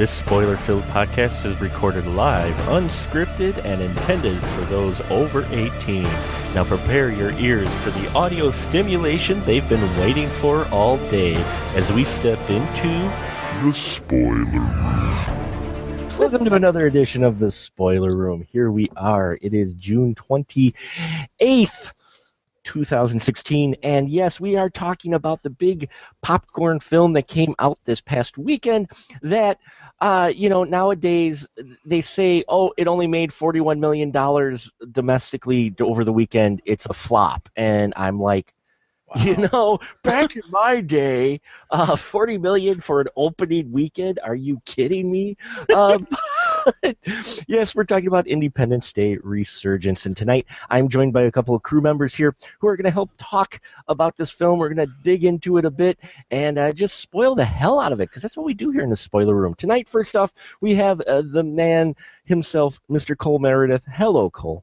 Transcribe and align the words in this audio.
This 0.00 0.10
spoiler 0.10 0.56
filled 0.56 0.84
podcast 0.84 1.44
is 1.44 1.60
recorded 1.60 2.06
live, 2.06 2.54
unscripted, 2.70 3.62
and 3.66 3.82
intended 3.82 4.42
for 4.42 4.62
those 4.62 4.98
over 5.10 5.46
18. 5.50 6.04
Now 6.54 6.64
prepare 6.64 7.10
your 7.10 7.32
ears 7.32 7.70
for 7.82 7.90
the 7.90 8.10
audio 8.14 8.50
stimulation 8.50 9.42
they've 9.44 9.68
been 9.68 9.98
waiting 10.00 10.26
for 10.26 10.66
all 10.68 10.96
day 11.10 11.34
as 11.76 11.92
we 11.92 12.04
step 12.04 12.38
into 12.48 12.88
The 13.62 13.74
spoiler 13.74 14.46
room. 14.46 16.18
Welcome 16.18 16.46
to 16.46 16.54
another 16.54 16.86
edition 16.86 17.22
of 17.22 17.38
the 17.38 17.52
Spoiler 17.52 18.16
Room. 18.16 18.40
Here 18.50 18.70
we 18.70 18.88
are. 18.96 19.38
It 19.42 19.52
is 19.52 19.74
June 19.74 20.14
28th, 20.14 21.92
2016. 22.64 23.76
And 23.82 24.08
yes, 24.08 24.40
we 24.40 24.56
are 24.56 24.70
talking 24.70 25.14
about 25.14 25.42
the 25.42 25.50
big 25.50 25.90
popcorn 26.22 26.80
film 26.80 27.12
that 27.14 27.28
came 27.28 27.54
out 27.58 27.78
this 27.84 28.00
past 28.00 28.38
weekend 28.38 28.90
that, 29.22 29.58
uh, 30.00 30.32
you 30.34 30.48
know, 30.48 30.64
nowadays 30.64 31.46
they 31.84 32.00
say, 32.00 32.44
oh, 32.48 32.72
it 32.76 32.86
only 32.88 33.06
made 33.06 33.30
$41 33.32 33.78
million 33.80 34.10
domestically 34.92 35.74
over 35.80 36.04
the 36.04 36.12
weekend. 36.12 36.60
It's 36.64 36.86
a 36.86 36.92
flop. 36.94 37.48
And 37.56 37.92
I'm 37.96 38.18
like, 38.20 38.54
you 39.24 39.36
know, 39.52 39.78
back 40.02 40.34
in 40.36 40.42
my 40.50 40.80
day, 40.80 41.40
uh, 41.70 41.96
forty 41.96 42.38
million 42.38 42.80
for 42.80 43.00
an 43.00 43.08
opening 43.16 43.70
weekend. 43.72 44.20
Are 44.22 44.34
you 44.34 44.60
kidding 44.64 45.10
me? 45.10 45.36
Um, 45.72 46.06
yes, 47.46 47.74
we're 47.74 47.84
talking 47.84 48.06
about 48.06 48.26
Independence 48.26 48.92
Day 48.92 49.16
resurgence, 49.22 50.06
and 50.06 50.16
tonight 50.16 50.46
I'm 50.68 50.88
joined 50.88 51.12
by 51.12 51.22
a 51.22 51.30
couple 51.30 51.54
of 51.54 51.62
crew 51.62 51.80
members 51.80 52.14
here 52.14 52.34
who 52.58 52.68
are 52.68 52.76
going 52.76 52.84
to 52.84 52.90
help 52.90 53.10
talk 53.16 53.60
about 53.88 54.16
this 54.16 54.30
film. 54.30 54.58
We're 54.58 54.72
going 54.72 54.88
to 54.88 54.94
dig 55.02 55.24
into 55.24 55.58
it 55.58 55.64
a 55.64 55.70
bit 55.70 55.98
and 56.30 56.58
uh, 56.58 56.72
just 56.72 56.98
spoil 56.98 57.34
the 57.34 57.44
hell 57.44 57.80
out 57.80 57.92
of 57.92 58.00
it 58.00 58.08
because 58.08 58.22
that's 58.22 58.36
what 58.36 58.46
we 58.46 58.54
do 58.54 58.70
here 58.70 58.82
in 58.82 58.90
the 58.90 58.96
spoiler 58.96 59.34
room. 59.34 59.54
Tonight, 59.54 59.88
first 59.88 60.16
off, 60.16 60.32
we 60.60 60.74
have 60.74 61.00
uh, 61.00 61.22
the 61.22 61.42
man 61.42 61.94
himself, 62.24 62.80
Mr. 62.90 63.16
Cole 63.16 63.38
Meredith. 63.38 63.84
Hello, 63.86 64.30
Cole. 64.30 64.62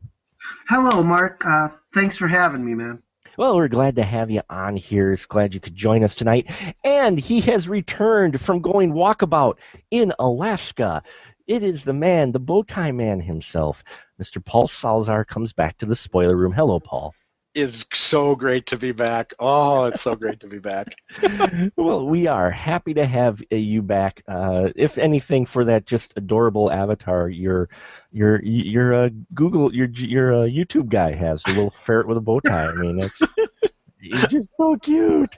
Hello, 0.69 1.03
Mark. 1.03 1.45
Uh, 1.45 1.69
thanks 1.93 2.17
for 2.17 2.27
having 2.27 2.63
me, 2.63 2.73
man. 2.73 3.01
Well, 3.37 3.55
we're 3.55 3.67
glad 3.67 3.97
to 3.97 4.03
have 4.03 4.31
you 4.31 4.41
on 4.49 4.75
here. 4.75 5.13
It's 5.13 5.27
glad 5.27 5.53
you 5.53 5.59
could 5.59 5.75
join 5.75 6.03
us 6.03 6.15
tonight. 6.15 6.49
And 6.83 7.19
he 7.19 7.39
has 7.41 7.69
returned 7.69 8.41
from 8.41 8.61
going 8.61 8.93
walkabout 8.93 9.57
in 9.91 10.11
Alaska. 10.17 11.03
It 11.47 11.63
is 11.63 11.85
the 11.85 11.93
man, 11.93 12.33
the 12.33 12.39
bow 12.39 12.63
tie 12.63 12.91
man 12.91 13.21
himself. 13.21 13.81
Mr. 14.21 14.43
Paul 14.43 14.67
Salzar 14.67 15.25
comes 15.25 15.53
back 15.53 15.77
to 15.77 15.85
the 15.85 15.95
spoiler 15.95 16.35
room. 16.35 16.51
Hello, 16.51 16.81
Paul. 16.81 17.15
is 17.55 17.85
so 17.93 18.35
great 18.35 18.65
to 18.67 18.77
be 18.77 18.91
back. 18.91 19.33
Oh, 19.39 19.85
it's 19.85 20.01
so 20.01 20.13
great 20.13 20.41
to 20.41 20.47
be 20.47 20.59
back. 20.59 20.95
well, 21.77 22.05
we 22.05 22.27
are 22.27 22.51
happy 22.51 22.93
to 22.95 23.05
have 23.05 23.41
uh, 23.51 23.55
you 23.55 23.81
back. 23.81 24.23
Uh, 24.27 24.69
if 24.75 24.97
anything, 24.97 25.45
for 25.45 25.63
that 25.63 25.85
just 25.85 26.13
adorable 26.17 26.69
avatar 26.69 27.29
your 27.29 27.69
your 28.11 28.43
your 28.43 29.05
uh, 29.05 29.09
Google 29.33 29.73
your 29.73 29.87
your 29.87 30.33
uh, 30.33 30.47
YouTube 30.47 30.89
guy 30.89 31.13
has 31.13 31.41
a 31.47 31.49
little 31.51 31.73
ferret 31.85 32.07
with 32.07 32.17
a 32.17 32.21
bow 32.21 32.41
tie. 32.41 32.67
I 32.67 32.73
mean, 32.73 32.99
it's 33.01 33.19
he's 34.01 34.27
just 34.27 34.49
so 34.57 34.75
cute. 34.75 35.35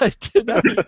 But 0.00 0.20
tonight, 0.20 0.86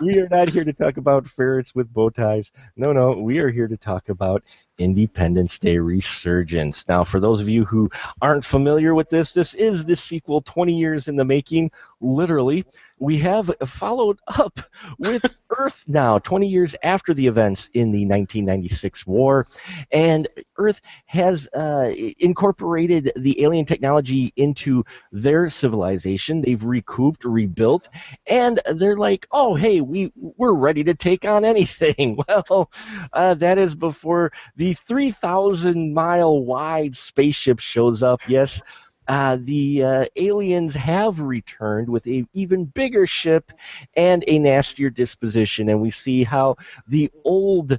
we 0.00 0.18
are 0.18 0.28
not 0.28 0.48
here 0.48 0.64
to 0.64 0.72
talk 0.72 0.96
about 0.96 1.28
ferrets 1.28 1.74
with 1.74 1.92
bow 1.92 2.10
ties. 2.10 2.50
No, 2.76 2.92
no, 2.92 3.12
we 3.12 3.38
are 3.38 3.50
here 3.50 3.68
to 3.68 3.76
talk 3.76 4.08
about 4.08 4.42
Independence 4.78 5.58
Day 5.58 5.78
Resurgence. 5.78 6.86
Now, 6.88 7.04
for 7.04 7.20
those 7.20 7.40
of 7.40 7.48
you 7.48 7.64
who 7.64 7.90
aren't 8.20 8.44
familiar 8.44 8.94
with 8.94 9.10
this, 9.10 9.32
this 9.32 9.54
is 9.54 9.84
the 9.84 9.96
sequel 9.96 10.42
20 10.42 10.76
years 10.76 11.08
in 11.08 11.16
the 11.16 11.24
making, 11.24 11.70
literally. 12.00 12.64
We 13.04 13.18
have 13.18 13.50
followed 13.66 14.18
up 14.26 14.60
with 14.98 15.26
Earth 15.50 15.84
now, 15.86 16.18
20 16.18 16.48
years 16.48 16.74
after 16.82 17.12
the 17.12 17.26
events 17.26 17.68
in 17.74 17.92
the 17.92 18.06
1996 18.06 19.06
war. 19.06 19.46
And 19.92 20.26
Earth 20.56 20.80
has 21.04 21.46
uh, 21.48 21.92
incorporated 22.18 23.12
the 23.14 23.42
alien 23.42 23.66
technology 23.66 24.32
into 24.36 24.84
their 25.12 25.50
civilization. 25.50 26.40
They've 26.40 26.64
recouped, 26.64 27.24
rebuilt, 27.24 27.90
and 28.26 28.60
they're 28.74 28.96
like, 28.96 29.26
oh, 29.30 29.54
hey, 29.54 29.82
we, 29.82 30.10
we're 30.16 30.54
ready 30.54 30.84
to 30.84 30.94
take 30.94 31.26
on 31.26 31.44
anything. 31.44 32.18
Well, 32.26 32.70
uh, 33.12 33.34
that 33.34 33.58
is 33.58 33.74
before 33.74 34.32
the 34.56 34.74
3,000 34.74 35.92
mile 35.92 36.42
wide 36.42 36.96
spaceship 36.96 37.60
shows 37.60 38.02
up. 38.02 38.28
Yes, 38.28 38.62
uh, 39.06 39.36
the 39.40 39.84
uh, 39.84 40.04
aliens 40.16 40.74
have 40.74 41.20
returned 41.20 41.88
with 41.88 42.06
a 42.06 42.24
even 42.32 42.64
bigger 42.64 43.06
ship 43.06 43.52
and 43.94 44.24
a 44.26 44.38
nastier 44.38 44.90
disposition, 44.90 45.68
and 45.68 45.80
we 45.80 45.90
see 45.90 46.24
how 46.24 46.56
the 46.86 47.10
old 47.24 47.78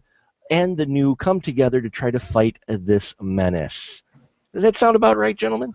and 0.49 0.77
the 0.77 0.85
new 0.85 1.15
come 1.15 1.41
together 1.41 1.81
to 1.81 1.89
try 1.89 2.11
to 2.11 2.19
fight 2.19 2.59
this 2.67 3.15
menace. 3.19 4.03
Does 4.53 4.63
that 4.63 4.77
sound 4.77 4.95
about 4.95 5.17
right, 5.17 5.35
gentlemen? 5.35 5.73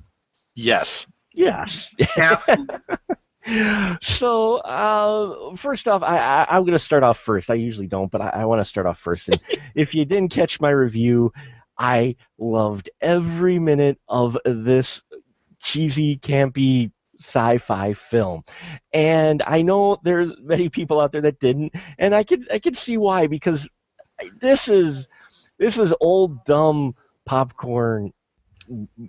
Yes. 0.54 1.06
Yes. 1.32 1.94
Absolutely. 2.16 2.76
so 4.02 4.56
uh, 4.56 5.56
first 5.56 5.88
off, 5.88 6.02
I, 6.02 6.18
I, 6.18 6.46
I'm 6.48 6.62
going 6.62 6.72
to 6.72 6.78
start 6.78 7.02
off 7.02 7.18
first. 7.18 7.50
I 7.50 7.54
usually 7.54 7.86
don't, 7.86 8.10
but 8.10 8.20
I, 8.20 8.28
I 8.28 8.44
want 8.44 8.60
to 8.60 8.64
start 8.64 8.86
off 8.86 8.98
first. 8.98 9.28
And 9.28 9.40
if 9.74 9.94
you 9.94 10.04
didn't 10.04 10.30
catch 10.30 10.60
my 10.60 10.70
review, 10.70 11.32
I 11.76 12.16
loved 12.38 12.90
every 13.00 13.58
minute 13.58 13.98
of 14.08 14.36
this 14.44 15.02
cheesy, 15.60 16.18
campy 16.18 16.92
sci-fi 17.18 17.92
film. 17.94 18.42
And 18.92 19.42
I 19.46 19.62
know 19.62 19.98
there's 20.02 20.32
many 20.40 20.68
people 20.68 21.00
out 21.00 21.12
there 21.12 21.22
that 21.22 21.40
didn't, 21.40 21.74
and 21.98 22.14
I 22.14 22.24
could 22.24 22.50
I 22.50 22.58
could 22.58 22.78
see 22.78 22.96
why 22.96 23.26
because 23.26 23.68
this 24.40 24.68
is 24.68 25.08
this 25.58 25.78
is 25.78 25.94
old 26.00 26.44
dumb 26.44 26.94
popcorn 27.26 28.12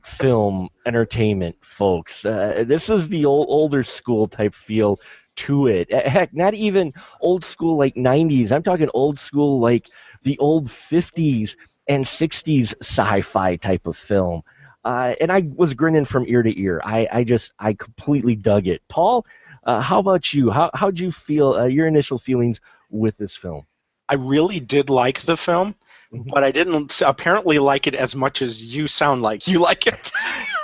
film 0.04 0.70
entertainment, 0.86 1.56
folks. 1.62 2.26
Uh, 2.26 2.64
this 2.66 2.90
is 2.90 3.08
the 3.08 3.26
old 3.26 3.48
older 3.50 3.84
school 3.84 4.28
type 4.28 4.56
feel 4.56 5.00
to 5.36 5.68
it. 5.68 5.92
Uh, 5.92 6.10
Heck, 6.10 6.34
not 6.34 6.54
even 6.54 6.94
old 7.20 7.46
school 7.46 7.78
like 7.78 7.96
90s. 7.96 8.52
I'm 8.52 8.64
talking 8.64 8.90
old 8.94 9.20
school 9.20 9.60
like 9.60 9.88
the 10.24 10.38
old 10.40 10.70
50s 10.70 11.56
and 11.88 12.06
60s 12.08 12.74
sci-fi 12.82 13.56
type 13.58 13.88
of 13.88 13.96
film. 13.98 14.44
Uh, 14.84 15.14
and 15.22 15.32
I 15.32 15.44
was 15.56 15.74
grinning 15.74 16.06
from 16.06 16.26
ear 16.28 16.42
to 16.42 16.60
ear. 16.60 16.82
I, 16.84 17.08
I 17.12 17.24
just, 17.24 17.54
I 17.60 17.74
completely 17.74 18.36
dug 18.36 18.68
it. 18.68 18.82
Paul, 18.88 19.26
uh, 19.64 19.80
how 19.82 20.00
about 20.00 20.34
you? 20.34 20.50
How, 20.50 20.72
how'd 20.74 21.00
you 21.00 21.12
feel, 21.12 21.54
uh, 21.54 21.66
your 21.66 21.88
initial 21.88 22.18
feelings 22.18 22.60
with 22.90 23.18
this 23.18 23.36
film? 23.36 23.66
I 24.10 24.16
really 24.16 24.60
did 24.60 24.90
like 24.90 25.22
the 25.22 25.38
film, 25.38 25.76
Mhm. 26.12 26.28
but 26.28 26.44
I 26.44 26.52
didn't 26.52 27.02
apparently 27.02 27.60
like 27.60 27.88
it 27.88 27.96
as 27.96 28.16
much 28.16 28.42
as 28.42 28.62
you 28.62 28.88
sound 28.88 29.22
like 29.22 29.48
you 29.48 29.60
like 29.60 29.88
it. 29.88 30.12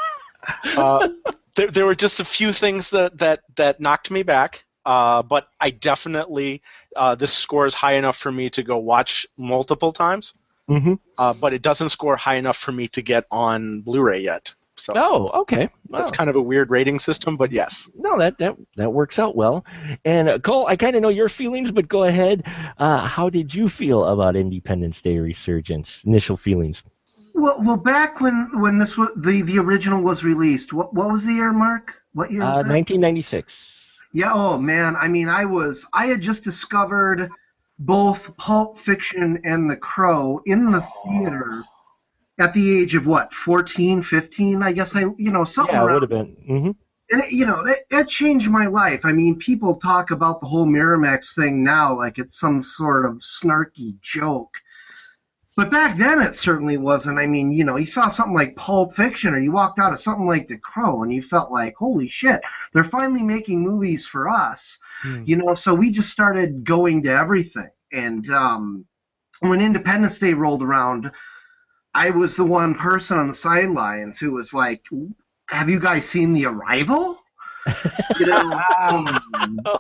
uh, 0.77 1.07
there, 1.55 1.71
there 1.71 1.85
were 1.85 1.95
just 1.95 2.19
a 2.19 2.25
few 2.25 2.51
things 2.51 2.89
that, 2.89 3.17
that, 3.19 3.41
that 3.55 3.79
knocked 3.79 4.11
me 4.11 4.23
back. 4.23 4.63
Uh, 4.85 5.21
but 5.21 5.49
I 5.59 5.71
definitely 5.71 6.61
uh, 6.95 7.13
this 7.15 7.33
score 7.33 7.65
is 7.65 7.73
high 7.73 7.95
enough 7.95 8.15
for 8.17 8.31
me 8.31 8.49
to 8.51 8.63
go 8.63 8.77
watch 8.77 9.27
multiple 9.37 9.91
times. 9.91 10.33
Mm-hmm. 10.69 10.93
Uh, 11.17 11.33
but 11.33 11.53
it 11.53 11.61
doesn't 11.61 11.89
score 11.89 12.15
high 12.17 12.35
enough 12.35 12.57
for 12.57 12.71
me 12.71 12.87
to 12.89 13.01
get 13.01 13.25
on 13.31 13.81
Blu-ray 13.81 14.19
yet. 14.21 14.53
So 14.79 14.93
Oh, 14.95 15.41
okay. 15.41 15.69
that's 15.89 16.11
kind 16.11 16.29
of 16.29 16.35
a 16.35 16.41
weird 16.41 16.69
rating 16.69 16.99
system, 16.99 17.35
but 17.35 17.51
yes. 17.51 17.89
No, 17.97 18.19
that 18.19 18.37
that 18.37 18.55
that 18.75 18.93
works 18.93 19.17
out 19.17 19.35
well. 19.35 19.65
And 20.05 20.29
uh, 20.29 20.37
Cole, 20.39 20.67
I 20.67 20.75
kind 20.75 20.95
of 20.95 21.01
know 21.01 21.09
your 21.09 21.29
feelings, 21.29 21.71
but 21.71 21.87
go 21.87 22.03
ahead. 22.03 22.43
Uh, 22.77 23.07
how 23.07 23.27
did 23.29 23.55
you 23.55 23.69
feel 23.69 24.05
about 24.05 24.35
Independence 24.35 25.01
Day 25.01 25.17
Resurgence? 25.17 26.03
Initial 26.05 26.37
feelings. 26.37 26.83
well, 27.33 27.57
well, 27.63 27.77
back 27.77 28.21
when 28.21 28.49
when 28.61 28.77
this 28.77 28.95
was 28.97 29.09
the 29.15 29.41
the 29.41 29.57
original 29.57 30.03
was 30.03 30.23
released, 30.23 30.73
what 30.73 30.93
what 30.93 31.11
was 31.11 31.25
the 31.25 31.33
year, 31.33 31.51
Mark? 31.53 31.93
What 32.13 32.29
year 32.31 32.43
Uh, 32.43 32.61
1996. 32.61 33.99
Yeah. 34.13 34.31
Oh 34.33 34.59
man. 34.59 34.95
I 34.95 35.07
mean, 35.07 35.27
I 35.27 35.45
was 35.45 35.87
I 35.91 36.05
had 36.05 36.21
just 36.21 36.43
discovered 36.43 37.29
both 37.79 38.35
Pulp 38.37 38.79
Fiction 38.79 39.39
and 39.43 39.69
The 39.69 39.77
Crow 39.77 40.41
in 40.45 40.71
the 40.71 40.85
theater 41.05 41.63
at 42.39 42.53
the 42.53 42.79
age 42.79 42.95
of 42.95 43.05
what 43.05 43.33
14, 43.33 44.03
15, 44.03 44.61
I 44.63 44.71
guess 44.71 44.95
I 44.95 45.01
you 45.17 45.31
know 45.31 45.43
something 45.43 45.75
Yeah, 45.75 45.89
it 45.89 45.93
would 45.93 46.03
have 46.03 46.09
been. 46.09 46.35
hmm 46.45 46.71
and 47.09 47.23
it, 47.23 47.31
you 47.31 47.45
know 47.45 47.61
it, 47.61 47.79
it 47.89 48.07
changed 48.07 48.49
my 48.49 48.67
life. 48.67 49.01
I 49.03 49.11
mean, 49.11 49.39
people 49.39 49.79
talk 49.79 50.11
about 50.11 50.41
the 50.41 50.47
whole 50.47 50.67
Miramax 50.67 51.33
thing 51.35 51.63
now 51.63 51.95
like 51.95 52.17
it's 52.17 52.39
some 52.39 52.61
sort 52.61 53.05
of 53.05 53.21
snarky 53.21 53.99
joke, 54.01 54.51
but 55.57 55.71
back 55.71 55.97
then 55.97 56.21
it 56.21 56.35
certainly 56.35 56.77
wasn't. 56.77 57.17
I 57.17 57.25
mean, 57.25 57.51
you 57.51 57.65
know, 57.65 57.75
you 57.77 57.87
saw 57.87 58.09
something 58.09 58.35
like 58.35 58.55
Pulp 58.55 58.95
Fiction, 58.95 59.33
or 59.33 59.39
you 59.39 59.51
walked 59.51 59.79
out 59.79 59.91
of 59.91 59.99
something 59.99 60.27
like 60.27 60.47
The 60.47 60.57
Crow, 60.59 61.01
and 61.01 61.13
you 61.13 61.23
felt 61.23 61.51
like, 61.51 61.75
holy 61.75 62.07
shit, 62.07 62.39
they're 62.73 62.83
finally 62.83 63.23
making 63.23 63.63
movies 63.63 64.07
for 64.07 64.29
us. 64.29 64.77
Hmm. 65.01 65.23
You 65.25 65.37
know, 65.37 65.55
so 65.55 65.73
we 65.73 65.91
just 65.91 66.11
started 66.11 66.63
going 66.63 67.01
to 67.03 67.09
everything, 67.09 67.71
and 67.91 68.29
um, 68.31 68.85
when 69.41 69.59
Independence 69.59 70.19
Day 70.19 70.33
rolled 70.33 70.63
around. 70.63 71.11
I 71.93 72.11
was 72.11 72.35
the 72.35 72.45
one 72.45 72.75
person 72.75 73.17
on 73.17 73.27
the 73.27 73.33
sidelines 73.33 74.19
who 74.19 74.31
was 74.33 74.53
like, 74.53 74.83
have 75.49 75.67
you 75.67 75.79
guys 75.79 76.07
seen 76.07 76.31
The 76.31 76.45
Arrival? 76.45 77.17
You 78.19 78.27
know, 78.27 78.61
um, 78.79 79.19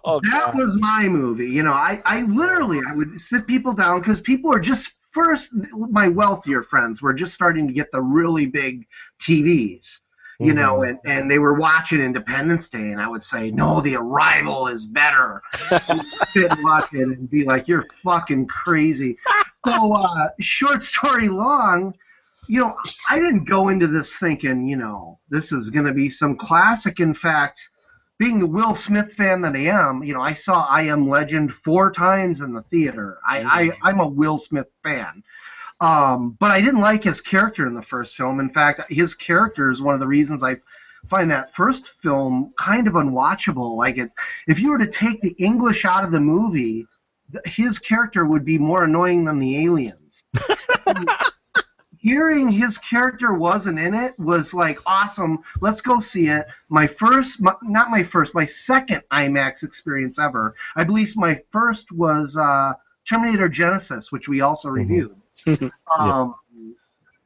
Oh, 0.03 0.19
that 0.31 0.55
was 0.55 0.75
my 0.79 1.07
movie. 1.07 1.49
You 1.49 1.61
know, 1.61 1.73
I, 1.73 2.01
I 2.05 2.23
literally 2.23 2.79
I 2.89 2.95
would 2.95 3.21
sit 3.21 3.45
people 3.45 3.73
down 3.73 3.99
because 3.99 4.19
people 4.21 4.51
are 4.51 4.59
just 4.59 4.93
first 5.11 5.49
my 5.73 6.07
wealthier 6.07 6.63
friends 6.63 7.01
were 7.01 7.13
just 7.13 7.33
starting 7.33 7.67
to 7.67 7.73
get 7.73 7.91
the 7.91 8.01
really 8.01 8.45
big 8.45 8.85
TVs. 9.21 9.99
You 10.39 10.53
know, 10.53 10.83
and, 10.83 10.99
and 11.03 11.31
they 11.31 11.39
were 11.39 11.55
watching 11.55 11.99
Independence 11.99 12.69
Day, 12.69 12.91
and 12.91 13.01
I 13.01 13.07
would 13.07 13.23
say, 13.23 13.49
"No, 13.49 13.81
The 13.81 13.95
Arrival 13.95 14.67
is 14.67 14.85
better." 14.85 15.41
and 15.71 16.63
watch 16.63 16.93
it 16.93 17.01
and 17.01 17.27
be 17.27 17.43
like, 17.43 17.67
"You're 17.67 17.87
fucking 18.03 18.45
crazy." 18.45 19.17
so, 19.65 19.93
uh, 19.93 20.29
short 20.39 20.83
story 20.83 21.27
long, 21.27 21.95
you 22.47 22.61
know, 22.61 22.75
I 23.09 23.19
didn't 23.19 23.45
go 23.45 23.69
into 23.69 23.87
this 23.87 24.13
thinking, 24.19 24.67
you 24.67 24.77
know, 24.77 25.19
this 25.29 25.51
is 25.51 25.69
going 25.69 25.85
to 25.85 25.93
be 25.93 26.09
some 26.09 26.37
classic. 26.37 26.99
In 26.99 27.13
fact, 27.13 27.59
being 28.19 28.39
the 28.39 28.47
Will 28.47 28.75
Smith 28.75 29.13
fan 29.13 29.41
that 29.41 29.55
I 29.55 29.65
am, 29.65 30.03
you 30.03 30.13
know, 30.13 30.21
I 30.21 30.33
saw 30.33 30.65
I 30.65 30.83
Am 30.83 31.07
Legend 31.07 31.53
four 31.53 31.91
times 31.91 32.41
in 32.41 32.53
the 32.53 32.63
theater. 32.63 33.19
I, 33.27 33.41
I 33.43 33.89
I'm 33.89 33.99
a 33.99 34.07
Will 34.07 34.37
Smith 34.37 34.67
fan. 34.83 35.23
Um, 35.79 36.35
but 36.39 36.49
I 36.49 36.59
didn't 36.59 36.81
like 36.81 37.03
his 37.03 37.21
character 37.21 37.67
in 37.67 37.75
the 37.75 37.83
first 37.83 38.15
film. 38.15 38.39
In 38.39 38.49
fact, 38.49 38.91
his 38.91 39.13
character 39.13 39.69
is 39.69 39.81
one 39.81 39.93
of 39.93 39.99
the 39.99 40.07
reasons 40.07 40.41
I 40.41 40.57
find 41.07 41.29
that 41.29 41.53
first 41.53 41.91
film 42.01 42.53
kind 42.59 42.87
of 42.87 42.95
unwatchable. 42.95 43.77
Like 43.77 43.97
it, 43.97 44.11
if 44.47 44.59
you 44.59 44.71
were 44.71 44.79
to 44.79 44.91
take 44.91 45.21
the 45.21 45.35
English 45.37 45.85
out 45.85 46.03
of 46.03 46.11
the 46.11 46.19
movie, 46.19 46.87
his 47.45 47.77
character 47.77 48.25
would 48.25 48.43
be 48.43 48.57
more 48.57 48.85
annoying 48.85 49.25
than 49.25 49.39
the 49.39 49.63
aliens. 49.63 50.23
Hearing 52.07 52.47
his 52.47 52.77
character 52.77 53.33
wasn't 53.33 53.79
in 53.79 53.93
it 53.93 54.17
was 54.17 54.53
like 54.53 54.79
awesome. 54.85 55.39
Let's 55.59 55.81
go 55.81 55.99
see 55.99 56.29
it. 56.29 56.47
My 56.69 56.87
first, 56.87 57.41
my, 57.41 57.53
not 57.63 57.91
my 57.91 58.01
first, 58.01 58.33
my 58.33 58.45
second 58.45 59.01
IMAX 59.11 59.61
experience 59.63 60.17
ever. 60.17 60.55
I 60.77 60.85
believe 60.85 61.13
my 61.17 61.41
first 61.51 61.91
was 61.91 62.37
uh, 62.37 62.75
Terminator 63.09 63.49
Genisys, 63.49 64.09
which 64.09 64.29
we 64.29 64.39
also 64.39 64.69
reviewed. 64.69 65.17
um, 65.99 66.35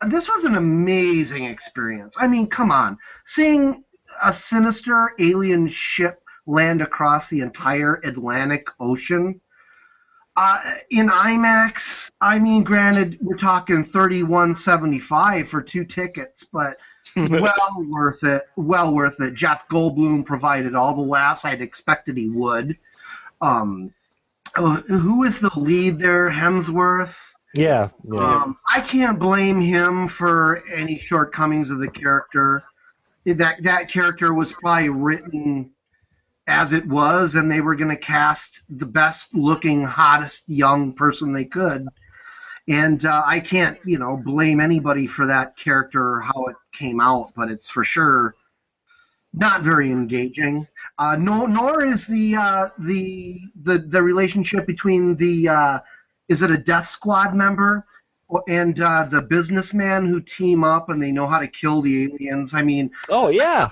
This 0.08 0.28
was 0.28 0.46
an 0.46 0.56
amazing 0.56 1.46
experience. 1.46 2.16
I 2.18 2.26
mean, 2.26 2.48
come 2.48 2.72
on, 2.72 2.98
seeing 3.26 3.84
a 4.24 4.34
sinister 4.34 5.12
alien 5.20 5.68
ship 5.68 6.24
land 6.48 6.82
across 6.82 7.30
the 7.30 7.42
entire 7.42 8.02
Atlantic 8.04 8.66
Ocean. 8.80 9.42
Uh, 10.42 10.60
in 10.90 11.08
IMAX, 11.08 12.10
I 12.20 12.40
mean, 12.40 12.64
granted, 12.64 13.16
we're 13.22 13.38
talking 13.38 13.86
thirty-one 13.86 14.56
seventy-five 14.56 15.48
for 15.48 15.62
two 15.62 15.86
tickets, 15.86 16.44
but 16.52 16.78
well 17.16 17.86
worth 17.88 18.24
it. 18.24 18.48
Well 18.56 18.96
worth 18.96 19.22
it. 19.22 19.36
Jeff 19.36 19.62
Goldblum 19.72 20.26
provided 20.26 20.74
all 20.74 20.96
the 20.96 21.02
laughs 21.02 21.46
I'd 21.46 21.62
expected 21.62 22.18
he 22.18 22.28
would. 22.30 22.76
Um, 23.40 23.94
who 24.56 25.26
is 25.26 25.40
the 25.40 25.52
lead 25.56 26.00
there? 26.00 26.32
Hemsworth. 26.32 27.14
Yeah. 27.54 27.90
yeah. 28.12 28.42
Um, 28.42 28.58
I 28.68 28.82
can't 28.82 29.20
blame 29.20 29.62
him 29.62 30.08
for 30.08 30.64
any 30.74 30.98
shortcomings 30.98 31.70
of 31.70 31.78
the 31.78 31.92
character. 31.92 32.64
That 33.28 33.62
that 33.62 33.92
character 33.92 34.34
was 34.34 34.54
probably 34.54 34.90
written 34.90 35.70
as 36.52 36.74
it 36.74 36.86
was, 36.86 37.36
and 37.36 37.50
they 37.50 37.62
were 37.62 37.76
going 37.76 37.90
to 37.90 37.96
cast 37.96 38.62
the 38.70 38.86
best 38.86 39.34
looking, 39.34 39.84
hottest 39.84 40.44
young 40.48 40.94
person 40.94 41.32
they 41.32 41.46
could. 41.46 41.88
And 42.68 43.06
uh, 43.06 43.24
I 43.26 43.40
can't, 43.40 43.80
you 43.86 43.98
know, 43.98 44.18
blame 44.18 44.60
anybody 44.60 45.08
for 45.08 45.26
that 45.28 45.58
character 45.58 46.16
or 46.16 46.22
how 46.22 46.46
it 46.48 46.56
came 46.78 47.00
out, 47.00 47.32
but 47.36 47.50
it's 47.50 47.70
for 47.70 47.86
sure 47.86 48.36
not 49.34 49.64
very 49.64 49.92
engaging. 49.92 50.68
Uh, 50.98 51.16
no, 51.16 51.46
nor 51.46 51.86
is 51.86 52.06
the 52.06 52.36
uh, 52.36 52.68
the 52.80 53.40
the 53.64 53.80
the 53.80 54.04
relationship 54.04 54.68
between 54.68 55.16
the 55.16 55.48
uh, 55.48 55.80
is 56.28 56.42
it 56.42 56.52
a 56.52 56.58
Death 56.58 56.88
Squad 56.88 57.34
member 57.34 57.86
and 58.48 58.80
uh, 58.82 59.06
the 59.10 59.22
businessman 59.22 60.06
who 60.06 60.22
team 60.22 60.64
up 60.64 60.90
and 60.90 61.02
they 61.02 61.12
know 61.12 61.28
how 61.28 61.40
to 61.40 61.48
kill 61.48 61.82
the 61.82 62.06
aliens. 62.06 62.54
I 62.54 62.62
mean, 62.62 62.92
oh 63.10 63.30
yeah. 63.30 63.72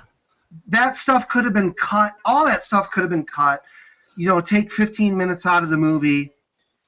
That 0.68 0.96
stuff 0.96 1.28
could 1.30 1.44
have 1.44 1.54
been 1.54 1.74
cut. 1.74 2.14
All 2.26 2.46
that 2.46 2.64
stuff 2.64 2.92
could 2.92 3.02
have 3.02 3.10
been 3.10 3.26
cut. 3.26 3.62
You 4.18 4.28
know, 4.28 4.42
take 4.42 4.72
15 4.72 5.16
minutes 5.16 5.46
out 5.46 5.64
of 5.64 5.70
the 5.70 5.78
movie 5.78 6.32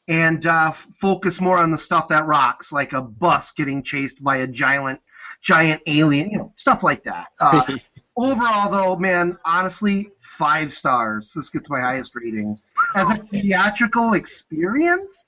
and 0.08 0.46
uh, 0.46 0.74
focus 1.00 1.40
more 1.40 1.58
on 1.58 1.72
the 1.72 1.78
stuff 1.78 2.10
that 2.10 2.25
rocks, 2.25 2.72
like 2.72 2.94
a 2.94 3.02
bus 3.02 3.52
getting 3.52 3.84
chased 3.84 4.24
by 4.24 4.38
a 4.38 4.48
giant, 4.48 5.00
giant 5.42 5.81
alien. 5.88 6.30
You 6.31 6.38
know, 6.40 6.54
stuff 6.58 6.84
like 6.84 7.04
that. 7.04 7.28
Uh, 7.40 7.78
overall, 8.18 8.72
though, 8.72 8.96
man, 8.96 9.38
honestly, 9.46 10.10
five 10.38 10.74
stars. 10.74 11.31
This 11.36 11.50
gets 11.50 11.69
my 11.69 11.80
highest 11.80 12.16
rating 12.16 12.60
as 12.96 13.10
a 13.10 13.24
theatrical 13.24 14.13
experience. 14.13 15.25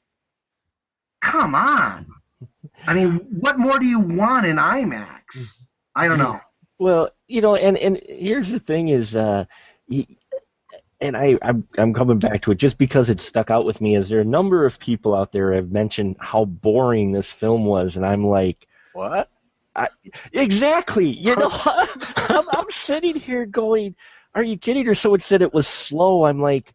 Come 1.21 1.55
on. 1.55 2.07
I 2.87 2.93
mean, 2.93 3.25
what 3.39 3.59
more 3.59 3.79
do 3.79 3.85
you 3.85 3.99
want 3.99 4.45
in 4.45 4.57
IMAX? 4.57 5.63
I 5.95 6.07
don't 6.07 6.17
know. 6.17 6.39
Well, 6.83 7.11
you 7.29 7.39
know, 7.39 7.55
and 7.55 7.77
and 7.77 7.97
here's 8.09 8.49
the 8.49 8.59
thing 8.59 8.89
is, 8.89 9.15
uh, 9.15 9.45
and 10.99 11.15
I 11.15 11.37
I'm, 11.41 11.65
I'm 11.77 11.93
coming 11.93 12.19
back 12.19 12.41
to 12.41 12.51
it 12.51 12.57
just 12.57 12.77
because 12.77 13.09
it 13.09 13.21
stuck 13.21 13.49
out 13.49 13.63
with 13.63 13.79
me. 13.79 13.95
Is 13.95 14.09
there 14.09 14.19
a 14.19 14.25
number 14.25 14.65
of 14.65 14.79
people 14.79 15.15
out 15.15 15.31
there 15.31 15.53
have 15.53 15.71
mentioned 15.71 16.17
how 16.19 16.43
boring 16.43 17.13
this 17.13 17.31
film 17.31 17.63
was, 17.63 17.95
and 17.95 18.05
I'm 18.05 18.25
like, 18.25 18.67
What? 18.91 19.29
I, 19.73 19.87
exactly. 20.33 21.07
You 21.07 21.37
know, 21.37 21.49
I'm, 21.53 22.49
I'm 22.51 22.69
sitting 22.69 23.15
here 23.15 23.45
going, 23.45 23.95
are 24.35 24.43
you 24.43 24.57
kidding? 24.57 24.85
Or 24.89 24.93
someone 24.93 25.21
said 25.21 25.41
it 25.41 25.53
was 25.53 25.67
slow. 25.67 26.25
I'm 26.25 26.41
like. 26.41 26.73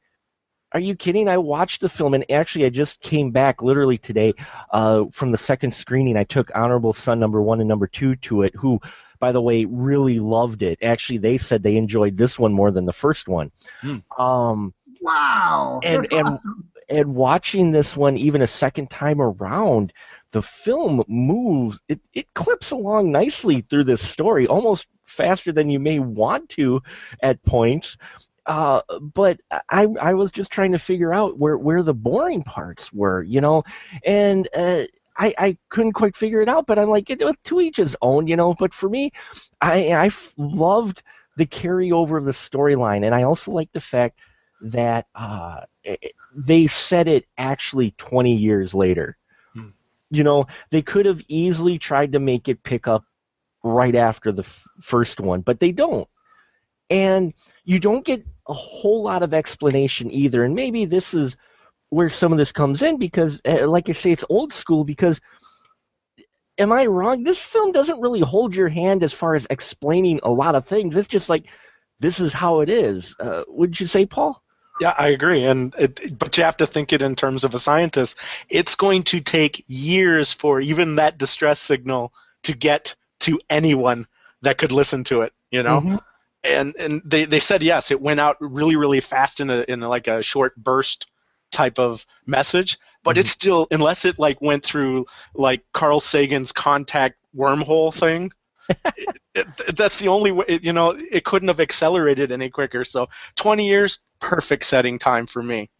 Are 0.71 0.81
you 0.81 0.97
kidding? 0.97 1.31
I 1.31 1.39
watched 1.39 1.81
the 1.81 1.89
film, 1.89 2.13
and 2.13 2.31
actually, 2.31 2.67
I 2.67 2.69
just 2.69 3.01
came 3.01 3.31
back 3.31 3.63
literally 3.63 3.97
today 3.97 4.35
uh, 4.71 5.07
from 5.11 5.31
the 5.33 5.39
second 5.39 5.71
screening. 5.73 6.19
I 6.19 6.25
took 6.25 6.51
Honorable 6.55 6.93
Son 6.93 7.19
number 7.19 7.41
one 7.41 7.61
and 7.61 7.69
number 7.71 7.87
two 7.87 8.17
to 8.17 8.43
it, 8.43 8.55
who 8.55 8.79
by 9.19 9.32
the 9.32 9.41
way, 9.43 9.65
really 9.65 10.19
loved 10.20 10.62
it. 10.62 10.79
Actually, 10.82 11.19
they 11.19 11.38
said 11.38 11.62
they 11.62 11.76
enjoyed 11.76 12.17
this 12.17 12.38
one 12.38 12.53
more 12.53 12.70
than 12.70 12.87
the 12.87 12.93
first 12.93 13.29
one. 13.29 13.50
Hmm. 13.81 13.97
Um, 14.20 14.75
Wow. 15.00 15.81
And- 15.85 16.03
That's 16.03 16.12
and- 16.12 16.29
awesome. 16.29 16.69
and 16.88 17.15
watching 17.15 17.70
this 17.70 17.97
one 17.97 18.17
even 18.19 18.43
a 18.43 18.47
second 18.47 18.91
time 18.91 19.20
around, 19.20 19.93
the 20.32 20.43
film 20.43 21.05
moves. 21.06 21.79
It 21.88 22.00
it 22.12 22.35
clips 22.35 22.70
along 22.73 23.12
nicely 23.12 23.61
through 23.62 23.85
this 23.85 24.06
story, 24.06 24.47
almost 24.47 24.87
faster 25.05 25.53
than 25.53 25.71
you 25.71 25.79
may 25.79 25.99
want 26.00 26.49
to 26.50 26.82
at 27.23 27.43
points. 27.44 27.97
Uh, 28.44 28.81
but 29.00 29.41
I 29.71 29.87
I 30.00 30.14
was 30.14 30.32
just 30.32 30.50
trying 30.50 30.73
to 30.73 30.79
figure 30.79 31.12
out 31.14 31.38
where 31.38 31.57
where 31.57 31.83
the 31.83 31.95
boring 31.95 32.43
parts 32.43 32.93
were, 32.93 33.23
you 33.23 33.40
know, 33.40 33.62
and 34.04 34.49
uh, 34.54 34.85
I 35.19 35.35
I 35.39 35.59
couldn't 35.69 35.93
quite 35.93 36.17
figure 36.17 36.41
it 36.41 36.49
out. 36.49 36.67
But 36.67 36.79
I'm 36.79 36.89
like, 36.89 37.11
it, 37.11 37.23
to 37.45 37.61
each 37.61 37.77
his 37.79 37.97
own, 38.01 38.27
you 38.27 38.37
know. 38.37 38.55
But 38.55 38.73
for 38.73 38.89
me, 38.89 39.13
I, 39.61 39.93
I 39.93 40.11
loved 40.37 41.03
the 41.37 41.47
carryover 41.47 42.19
of 42.19 42.25
the 42.25 42.33
storyline, 42.33 43.05
and 43.05 43.15
I 43.15 43.25
also 43.25 43.53
like 43.53 43.73
the 43.73 43.81
fact 43.81 44.19
that 44.63 45.07
uh, 45.15 45.61
it- 45.85 46.13
they 46.35 46.67
said 46.67 47.09
it 47.09 47.27
actually 47.37 47.93
20 47.99 48.37
years 48.37 48.75
later. 48.75 49.17
Hmm. 49.55 49.69
You 50.11 50.25
know, 50.25 50.47
they 50.71 50.83
could 50.83 51.07
have 51.07 51.23
easily 51.29 51.79
tried 51.79 52.13
to 52.13 52.19
make 52.21 52.49
it 52.49 52.63
pick 52.63 52.87
up 52.89 53.05
right 53.63 53.95
after 53.95 54.33
the 54.33 54.43
f- 54.43 54.65
first 54.81 55.21
one, 55.21 55.41
but 55.43 55.61
they 55.61 55.73
don't. 55.73 56.09
And 56.91 57.35
you 57.65 57.79
don't 57.79 58.05
get 58.05 58.25
a 58.49 58.53
whole 58.53 59.03
lot 59.03 59.23
of 59.23 59.35
explanation 59.35 60.11
either. 60.11 60.45
And 60.45 60.55
maybe 60.55 60.85
this 60.87 61.13
is 61.15 61.37
where 61.90 62.09
some 62.09 62.33
of 62.33 62.38
this 62.38 62.52
comes 62.52 62.83
in 62.83 62.99
because, 62.99 63.40
uh, 63.45 63.66
like 63.68 63.88
I 63.88 63.92
say, 63.92 64.11
it's 64.12 64.25
old 64.28 64.52
school 64.52 64.85
because. 64.85 65.21
Am 66.61 66.73
I 66.73 66.87
wrong? 66.87 67.23
This 67.23 67.38
film 67.40 67.71
doesn't 67.71 68.00
really 68.00 68.18
hold 68.18 68.57
your 68.57 68.66
hand 68.66 69.04
as 69.04 69.12
far 69.12 69.37
as 69.37 69.47
explaining 69.49 70.18
a 70.25 70.28
lot 70.28 70.57
of 70.57 70.66
things. 70.66 70.97
It's 70.97 71.07
just 71.07 71.28
like, 71.28 71.45
this 72.00 72.18
is 72.18 72.33
how 72.33 72.62
it 72.62 72.68
is. 72.68 73.14
Uh, 73.21 73.45
would 73.47 73.78
you 73.78 73.87
say, 73.87 74.07
Paul? 74.07 74.42
Yeah, 74.80 74.92
I 74.99 75.09
agree, 75.09 75.45
and 75.45 75.73
it, 75.78 76.18
but 76.18 76.37
you 76.37 76.42
have 76.42 76.57
to 76.57 76.66
think 76.66 76.92
it 76.92 77.00
in 77.00 77.14
terms 77.14 77.45
of 77.45 77.54
a 77.54 77.61
scientist. 77.61 78.16
It's 78.49 78.75
going 78.75 79.04
to 79.04 79.21
take 79.21 79.64
years 79.68 80.33
for 80.33 80.61
even 80.61 80.97
that 80.97 81.16
distress 81.16 81.61
signal 81.61 82.12
to 82.42 82.54
get 82.54 82.97
to 83.21 83.38
anyone 83.49 84.09
that 84.42 84.59
could 84.59 84.73
listen 84.73 85.04
to 85.04 85.23
it. 85.23 85.33
You 85.52 85.62
know, 85.62 85.80
Mhm. 85.80 86.02
and 86.45 86.76
and 86.76 87.02
they, 87.04 87.25
they 87.25 87.40
said 87.40 87.62
yes, 87.62 87.90
it 87.92 88.00
went 88.00 88.18
out 88.21 88.37
really 88.40 88.75
really 88.76 89.00
fast 89.00 89.40
in 89.40 89.50
a 89.50 89.64
in 89.68 89.80
like 89.80 90.09
a 90.09 90.23
short 90.23 90.57
burst 90.57 91.07
type 91.50 91.78
of 91.78 92.05
message, 92.26 92.78
but 93.05 93.19
it's 93.19 93.31
mm-hmm. 93.31 93.40
still 93.40 93.67
unless 93.71 94.05
it 94.05 94.19
like 94.19 94.40
went 94.40 94.64
through 94.64 95.07
like 95.35 95.62
Carl 95.73 96.00
Sagan's 96.00 96.52
contact 96.52 97.17
wormhole 97.37 97.95
thing. 97.95 98.33
it, 98.97 99.17
it, 99.35 99.76
that's 99.76 99.99
the 99.99 100.09
only 100.09 100.31
way. 100.33 100.45
It, 100.49 100.64
you 100.64 100.73
know, 100.73 100.90
it 100.90 101.25
couldn't 101.25 101.49
have 101.49 101.61
accelerated 101.61 102.33
any 102.33 102.50
quicker. 102.50 102.85
So 102.85 103.09
20 103.37 103.67
years, 103.67 103.99
perfect 104.21 104.64
setting 104.64 104.99
time 104.99 105.26
for 105.26 105.43
me. 105.43 105.71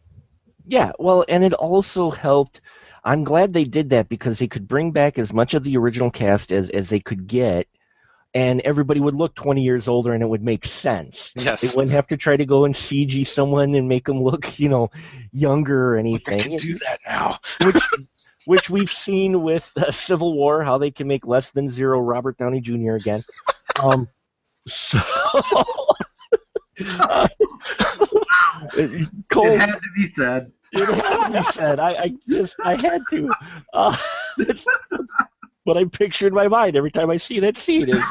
Yeah, 0.65 0.91
well, 0.99 1.25
and 1.27 1.43
it 1.43 1.53
also 1.53 2.09
helped. 2.09 2.61
I'm 3.03 3.23
glad 3.23 3.53
they 3.53 3.63
did 3.63 3.91
that 3.91 4.09
because 4.09 4.39
they 4.39 4.47
could 4.47 4.67
bring 4.67 4.91
back 4.91 5.17
as 5.17 5.31
much 5.31 5.53
of 5.53 5.63
the 5.63 5.77
original 5.77 6.11
cast 6.11 6.51
as 6.51 6.69
as 6.69 6.89
they 6.89 6.99
could 6.99 7.27
get, 7.27 7.67
and 8.33 8.61
everybody 8.61 8.99
would 8.99 9.15
look 9.15 9.33
20 9.35 9.63
years 9.63 9.87
older 9.87 10.13
and 10.13 10.21
it 10.21 10.27
would 10.27 10.43
make 10.43 10.65
sense. 10.65 11.31
Yes. 11.35 11.61
They 11.61 11.69
wouldn't 11.75 11.93
have 11.93 12.07
to 12.07 12.17
try 12.17 12.37
to 12.37 12.45
go 12.45 12.65
and 12.65 12.75
CG 12.75 13.25
someone 13.25 13.73
and 13.75 13.87
make 13.89 14.05
them 14.05 14.21
look, 14.21 14.59
you 14.59 14.69
know, 14.69 14.91
younger 15.31 15.93
or 15.93 15.95
They 15.95 16.09
anything. 16.09 16.41
can 16.41 16.55
do 16.57 16.77
that 16.79 16.99
now. 17.07 17.39
which 17.65 17.83
which 18.45 18.69
we've 18.69 18.91
seen 18.91 19.41
with 19.41 19.69
uh, 19.75 19.91
Civil 19.91 20.33
War, 20.35 20.63
how 20.63 20.77
they 20.77 20.91
can 20.91 21.07
make 21.07 21.25
less 21.25 21.51
than 21.51 21.67
zero 21.67 21.99
Robert 21.99 22.37
Downey 22.37 22.61
Jr. 22.61 22.93
again. 22.95 23.23
Um, 23.81 24.09
so, 24.67 24.99
uh, 26.99 27.27
Cole, 29.31 29.47
It 29.47 29.59
had 29.61 29.73
to 29.73 29.89
be 29.95 30.11
said. 30.15 30.51
it 30.73 30.85
had 30.85 31.27
to 31.27 31.41
be 31.43 31.51
said. 31.51 31.79
I, 31.79 31.89
I 31.91 32.11
just 32.27 32.55
I 32.63 32.75
had 32.75 33.01
to. 33.11 33.33
Uh, 33.73 33.95
that's 34.37 34.65
what 35.69 35.77
I 35.77 35.85
picture 35.85 36.25
in 36.27 36.33
my 36.33 36.47
mind 36.47 36.75
every 36.75 36.89
time 36.89 37.11
I 37.11 37.17
see 37.17 37.39
that 37.41 37.57
scene. 37.57 37.89
Is 37.89 38.03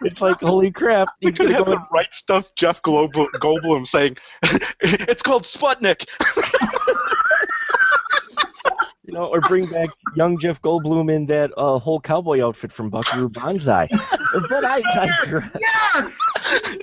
it's 0.00 0.20
like 0.22 0.40
holy 0.40 0.70
crap! 0.70 1.08
We 1.22 1.30
could 1.32 1.50
have 1.50 1.66
the 1.66 1.78
right 1.92 2.12
stuff 2.12 2.52
Jeff 2.56 2.80
Goldblum, 2.82 3.26
Goldblum 3.40 3.86
saying, 3.86 4.16
it's 4.80 5.22
called 5.22 5.42
Sputnik. 5.44 6.06
you 9.04 9.12
know, 9.12 9.26
or 9.26 9.40
bring 9.42 9.66
back 9.70 9.88
young 10.16 10.38
Jeff 10.40 10.62
Goldblum 10.62 11.14
in 11.14 11.26
that 11.26 11.50
uh, 11.58 11.78
whole 11.78 12.00
cowboy 12.00 12.42
outfit 12.42 12.72
from 12.72 12.88
Buckaroo 12.88 13.28
Banzai. 13.28 13.86
But 14.48 14.64
I 14.64 14.80
digress. 14.94 15.50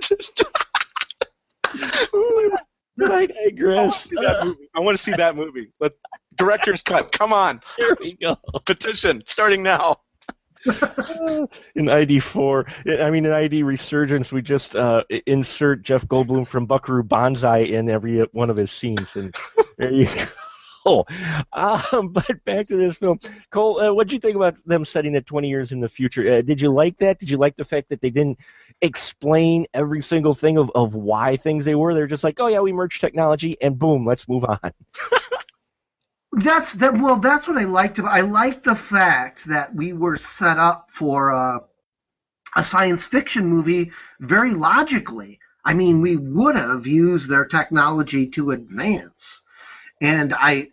Just- 0.01 0.43
But 2.97 3.11
I 3.11 3.15
I 3.15 3.19
want 3.19 3.29
to 3.31 3.49
digress. 3.49 4.03
see 4.03 4.15
that 4.17 4.45
movie. 4.45 4.69
I 4.75 4.79
want 4.81 4.97
to 4.97 5.03
see 5.03 5.13
that 5.13 5.35
movie. 5.35 5.71
Let, 5.79 5.93
director's 6.39 6.81
cut. 6.81 7.11
Come 7.11 7.33
on. 7.33 7.61
Here 7.77 7.95
we 7.99 8.13
go. 8.13 8.37
Petition 8.65 9.21
starting 9.27 9.61
now. 9.61 9.99
in 10.65 11.85
ID4, 11.85 13.01
I 13.01 13.09
mean, 13.11 13.25
in 13.25 13.31
ID 13.31 13.63
Resurgence, 13.63 14.29
we 14.29 14.41
just 14.41 14.75
uh, 14.75 15.03
insert 15.25 15.83
Jeff 15.83 16.05
Goldblum 16.05 16.45
from 16.45 16.65
Buckaroo 16.65 17.03
Banzai 17.03 17.59
in 17.59 17.89
every 17.89 18.19
one 18.33 18.49
of 18.49 18.57
his 18.57 18.69
scenes, 18.69 19.15
and 19.15 19.33
there 19.77 19.93
you 19.93 20.09
go. 20.85 21.05
Um, 21.53 22.09
but 22.09 22.43
back 22.43 22.67
to 22.67 22.75
this 22.75 22.97
film, 22.97 23.19
Cole. 23.51 23.79
Uh, 23.79 23.93
what 23.93 24.07
did 24.07 24.13
you 24.13 24.19
think 24.19 24.35
about 24.35 24.55
them 24.65 24.83
setting 24.83 25.15
it 25.15 25.25
20 25.25 25.47
years 25.47 25.71
in 25.71 25.79
the 25.79 25.87
future? 25.87 26.29
Uh, 26.29 26.41
did 26.41 26.59
you 26.59 26.73
like 26.73 26.97
that? 26.97 27.19
Did 27.19 27.29
you 27.29 27.37
like 27.37 27.55
the 27.55 27.63
fact 27.63 27.87
that 27.87 28.01
they 28.01 28.09
didn't 28.09 28.39
explain 28.81 29.65
every 29.73 30.01
single 30.01 30.33
thing 30.33 30.57
of, 30.57 30.69
of 30.75 30.93
why 30.93 31.37
things 31.37 31.63
they 31.63 31.75
were? 31.75 31.93
They're 31.93 32.05
just 32.05 32.25
like, 32.25 32.37
oh 32.41 32.47
yeah, 32.47 32.59
we 32.59 32.73
merged 32.73 32.99
technology, 32.99 33.55
and 33.61 33.79
boom, 33.79 34.05
let's 34.05 34.27
move 34.27 34.43
on. 34.43 34.73
That's 36.31 36.73
that. 36.73 36.93
Well, 36.93 37.19
that's 37.19 37.47
what 37.47 37.57
I 37.57 37.63
liked 37.65 37.97
about. 37.97 38.11
I 38.13 38.21
liked 38.21 38.63
the 38.63 38.75
fact 38.75 39.47
that 39.47 39.73
we 39.73 39.93
were 39.93 40.17
set 40.17 40.57
up 40.57 40.87
for 40.93 41.29
a, 41.29 41.61
a 42.55 42.63
science 42.63 43.03
fiction 43.03 43.47
movie 43.47 43.91
very 44.19 44.51
logically. 44.53 45.39
I 45.65 45.73
mean, 45.73 46.01
we 46.01 46.17
would 46.17 46.55
have 46.55 46.85
used 46.85 47.29
their 47.29 47.45
technology 47.45 48.27
to 48.31 48.51
advance, 48.51 49.41
and 50.01 50.33
I, 50.33 50.69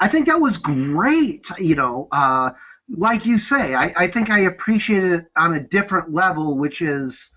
I 0.00 0.08
think 0.08 0.26
that 0.26 0.40
was 0.40 0.56
great. 0.58 1.46
You 1.58 1.76
know, 1.76 2.08
uh, 2.10 2.52
like 2.88 3.26
you 3.26 3.38
say, 3.38 3.74
I, 3.74 3.92
I 3.96 4.10
think 4.10 4.30
I 4.30 4.40
appreciated 4.40 5.12
it 5.12 5.26
on 5.36 5.54
a 5.54 5.60
different 5.62 6.12
level, 6.12 6.58
which 6.58 6.80
is 6.80 7.30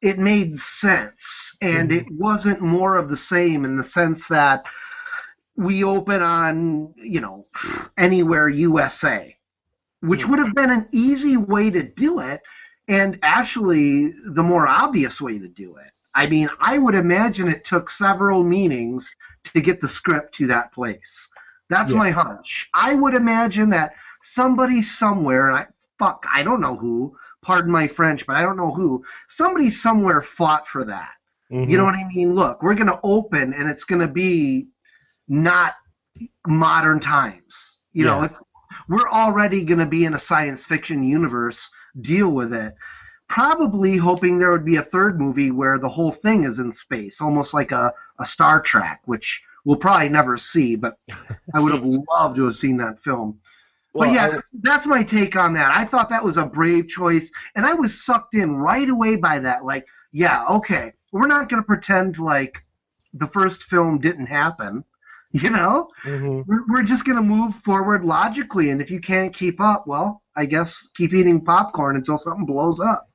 it 0.00 0.18
made 0.18 0.58
sense, 0.58 1.56
and 1.60 1.92
it 1.92 2.06
wasn't 2.10 2.60
more 2.60 2.96
of 2.96 3.08
the 3.08 3.16
same 3.16 3.64
in 3.64 3.76
the 3.76 3.84
sense 3.84 4.26
that 4.28 4.64
we 5.56 5.84
open 5.84 6.22
on, 6.22 6.94
you 6.96 7.20
know, 7.20 7.44
anywhere 7.98 8.48
USA, 8.48 9.36
which 10.00 10.26
would 10.26 10.38
have 10.38 10.54
been 10.54 10.70
an 10.70 10.88
easy 10.92 11.36
way 11.36 11.70
to 11.70 11.82
do 11.82 12.20
it, 12.20 12.40
and 12.88 13.18
actually 13.22 14.12
the 14.34 14.42
more 14.42 14.66
obvious 14.66 15.20
way 15.20 15.38
to 15.38 15.48
do 15.48 15.76
it. 15.76 15.92
I 16.14 16.26
mean, 16.26 16.48
I 16.60 16.78
would 16.78 16.94
imagine 16.94 17.48
it 17.48 17.64
took 17.64 17.90
several 17.90 18.42
meanings 18.44 19.14
to 19.54 19.60
get 19.60 19.80
the 19.80 19.88
script 19.88 20.34
to 20.36 20.46
that 20.48 20.72
place. 20.72 21.28
That's 21.68 21.92
Yeah. 21.92 21.98
my 21.98 22.10
hunch. 22.10 22.68
I 22.74 22.94
would 22.94 23.14
imagine 23.14 23.70
that 23.70 23.94
somebody 24.22 24.82
somewhere, 24.82 25.48
and 25.48 25.58
I, 25.58 25.66
fuck, 25.98 26.26
I 26.30 26.42
don't 26.42 26.60
know 26.60 26.76
who, 26.76 27.16
pardon 27.42 27.72
my 27.72 27.88
French, 27.88 28.26
but 28.26 28.36
I 28.36 28.42
don't 28.42 28.56
know 28.56 28.72
who, 28.72 29.04
somebody 29.28 29.70
somewhere 29.70 30.22
fought 30.22 30.68
for 30.68 30.84
that. 30.84 31.10
You 31.48 31.58
mm-hmm. 31.58 31.76
know 31.76 31.84
what 31.84 31.94
I 31.94 32.08
mean? 32.08 32.34
Look, 32.34 32.62
we're 32.62 32.74
going 32.74 32.86
to 32.86 33.00
open 33.02 33.52
and 33.52 33.68
it's 33.68 33.84
going 33.84 34.00
to 34.00 34.06
be 34.08 34.68
not 35.32 35.74
modern 36.46 37.00
times. 37.00 37.78
You 37.92 38.04
know, 38.04 38.22
it's, 38.22 38.42
we're 38.88 39.08
already 39.08 39.64
going 39.64 39.78
to 39.78 39.86
be 39.86 40.04
in 40.04 40.14
a 40.14 40.20
science 40.20 40.62
fiction 40.64 41.02
universe. 41.02 41.58
Deal 42.02 42.30
with 42.30 42.52
it. 42.52 42.74
Probably 43.28 43.96
hoping 43.96 44.38
there 44.38 44.50
would 44.50 44.64
be 44.64 44.76
a 44.76 44.82
third 44.82 45.18
movie 45.18 45.50
where 45.50 45.78
the 45.78 45.88
whole 45.88 46.12
thing 46.12 46.44
is 46.44 46.58
in 46.58 46.72
space, 46.72 47.20
almost 47.20 47.54
like 47.54 47.72
a, 47.72 47.92
a 48.20 48.26
Star 48.26 48.60
Trek, 48.60 49.00
which 49.06 49.40
we'll 49.64 49.76
probably 49.78 50.10
never 50.10 50.36
see, 50.36 50.76
but 50.76 50.98
I 51.54 51.60
would 51.62 51.72
have 51.72 51.84
loved 52.10 52.36
to 52.36 52.44
have 52.44 52.56
seen 52.56 52.76
that 52.78 53.02
film. 53.02 53.40
Well, 53.94 54.08
but 54.08 54.14
yeah, 54.14 54.36
I- 54.38 54.40
that's 54.62 54.86
my 54.86 55.02
take 55.02 55.34
on 55.36 55.54
that. 55.54 55.74
I 55.74 55.86
thought 55.86 56.10
that 56.10 56.24
was 56.24 56.36
a 56.36 56.44
brave 56.44 56.88
choice, 56.88 57.30
and 57.56 57.64
I 57.64 57.72
was 57.72 58.04
sucked 58.04 58.34
in 58.34 58.56
right 58.56 58.88
away 58.88 59.16
by 59.16 59.38
that. 59.38 59.64
Like, 59.64 59.86
yeah, 60.12 60.44
okay, 60.50 60.92
we're 61.10 61.26
not 61.26 61.48
going 61.48 61.62
to 61.62 61.66
pretend 61.66 62.18
like 62.18 62.58
the 63.14 63.28
first 63.28 63.62
film 63.64 63.98
didn't 63.98 64.26
happen. 64.26 64.84
You 65.42 65.50
know, 65.50 65.88
Mhm. 66.04 66.46
we're, 66.46 66.64
we're 66.68 66.82
just 66.82 67.04
going 67.04 67.16
to 67.16 67.22
move 67.22 67.54
forward 67.64 68.04
logically, 68.04 68.70
and 68.70 68.80
if 68.82 68.90
you 68.90 69.00
can't 69.00 69.34
keep 69.34 69.60
up, 69.60 69.86
well, 69.86 70.22
I 70.36 70.46
guess 70.46 70.76
keep 70.96 71.14
eating 71.14 71.44
popcorn 71.44 71.96
until 71.96 72.18
something 72.18 72.46
blows 72.46 72.80
up. 72.80 73.08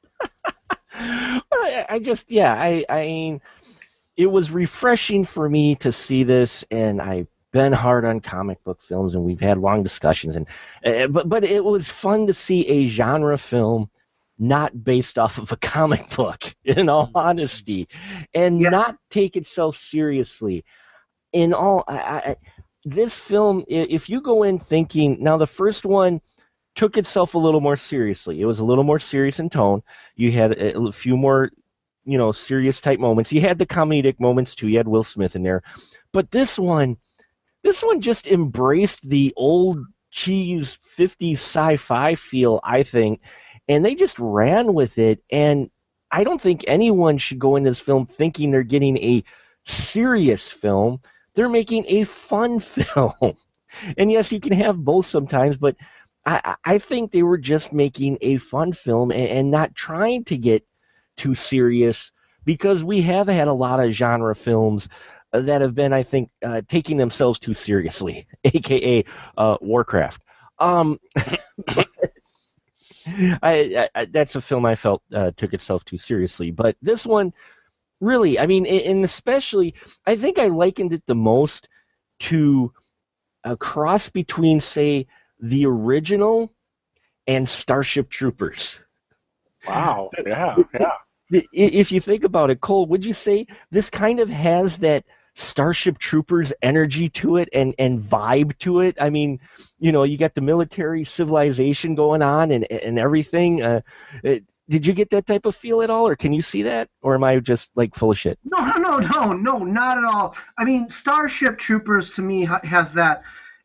I, 0.93 1.85
I 1.89 1.99
just 1.99 2.29
yeah 2.31 2.53
I 2.53 2.85
I 2.89 3.01
mean 3.01 3.41
it 4.17 4.27
was 4.27 4.51
refreshing 4.51 5.23
for 5.23 5.49
me 5.49 5.75
to 5.75 5.91
see 5.91 6.23
this 6.23 6.63
and 6.71 7.01
I've 7.01 7.27
been 7.51 7.73
hard 7.73 8.05
on 8.05 8.19
comic 8.19 8.63
book 8.63 8.81
films 8.81 9.15
and 9.15 9.23
we've 9.23 9.39
had 9.39 9.57
long 9.57 9.83
discussions 9.83 10.35
and 10.35 10.47
uh, 10.85 11.07
but 11.07 11.29
but 11.29 11.43
it 11.43 11.63
was 11.63 11.87
fun 11.89 12.27
to 12.27 12.33
see 12.33 12.67
a 12.67 12.85
genre 12.85 13.37
film 13.37 13.89
not 14.39 14.83
based 14.83 15.17
off 15.19 15.37
of 15.37 15.51
a 15.51 15.57
comic 15.57 16.15
book 16.15 16.55
in 16.63 16.89
all 16.89 17.11
honesty 17.15 17.87
and 18.33 18.63
Yeah. 18.63 18.69
not 18.69 18.97
take 19.09 19.35
itself 19.37 19.77
seriously 19.77 20.63
in 21.37 21.53
all 21.53 21.83
I, 21.87 21.97
I, 21.97 22.35
this 22.83 23.13
film, 23.13 23.63
if 23.67 24.09
you 24.09 24.21
go 24.21 24.41
in 24.41 24.57
thinking 24.57 25.17
now 25.19 25.37
the 25.37 25.45
first 25.45 25.85
one 25.85 26.19
took 26.73 26.97
itself 26.97 27.35
a 27.35 27.37
little 27.37 27.61
more 27.61 27.77
seriously. 27.77 28.41
It 28.41 28.45
was 28.45 28.59
a 28.59 28.65
little 28.65 28.83
more 28.83 28.97
serious 28.97 29.39
in 29.39 29.49
tone. 29.49 29.83
You 30.15 30.31
had 30.31 30.53
a, 30.53 30.91
few 30.91 31.15
more 31.15 31.51
you 32.05 32.17
know 32.17 32.31
serious 32.31 32.81
type 32.81 32.99
moments. 32.99 33.31
You 33.31 33.41
had 33.41 33.59
the 33.59 33.67
comedic 33.67 34.19
moments 34.19 34.55
too. 34.55 34.67
You 34.67 34.77
had 34.77 34.87
will 34.87 35.03
smith 35.03 35.35
in 35.35 35.43
there. 35.43 35.61
But 36.11 36.31
this 36.31 36.57
one 36.57 36.97
this 37.61 37.83
one 37.83 38.01
just 38.01 38.25
embraced 38.25 39.07
the 39.07 39.33
old 39.35 39.85
cheese 40.09 40.79
50s 40.97 41.33
sci-fi 41.33 42.15
feel 42.15 42.61
i 42.63 42.81
think 42.81 43.19
and 43.67 43.85
they 43.85 43.93
just 43.93 44.17
ran 44.17 44.73
with 44.73 44.97
it. 44.97 45.21
And 45.29 45.69
i 46.09 46.23
don't 46.23 46.41
think 46.41 46.63
anyone 46.67 47.19
should 47.19 47.37
go 47.37 47.57
in 47.57 47.63
this 47.63 47.79
film 47.79 48.07
thinking 48.07 48.49
they're 48.49 48.63
getting 48.63 48.97
a 48.97 49.23
serious 49.65 50.49
film 50.49 51.01
they're 51.37 51.49
making 51.49 51.85
a 51.87 52.03
fun 52.03 52.59
film 52.59 53.37
and 53.97 54.11
yes 54.11 54.33
you 54.33 54.41
can 54.41 54.53
have 54.53 54.77
both 54.77 55.05
sometimes 55.05 55.57
but 55.57 55.77
i, 56.25 56.55
I 56.65 56.79
think 56.79 57.11
they 57.13 57.23
were 57.23 57.37
just 57.37 57.71
making 57.71 58.17
a 58.21 58.37
fun 58.37 58.73
film 58.73 59.11
and, 59.11 59.29
and 59.29 59.51
not 59.51 59.75
trying 59.75 60.25
to 60.25 60.37
get 60.37 60.65
too 61.17 61.35
serious 61.35 62.11
because 62.45 62.83
we 62.83 63.01
have 63.03 63.27
had 63.27 63.47
a 63.47 63.53
lot 63.53 63.79
of 63.79 63.91
genre 63.91 64.35
films 64.35 64.89
uh, 65.33 65.41
that 65.41 65.61
have 65.61 65.75
been, 65.75 65.93
I 65.93 66.03
think, 66.03 66.29
uh, 66.43 66.61
taking 66.67 66.97
themselves 66.97 67.39
too 67.39 67.53
seriously, 67.53 68.27
aka 68.45 69.03
uh, 69.37 69.57
Warcraft. 69.61 70.21
Um, 70.59 70.99
I, 73.43 73.89
I, 73.95 74.05
that's 74.05 74.35
a 74.35 74.41
film 74.41 74.65
I 74.65 74.75
felt 74.75 75.01
uh, 75.13 75.31
took 75.37 75.53
itself 75.53 75.85
too 75.85 75.97
seriously, 75.97 76.51
but 76.51 76.77
this 76.81 77.05
one, 77.05 77.33
really, 77.99 78.39
I 78.39 78.45
mean, 78.45 78.65
and 78.65 79.03
especially, 79.03 79.75
I 80.05 80.15
think 80.15 80.39
I 80.39 80.47
likened 80.47 80.93
it 80.93 81.05
the 81.05 81.15
most 81.15 81.67
to 82.19 82.73
a 83.43 83.55
cross 83.55 84.09
between, 84.09 84.59
say, 84.59 85.07
the 85.39 85.65
original 85.65 86.53
and 87.27 87.47
Starship 87.47 88.09
Troopers. 88.09 88.79
Wow. 89.67 90.11
Yeah. 90.25 90.55
Yeah. 90.73 90.91
If 91.51 91.91
you 91.91 91.99
think 91.99 92.23
about 92.23 92.51
it, 92.51 92.61
Cole, 92.61 92.85
would 92.85 93.05
you 93.05 93.11
say 93.11 93.47
this 93.69 93.89
kind 93.89 94.21
of 94.21 94.29
has 94.29 94.77
that 94.77 95.03
Starship 95.35 95.97
Troopers 95.97 96.53
energy 96.61 97.09
to 97.09 97.35
it 97.35 97.49
and, 97.51 97.75
and 97.77 97.99
vibe 97.99 98.57
to 98.59 98.79
it? 98.79 98.95
I 98.99 99.09
mean, 99.09 99.41
you 99.77 99.91
know, 99.91 100.03
you 100.03 100.17
got 100.17 100.35
the 100.35 100.41
military 100.41 101.03
civilization 101.03 101.95
going 101.95 102.21
on 102.21 102.51
and 102.51 102.71
and 102.71 102.97
everything. 102.97 103.61
Uh, 103.61 103.81
it, 104.23 104.45
did 104.69 104.85
you 104.85 104.93
get 104.93 105.09
that 105.11 105.25
type 105.25 105.45
of 105.45 105.55
feel 105.55 105.81
at 105.81 105.89
all, 105.89 106.07
or 106.07 106.15
can 106.15 106.33
you 106.33 106.41
see 106.41 106.63
that, 106.63 106.89
or 107.01 107.15
am 107.15 107.23
I 107.23 107.39
just 107.39 107.71
like 107.75 107.95
full 107.95 108.11
of 108.11 108.17
shit? 108.17 108.37
No, 108.43 108.59
no, 108.65 108.97
no, 108.99 108.99
no, 108.99 109.33
no, 109.33 109.57
not 109.59 109.97
at 109.97 110.03
all. 110.03 110.35
I 110.57 110.65
mean, 110.65 110.89
Starship 110.89 111.57
Troopers 111.59 112.11
to 112.11 112.21
me 112.21 112.45
has 112.63 112.93
that, 112.93 113.21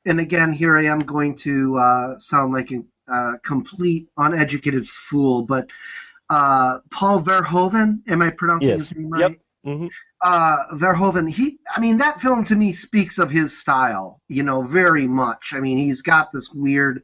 and 0.07 0.21
again, 0.21 0.53
here 0.53 0.79
I 0.79 0.85
am 0.87 1.01
going 1.01 1.37
to 1.39 1.77
uh, 1.77 2.19
sound 2.19 2.53
like 2.53 2.71
a, 2.71 2.83
a 3.13 3.39
complete 3.45 4.09
uneducated 4.17 4.89
fool, 4.89 5.43
but 5.43 5.67
uh, 6.31 6.79
Paul 6.91 7.23
Verhoeven, 7.23 8.01
am 8.09 8.23
I 8.23 8.31
pronouncing 8.31 8.69
Yes. 8.69 8.89
his 8.89 8.97
name 8.97 9.11
Yep. 9.15 9.33
right? 9.33 9.41
hmm 9.65 9.87
uh, 10.23 10.69
Verhoeven, 10.75 11.29
he, 11.29 11.59
I 11.75 11.81
mean, 11.81 11.99
that 11.99 12.21
film 12.21 12.45
to 12.45 12.55
me 12.55 12.73
speaks 12.73 13.19
of 13.19 13.29
his 13.29 13.59
style, 13.59 14.21
you 14.29 14.45
know, 14.45 14.63
very 14.63 15.07
much. 15.09 15.53
I 15.53 15.59
mean, 15.59 15.79
he's 15.79 16.01
got 16.01 16.33
this 16.33 16.49
weird, 16.55 17.03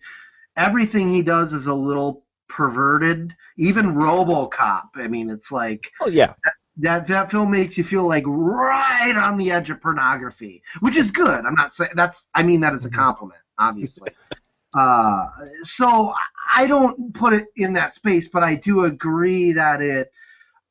everything 0.57 1.12
he 1.12 1.23
does 1.23 1.52
is 1.52 1.67
a 1.67 1.75
little 1.75 2.25
perverted. 2.49 3.35
Even 3.59 3.95
RoboCop, 3.95 4.88
I 4.95 5.09
mean, 5.09 5.31
it's 5.31 5.50
like 5.50 5.91
Oh 6.00 6.09
yeah. 6.09 6.35
that. 6.79 7.09
That 7.09 7.31
film 7.31 7.50
makes 7.50 7.77
you 7.77 7.85
feel 7.85 8.07
like 8.07 8.25
right 8.27 9.17
on 9.17 9.37
the 9.37 9.50
edge 9.50 9.69
of 9.69 9.83
pornography, 9.83 10.62
which 10.81 10.97
is 10.97 11.11
good. 11.11 11.45
I'm 11.45 11.55
not 11.55 11.75
saying 11.75 11.91
that's. 11.97 12.27
I 12.35 12.43
mean 12.43 12.61
that 12.61 12.73
as 12.73 12.85
a 12.85 12.91
compliment, 12.91 13.41
obviously. 13.59 14.11
uh, 14.75 15.27
so 15.65 16.15
I 16.55 16.67
don't 16.67 17.12
put 17.15 17.33
it 17.33 17.47
in 17.57 17.73
that 17.75 17.95
space, 17.95 18.29
but 18.29 18.43
I 18.45 18.55
do 18.55 18.85
agree 18.85 19.53
that 19.53 19.83
it. 19.83 20.12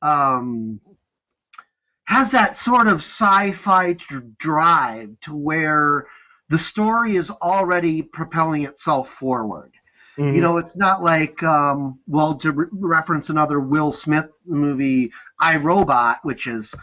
Um, 0.00 0.80
has 2.08 2.30
that 2.30 2.56
sort 2.56 2.88
of 2.88 3.00
sci-fi 3.00 3.92
dr- 3.92 4.38
drive 4.38 5.10
to 5.20 5.36
where 5.36 6.06
the 6.48 6.58
story 6.58 7.16
is 7.16 7.28
already 7.30 8.00
propelling 8.00 8.64
itself 8.64 9.10
forward. 9.10 9.74
Mhm. 10.18 10.34
You 10.34 10.40
know, 10.40 10.56
it's 10.58 10.76
not 10.76 11.02
like, 11.02 11.42
um, 11.42 11.98
well, 12.06 12.34
to 12.38 12.52
re- 12.52 12.66
reference 12.72 13.28
another 13.30 13.60
Will 13.60 13.92
Smith 13.92 14.28
movie, 14.44 15.12
I 15.40 15.56
Robot, 15.56 16.18
which 16.24 16.46
is 16.46 16.74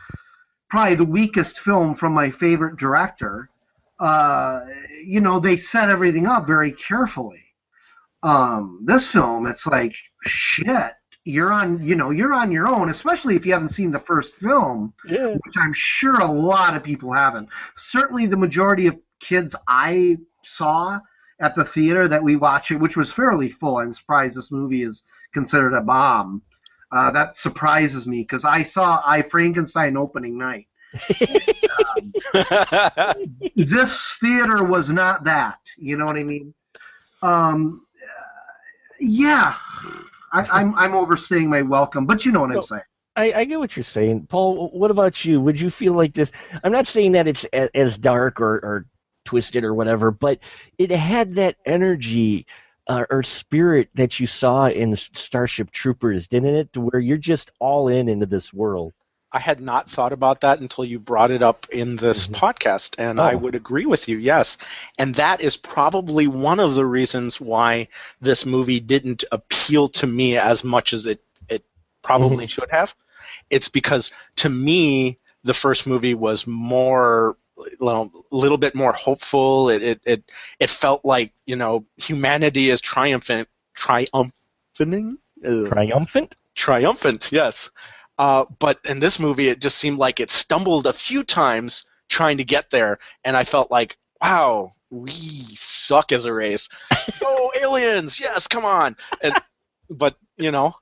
probably 0.70 0.96
the 0.96 1.04
weakest 1.06 1.60
film 1.60 1.96
from 1.96 2.14
my 2.14 2.32
favorite 2.32 2.78
director. 2.78 3.50
Uh, 4.00 4.62
you 5.06 5.22
know, 5.22 5.40
they 5.40 5.58
set 5.58 5.90
everything 5.90 6.28
up 6.28 6.48
very 6.48 6.72
carefully. 6.74 7.44
Um, 8.24 8.82
this 8.86 9.08
film, 9.08 9.48
it's 9.48 9.66
like 9.68 9.94
shit. 10.26 10.94
You're 11.26 11.52
on, 11.52 11.84
you 11.84 11.96
know, 11.96 12.12
you're 12.12 12.34
on 12.34 12.52
your 12.52 12.68
own, 12.68 12.90
especially 12.90 13.36
if 13.36 13.46
you 13.46 13.54
haven't 13.54 13.70
seen 13.70 13.92
the 13.92 14.00
first 14.00 14.36
film 14.36 14.94
yeah. 15.08 15.34
which 15.34 15.56
I'm 15.58 15.74
sure 15.74 16.20
a 16.22 16.32
lot 16.32 16.76
of 16.76 16.84
people 16.84 17.12
haven't. 17.12 17.50
Certainly, 17.78 18.28
the 18.28 18.38
majority 18.38 18.88
of 18.88 18.98
kids 19.20 19.56
I 19.68 20.18
saw 20.44 21.00
at 21.40 21.56
the 21.56 21.66
theater 21.66 22.08
that 22.08 22.24
we 22.24 22.36
watched 22.36 22.72
it, 22.72 22.78
which 22.78 22.98
was 22.98 23.12
fairly 23.12 23.50
full. 23.50 23.78
I'm 23.78 23.94
surprised 23.94 24.36
this 24.36 24.52
movie 24.52 24.84
is 24.84 25.04
considered 25.34 25.74
a 25.74 25.82
bomb. 25.82 26.42
Uh, 26.92 27.12
that 27.12 27.36
surprises 27.36 28.08
me 28.08 28.22
because 28.22 28.46
I 28.46 28.64
saw 28.64 29.02
I 29.06 29.24
Frankenstein 29.24 29.98
opening 29.98 30.38
night. 30.38 30.68
This 33.56 34.18
theater 34.22 34.64
was 34.64 34.90
not 34.90 35.24
that. 35.26 35.60
You 35.78 35.98
know 35.98 36.06
what 36.06 36.18
I 36.18 36.24
mean? 36.24 36.54
Um, 37.22 37.86
uh, 38.02 38.06
yeah, 39.00 39.56
I, 40.32 40.46
I'm 40.52 40.76
I'm 40.76 40.94
overstaying 40.94 41.50
my 41.50 41.62
welcome, 41.62 42.06
but 42.06 42.26
you 42.26 42.32
know 42.32 42.42
what 42.42 42.52
I'm 42.52 42.64
saying. 42.64 42.82
I, 43.18 43.32
I 43.34 43.46
get 43.46 43.60
what 43.60 43.78
you're 43.78 43.84
saying, 43.84 44.28
Paul. 44.28 44.70
What 44.70 44.92
about 44.92 45.24
you? 45.24 45.40
Would 45.42 45.60
you 45.60 45.70
feel 45.70 45.94
like 45.94 46.14
this? 46.14 46.32
I'm 46.64 46.72
not 46.72 46.88
saying 46.88 47.14
that 47.14 47.28
it's 47.28 47.46
a- 47.54 47.76
as 47.76 47.98
dark 47.98 48.42
or, 48.42 48.56
or 48.56 48.86
twisted 49.26 49.64
or 49.64 49.74
whatever, 49.74 50.12
but 50.12 50.40
it 50.78 50.92
had 50.92 51.36
that 51.36 51.58
energy 51.66 52.46
uh, 52.88 53.04
or 53.10 53.24
spirit 53.24 53.90
that 53.96 54.20
you 54.20 54.28
saw 54.28 54.68
in 54.68 54.96
Starship 54.96 55.72
Troopers, 55.72 56.28
didn't 56.28 56.56
it? 56.56 56.74
To 56.74 56.82
where 56.82 57.00
you're 57.00 57.18
just 57.18 57.52
all 57.60 57.88
in 57.88 58.08
into 58.08 58.28
this 58.28 58.54
world. 58.54 58.94
I 59.32 59.40
had 59.40 59.60
not 59.60 59.90
thought 59.90 60.14
about 60.14 60.42
that 60.42 60.60
until 60.62 60.86
you 60.86 60.98
brought 60.98 61.32
it 61.32 61.42
up 61.44 61.68
in 61.70 61.98
this 61.98 62.28
Mhm. 62.28 62.36
podcast, 62.36 62.96
and 62.98 63.20
I 63.20 63.34
Oh. 63.34 63.38
would 63.38 63.56
agree 63.56 63.86
with 63.86 64.08
you, 64.08 64.18
yes. 64.18 64.58
And 64.98 65.16
that 65.16 65.42
is 65.42 65.58
probably 65.58 66.28
one 66.28 66.60
of 66.62 66.76
the 66.76 66.86
reasons 66.86 67.42
why 67.42 67.90
this 68.22 68.46
movie 68.46 68.80
didn't 68.80 69.26
appeal 69.32 69.90
to 69.90 70.08
me 70.08 70.38
as 70.38 70.64
much 70.64 70.94
as 70.94 71.06
it, 71.06 71.22
it 71.50 71.66
probably 72.02 72.48
should 72.48 72.70
have. 72.72 72.94
It's 73.50 73.68
because, 73.68 74.12
to 74.38 74.50
me, 74.50 75.18
the 75.44 75.54
first 75.54 75.86
movie 75.86 76.14
was 76.14 76.48
more, 76.48 77.36
a 77.58 78.10
little 78.32 78.58
bit 78.58 78.76
more 78.76 78.94
hopeful. 78.94 79.70
It, 79.70 79.84
it, 79.84 80.02
it, 80.06 80.32
it 80.60 80.70
felt 80.70 81.06
like, 81.06 81.32
you 81.46 81.56
know, 81.56 81.86
humanity 81.98 82.70
is 82.70 82.82
triumphant, 82.82 83.48
triumphing? 83.76 84.32
Triumphant. 84.76 86.36
triumphant, 86.56 87.30
yes. 87.32 87.70
Uh, 88.18 88.46
but 88.60 88.80
in 88.86 89.00
this 89.00 89.20
movie, 89.20 89.50
it 89.50 89.62
just 89.62 89.78
seemed 89.78 89.98
like 89.98 90.20
it 90.20 90.32
stumbled 90.32 90.86
a 90.86 90.94
few 90.94 91.24
times 91.24 91.86
trying 92.08 92.38
to 92.38 92.46
get 92.46 92.70
there, 92.70 93.00
and 93.24 93.36
I 93.36 93.44
felt 93.44 93.72
like, 93.72 93.98
wow, 94.22 94.72
we 94.90 95.12
suck 95.12 96.12
as 96.12 96.26
a 96.26 96.34
race. 96.34 96.70
oh, 97.22 97.52
aliens, 97.60 98.20
yes, 98.20 98.48
come 98.48 98.64
on. 98.64 98.96
And, 99.22 99.34
but 99.90 100.16
you 100.38 100.52
know, 100.52 100.76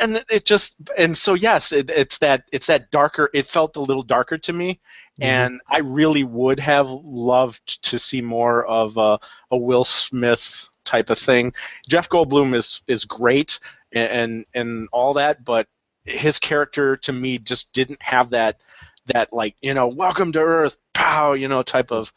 and 0.00 0.24
it 0.30 0.44
just, 0.44 0.76
and 0.96 1.16
so 1.16 1.34
yes, 1.34 1.72
it, 1.72 1.90
it's 1.90 2.18
that, 2.18 2.44
it's 2.52 2.66
that 2.66 2.90
darker. 2.90 3.30
It 3.32 3.46
felt 3.46 3.76
a 3.76 3.80
little 3.80 4.02
darker 4.02 4.38
to 4.38 4.52
me, 4.52 4.80
and 5.20 5.60
I 5.68 5.78
really 5.78 6.24
would 6.24 6.60
have 6.60 6.88
loved 6.88 7.82
to 7.84 7.98
see 7.98 8.20
more 8.20 8.64
of 8.64 8.96
a, 8.96 9.18
a 9.50 9.56
Will 9.56 9.84
Smith 9.84 10.68
type 10.84 11.10
of 11.10 11.18
thing. 11.18 11.52
Jeff 11.88 12.08
Goldblum 12.08 12.54
is 12.54 12.82
is 12.86 13.04
great 13.04 13.58
and 13.92 14.10
and, 14.10 14.44
and 14.54 14.88
all 14.92 15.14
that, 15.14 15.44
but 15.44 15.66
his 16.04 16.38
character 16.38 16.96
to 16.98 17.12
me 17.12 17.38
just 17.38 17.72
didn't 17.72 18.00
have 18.02 18.30
that 18.30 18.60
that 19.06 19.32
like 19.32 19.56
you 19.62 19.74
know 19.74 19.88
welcome 19.88 20.32
to 20.32 20.40
Earth, 20.40 20.76
pow, 20.92 21.32
you 21.32 21.48
know 21.48 21.62
type 21.62 21.90
of 21.92 22.12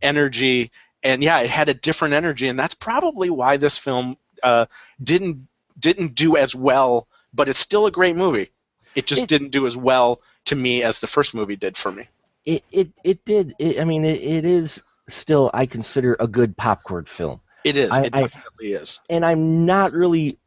energy. 0.00 0.70
And 1.02 1.22
yeah, 1.22 1.40
it 1.40 1.50
had 1.50 1.68
a 1.68 1.74
different 1.74 2.14
energy, 2.14 2.48
and 2.48 2.58
that's 2.58 2.74
probably 2.74 3.28
why 3.30 3.56
this 3.56 3.76
film 3.76 4.16
uh, 4.42 4.66
didn't 5.02 5.48
didn't 5.78 6.14
do 6.14 6.36
as 6.36 6.54
well. 6.54 7.08
But 7.34 7.48
it's 7.48 7.58
still 7.58 7.86
a 7.86 7.90
great 7.90 8.16
movie. 8.16 8.50
It 8.94 9.06
just 9.06 9.22
It- 9.22 9.28
didn't 9.28 9.50
do 9.50 9.66
as 9.66 9.76
well 9.76 10.20
to 10.46 10.54
me 10.54 10.82
as 10.82 10.98
the 10.98 11.06
first 11.06 11.34
movie 11.34 11.56
did 11.56 11.76
for 11.76 11.90
me. 11.90 12.08
It 12.44 12.64
it 12.72 12.90
it 13.04 13.24
did. 13.24 13.54
It, 13.58 13.80
I 13.80 13.84
mean, 13.84 14.04
it, 14.04 14.20
it 14.20 14.44
is 14.44 14.82
still 15.08 15.50
I 15.54 15.66
consider 15.66 16.16
a 16.20 16.26
good 16.26 16.56
popcorn 16.56 17.04
film. 17.04 17.40
It 17.64 17.76
is. 17.76 17.90
I- 17.92 18.04
it 18.04 18.10
I- 18.14 18.22
definitely 18.22 18.72
is. 18.72 19.00
and 19.08 19.24
I'm 19.24 19.64
not 19.66 19.92
really, 19.92 20.38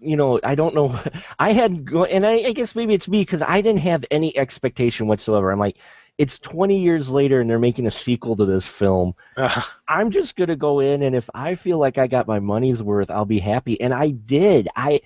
you 0.00 0.16
know, 0.16 0.40
I 0.44 0.54
don't 0.54 0.74
know. 0.74 0.98
I 1.38 1.52
had, 1.52 1.84
go, 1.84 2.04
and 2.04 2.26
I, 2.26 2.32
I 2.48 2.52
guess 2.52 2.74
maybe 2.74 2.94
it's 2.94 3.08
me 3.08 3.20
because 3.22 3.42
I 3.42 3.60
didn't 3.60 3.80
have 3.80 4.04
any 4.10 4.36
expectation 4.36 5.06
whatsoever. 5.06 5.50
I'm 5.50 5.58
like, 5.58 5.78
it's 6.18 6.38
20 6.38 6.78
years 6.80 7.08
later 7.10 7.40
and 7.40 7.48
they're 7.50 7.58
making 7.58 7.86
a 7.86 7.90
sequel 7.90 8.36
to 8.36 8.44
this 8.44 8.66
film. 8.66 9.14
Uh, 9.36 9.62
I'm 9.88 10.10
just 10.10 10.36
gonna 10.36 10.56
go 10.56 10.80
in, 10.80 11.02
and 11.02 11.14
if 11.16 11.28
I 11.34 11.54
feel 11.54 11.78
like 11.78 11.98
I 11.98 12.06
got 12.06 12.26
my 12.28 12.38
money's 12.40 12.82
worth, 12.82 13.10
I'll 13.10 13.24
be 13.24 13.40
happy. 13.40 13.80
And 13.80 13.92
I 13.94 14.10
did. 14.10 14.68
I, 14.76 15.00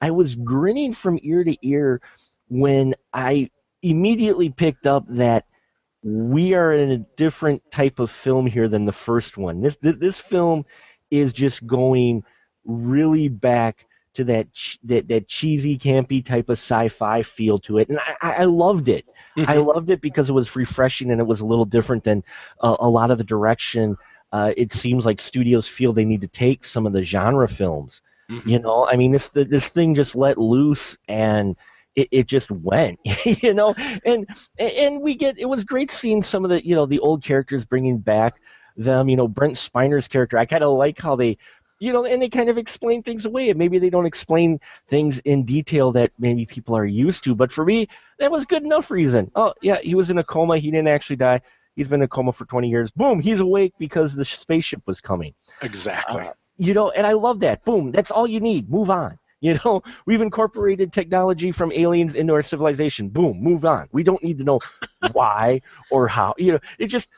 I 0.00 0.10
was 0.10 0.34
grinning 0.36 0.92
from 0.92 1.18
ear 1.22 1.44
to 1.44 1.56
ear 1.66 2.00
when 2.48 2.94
I 3.12 3.50
immediately 3.82 4.50
picked 4.50 4.86
up 4.86 5.04
that 5.08 5.44
we 6.02 6.54
are 6.54 6.72
in 6.72 6.90
a 6.90 6.98
different 6.98 7.62
type 7.70 7.98
of 7.98 8.10
film 8.10 8.46
here 8.46 8.68
than 8.68 8.84
the 8.84 8.92
first 8.92 9.36
one. 9.36 9.60
This 9.60 9.76
this 9.80 10.18
film 10.18 10.64
is 11.10 11.32
just 11.32 11.66
going 11.66 12.24
really 12.64 13.28
back 13.28 13.86
to 14.14 14.24
that 14.24 14.48
that 14.84 15.08
that 15.08 15.28
cheesy, 15.28 15.78
campy 15.78 16.24
type 16.24 16.48
of 16.48 16.58
sci-fi 16.58 17.22
feel 17.22 17.58
to 17.60 17.78
it, 17.78 17.88
and 17.88 17.98
I, 18.20 18.32
I 18.32 18.44
loved 18.44 18.88
it. 18.88 19.06
I 19.36 19.56
loved 19.56 19.88
it 19.90 20.00
because 20.02 20.28
it 20.28 20.34
was 20.34 20.54
refreshing 20.56 21.10
and 21.10 21.20
it 21.20 21.26
was 21.26 21.40
a 21.40 21.46
little 21.46 21.64
different 21.64 22.04
than 22.04 22.22
uh, 22.60 22.76
a 22.78 22.88
lot 22.88 23.10
of 23.10 23.18
the 23.18 23.24
direction. 23.24 23.96
Uh, 24.30 24.52
it 24.56 24.72
seems 24.72 25.06
like 25.06 25.20
studios 25.20 25.66
feel 25.66 25.92
they 25.92 26.04
need 26.04 26.22
to 26.22 26.28
take 26.28 26.64
some 26.64 26.86
of 26.86 26.92
the 26.92 27.02
genre 27.02 27.48
films. 27.48 28.02
Mhm. 28.30 28.46
You 28.46 28.58
know, 28.58 28.86
I 28.86 28.96
mean, 28.96 29.12
this 29.12 29.28
this 29.28 29.68
thing 29.68 29.94
just 29.94 30.16
let 30.16 30.36
loose 30.38 30.98
and 31.08 31.56
it, 31.94 32.08
it 32.10 32.26
just 32.26 32.50
went. 32.50 32.98
you 33.24 33.54
know, 33.54 33.74
and 34.04 34.26
and 34.58 35.00
we 35.00 35.14
get 35.14 35.38
it 35.38 35.46
was 35.46 35.64
great 35.64 35.90
seeing 35.90 36.22
some 36.22 36.44
of 36.44 36.50
the 36.50 36.64
you 36.64 36.74
know 36.74 36.86
the 36.86 37.00
old 37.00 37.22
characters 37.22 37.64
bringing 37.64 37.98
back 37.98 38.40
them. 38.76 39.08
You 39.08 39.16
know, 39.16 39.28
Brent 39.28 39.56
Spiner's 39.56 40.08
character. 40.08 40.38
I 40.38 40.46
kind 40.46 40.64
of 40.64 40.76
like 40.76 41.00
how 41.00 41.16
they. 41.16 41.38
You 41.80 41.92
know, 41.92 42.04
and 42.04 42.22
they 42.22 42.28
kind 42.28 42.48
of 42.48 42.58
explain 42.58 43.02
things 43.02 43.26
away. 43.26 43.50
And 43.50 43.58
maybe 43.58 43.80
they 43.80 43.90
don't 43.90 44.06
explain 44.06 44.60
things 44.86 45.18
in 45.18 45.44
detail 45.44 45.90
that 45.92 46.12
maybe 46.16 46.46
people 46.46 46.76
are 46.76 46.84
used 46.84 47.24
to. 47.24 47.34
But 47.34 47.50
for 47.50 47.64
me, 47.64 47.88
that 48.20 48.30
was 48.30 48.46
good 48.46 48.62
enough 48.62 48.88
reason. 48.88 49.32
Oh, 49.34 49.52
yeah, 49.62 49.78
he 49.82 49.96
was 49.96 50.08
in 50.08 50.18
a 50.18 50.22
coma. 50.22 50.58
He 50.58 50.70
didn't 50.70 50.86
actually 50.86 51.16
die. 51.16 51.40
He's 51.74 51.88
been 51.88 51.98
in 51.98 52.04
a 52.04 52.08
coma 52.08 52.32
for 52.32 52.44
20 52.44 52.68
years. 52.68 52.92
Boom, 52.92 53.18
he's 53.18 53.40
awake 53.40 53.74
because 53.80 54.14
the 54.14 54.24
spaceship 54.24 54.82
was 54.86 55.00
coming. 55.00 55.34
exactly. 55.60 56.22
Uh, 56.22 56.32
you 56.56 56.72
know, 56.72 56.90
and 56.90 57.04
I 57.04 57.14
love 57.14 57.40
that. 57.40 57.64
Boom, 57.64 57.90
that's 57.90 58.12
all 58.12 58.28
you 58.28 58.38
need. 58.38 58.70
Move 58.70 58.88
on. 58.88 59.18
You 59.48 59.58
know, 59.64 59.82
we've 60.06 60.22
incorporated 60.22 60.92
technology 60.92 61.52
from 61.52 61.72
aliens 61.72 62.14
into 62.14 62.32
our 62.34 62.42
civilization. 62.42 63.08
Boom, 63.10 63.42
move 63.42 63.64
on. 63.64 63.88
We 63.92 64.04
don't 64.04 64.22
need 64.22 64.38
to 64.38 64.44
know 64.44 64.60
why 65.00 65.62
or 65.90 66.08
how. 66.08 66.34
You 66.38 66.52
know, 66.52 66.60
it 66.78 66.88
just 66.88 67.08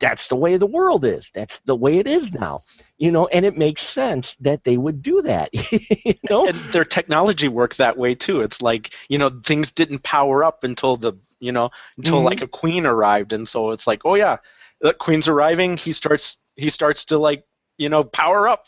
that's 0.00 0.28
the 0.28 0.36
way 0.36 0.56
the 0.58 0.66
world 0.66 1.04
is. 1.04 1.30
That's 1.34 1.60
the 1.60 1.76
way 1.76 1.98
it 1.98 2.06
is 2.06 2.32
now. 2.32 2.62
You 2.98 3.12
know, 3.12 3.26
and 3.28 3.44
it 3.44 3.56
makes 3.56 3.82
sense 3.82 4.36
that 4.40 4.64
they 4.64 4.76
would 4.76 5.02
do 5.02 5.22
that. 5.22 5.50
you 5.72 6.14
know, 6.30 6.46
and 6.46 6.70
their 6.72 6.84
technology 6.84 7.48
worked 7.48 7.78
that 7.78 7.96
way 7.96 8.14
too. 8.14 8.42
It's 8.42 8.62
like 8.62 8.92
you 9.08 9.18
know 9.18 9.30
things 9.44 9.72
didn't 9.72 10.02
power 10.02 10.44
up 10.44 10.64
until 10.64 10.96
the 10.96 11.14
you 11.40 11.52
know 11.52 11.70
until 11.98 12.22
Mhm. 12.22 12.24
like 12.24 12.42
a 12.42 12.48
queen 12.48 12.86
arrived, 12.86 13.32
and 13.32 13.48
so 13.48 13.70
it's 13.70 13.86
like 13.86 14.02
oh 14.04 14.14
yeah, 14.14 14.38
the 14.80 14.94
queen's 14.94 15.28
arriving. 15.28 15.76
He 15.76 15.92
starts 15.92 16.38
he 16.56 16.70
starts 16.70 17.06
to 17.06 17.18
like 17.18 17.44
you 17.78 17.88
know 17.88 18.04
power 18.04 18.48
up. 18.48 18.66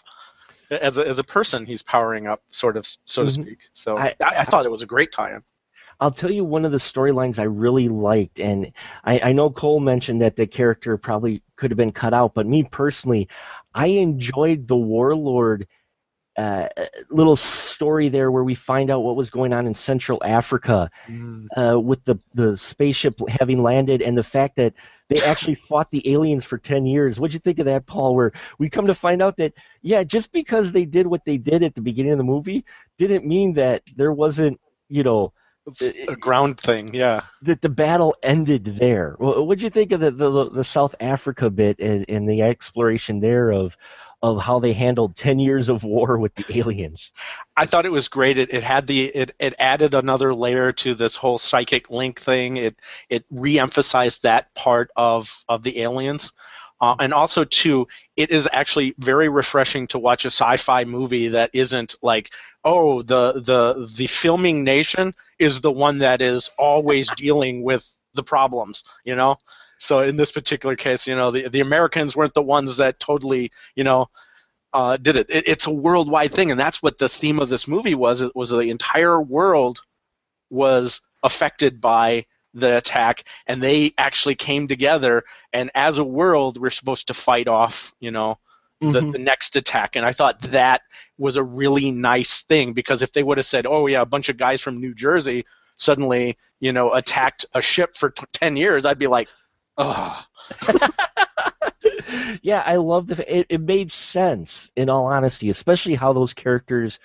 As 0.70 0.98
a, 0.98 1.06
as 1.06 1.18
a 1.18 1.24
person, 1.24 1.64
he's 1.66 1.82
powering 1.82 2.26
up, 2.26 2.42
sort 2.50 2.76
of, 2.76 2.86
so 3.04 3.22
to 3.24 3.28
Mhm. 3.28 3.42
speak. 3.42 3.58
So 3.72 3.98
I- 3.98 4.14
I, 4.20 4.40
I, 4.40 4.44
thought 4.44 4.66
it 4.66 4.70
was 4.70 4.82
a 4.82 4.86
great 4.86 5.12
tie-in. 5.12 5.42
I'll 6.00 6.12
tell 6.12 6.30
you 6.30 6.44
one 6.44 6.64
of 6.64 6.70
the 6.70 6.78
storylines 6.78 7.38
I 7.40 7.44
really 7.44 7.88
liked, 7.88 8.38
and 8.38 8.72
I, 9.04 9.18
I 9.24 9.32
know 9.32 9.50
Cole 9.50 9.80
mentioned 9.80 10.22
that 10.22 10.36
the 10.36 10.46
character 10.46 10.96
probably 10.96 11.42
could 11.56 11.72
have 11.72 11.76
been 11.78 11.90
cut 11.92 12.14
out, 12.14 12.34
but 12.34 12.46
me 12.46 12.62
personally, 12.62 13.28
I 13.74 13.86
enjoyed 13.86 14.68
the 14.68 14.76
Warlord 14.76 15.66
uh, 16.38 16.68
little 17.10 17.36
story 17.36 18.08
there 18.08 18.30
where 18.30 18.44
we 18.44 18.54
find 18.54 18.90
out 18.90 19.00
what 19.02 19.16
was 19.16 19.30
going 19.30 19.52
on 19.52 19.66
in 19.66 19.74
Central 19.74 20.22
Africa 20.24 20.90
uh, 21.56 21.78
with 21.78 22.04
the 22.04 22.16
the 22.34 22.56
spaceship 22.56 23.14
having 23.28 23.62
landed 23.62 24.02
and 24.02 24.16
the 24.16 24.22
fact 24.22 24.56
that 24.56 24.74
they 25.08 25.20
actually 25.22 25.54
fought 25.68 25.90
the 25.90 26.12
aliens 26.12 26.44
for 26.44 26.58
10 26.58 26.86
years. 26.86 27.18
What'd 27.18 27.34
you 27.34 27.40
think 27.40 27.58
of 27.58 27.66
that, 27.66 27.86
Paul? 27.86 28.14
Where 28.14 28.32
we 28.60 28.70
come 28.70 28.86
to 28.86 28.94
find 28.94 29.20
out 29.22 29.36
that, 29.38 29.54
yeah, 29.82 30.04
just 30.04 30.32
because 30.32 30.72
they 30.72 30.84
did 30.84 31.06
what 31.06 31.24
they 31.24 31.38
did 31.38 31.62
at 31.62 31.74
the 31.74 31.82
beginning 31.82 32.12
of 32.12 32.18
the 32.18 32.24
movie 32.24 32.64
didn't 32.98 33.26
mean 33.26 33.54
that 33.54 33.82
there 33.96 34.12
wasn't, 34.12 34.60
you 34.88 35.02
know, 35.02 35.32
It's 35.66 35.82
a 36.08 36.16
ground 36.16 36.60
thing, 36.60 36.94
yeah. 36.94 37.22
that 37.42 37.60
the 37.62 37.68
battle 37.68 38.14
ended 38.22 38.76
there. 38.78 39.16
Wha- 39.18 39.42
What'd 39.42 39.62
you 39.62 39.70
think 39.70 39.92
of 39.92 40.00
the, 40.00 40.10
the, 40.10 40.50
the 40.50 40.64
South 40.64 40.94
Africa 41.00 41.50
bit 41.50 41.78
and, 41.80 42.06
and 42.08 42.28
the 42.28 42.42
exploration 42.42 43.20
there 43.20 43.50
of, 43.50 43.76
of 44.22 44.42
how 44.42 44.58
they 44.58 44.72
handled 44.72 45.14
10 45.16 45.38
years 45.38 45.68
of 45.68 45.84
war 45.84 46.18
with 46.18 46.34
the 46.34 46.58
aliens? 46.58 47.12
I 47.56 47.66
thought 47.66 47.86
it 47.86 47.92
was 47.92 48.08
great. 48.08 48.38
It, 48.38 48.52
it 48.52 48.62
had 48.62 48.86
the 48.86 49.06
it, 49.06 49.34
it 49.38 49.54
added 49.58 49.94
another 49.94 50.34
layer 50.34 50.72
to 50.72 50.94
this 50.94 51.16
whole 51.16 51.38
psychic 51.38 51.90
link 51.90 52.20
thing. 52.20 52.56
It 52.56 52.76
it 53.08 53.24
re-emphasized 53.30 54.22
that 54.22 54.52
part 54.54 54.90
of 54.96 55.44
of 55.48 55.62
the 55.62 55.80
aliens, 55.80 56.32
uh, 56.80 56.96
and 57.00 57.12
also 57.12 57.44
too, 57.44 57.86
it 58.16 58.30
is 58.30 58.48
actually 58.52 58.94
very 58.98 59.28
refreshing 59.28 59.86
to 59.88 59.98
watch 59.98 60.24
a 60.24 60.30
sci-fi 60.30 60.84
movie 60.84 61.28
that 61.28 61.50
isn't 61.52 61.96
like 62.02 62.30
oh 62.64 63.02
the 63.02 63.34
the 63.34 63.90
the 63.96 64.06
filming 64.06 64.64
nation 64.64 65.14
is 65.38 65.60
the 65.60 65.72
one 65.72 65.98
that 65.98 66.22
is 66.22 66.50
always 66.58 67.08
dealing 67.16 67.62
with 67.62 67.88
the 68.14 68.22
problems, 68.22 68.84
you 69.04 69.14
know. 69.16 69.36
So 69.78 70.00
in 70.00 70.16
this 70.16 70.32
particular 70.32 70.76
case, 70.76 71.06
you 71.06 71.16
know, 71.16 71.30
the 71.30 71.48
the 71.48 71.60
Americans 71.60 72.16
weren't 72.16 72.34
the 72.34 72.42
ones 72.42 72.76
that 72.78 73.00
totally, 73.00 73.50
you 73.74 73.84
know, 73.84 74.08
uh, 74.72 74.96
did 74.96 75.16
it. 75.16 75.30
it. 75.30 75.48
It's 75.48 75.66
a 75.66 75.70
worldwide 75.70 76.32
thing, 76.34 76.50
and 76.50 76.60
that's 76.60 76.82
what 76.82 76.98
the 76.98 77.08
theme 77.08 77.38
of 77.38 77.48
this 77.48 77.66
movie 77.68 77.94
was. 77.94 78.20
It 78.20 78.34
was 78.34 78.50
the 78.50 78.58
entire 78.60 79.20
world 79.20 79.80
was 80.50 81.00
affected 81.22 81.80
by 81.80 82.26
the 82.54 82.76
attack, 82.76 83.24
and 83.46 83.62
they 83.62 83.92
actually 83.98 84.34
came 84.34 84.68
together. 84.68 85.22
And 85.52 85.70
as 85.74 85.98
a 85.98 86.04
world, 86.04 86.58
we're 86.60 86.70
supposed 86.70 87.08
to 87.08 87.14
fight 87.14 87.46
off, 87.46 87.92
you 88.00 88.10
know, 88.10 88.38
the, 88.80 89.00
Mhm. 89.00 89.12
the 89.12 89.18
next 89.18 89.56
attack. 89.56 89.96
And 89.96 90.04
I 90.06 90.12
thought 90.12 90.40
that 90.42 90.82
was 91.18 91.36
a 91.36 91.42
really 91.42 91.90
nice 91.90 92.42
thing 92.44 92.72
because 92.72 93.02
if 93.02 93.12
they 93.12 93.22
would 93.22 93.38
have 93.38 93.46
said, 93.46 93.66
"Oh 93.66 93.86
yeah, 93.86 94.00
a 94.00 94.06
bunch 94.06 94.28
of 94.28 94.36
guys 94.36 94.60
from 94.60 94.80
New 94.80 94.94
Jersey 94.94 95.44
suddenly, 95.76 96.36
you 96.60 96.72
know, 96.72 96.92
attacked 96.94 97.44
a 97.54 97.60
ship 97.60 97.96
for 97.96 98.10
t- 98.10 98.24
ten 98.32 98.56
years," 98.56 98.86
I'd 98.86 98.98
be 98.98 99.06
like, 99.08 99.28
"Oh, 99.78 100.24
yeah, 102.42 102.62
I 102.66 102.76
love 102.76 103.06
the. 103.06 103.38
It, 103.38 103.46
it 103.48 103.60
made 103.60 103.92
sense, 103.92 104.70
in 104.76 104.88
all 104.88 105.06
honesty, 105.06 105.50
especially 105.50 105.94
how 105.94 106.12
those 106.12 106.34
characters, 106.34 106.98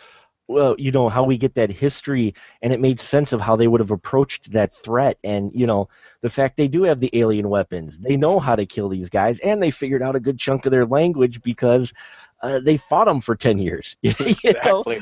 well, 0.48 0.76
you 0.78 0.92
know, 0.92 1.10
how 1.10 1.24
we 1.24 1.38
get 1.38 1.56
that 1.56 1.70
history, 1.70 2.34
and 2.62 2.74
it 2.74 2.80
made 2.80 3.00
sense 3.00 3.34
of 3.34 3.42
how 3.42 3.56
they 3.56 3.68
would 3.68 3.82
have 3.82 3.92
approached 3.92 4.52
that 4.52 4.74
threat, 4.74 5.18
and 5.24 5.52
you 5.54 5.68
know, 5.68 5.90
the 6.22 6.30
fact 6.30 6.58
they 6.58 6.68
do 6.68 6.84
have 6.84 7.00
the 7.00 7.12
alien 7.14 7.50
weapons, 7.50 8.00
they 8.00 8.18
know 8.18 8.40
how 8.40 8.56
to 8.56 8.66
kill 8.66 8.90
these 8.90 9.10
guys, 9.10 9.40
and 9.40 9.62
they 9.62 9.72
figured 9.72 10.02
out 10.02 10.16
a 10.16 10.20
good 10.20 10.40
chunk 10.40 10.66
of 10.66 10.72
their 10.72 10.86
language 10.86 11.42
because 11.42 11.94
uh, 12.42 12.60
they 12.60 12.78
fought 12.78 13.06
them 13.06 13.22
for 13.22 13.36
ten 13.36 13.58
years. 13.58 13.96
you 14.02 14.14
know? 14.20 14.84
exactly." 14.86 15.00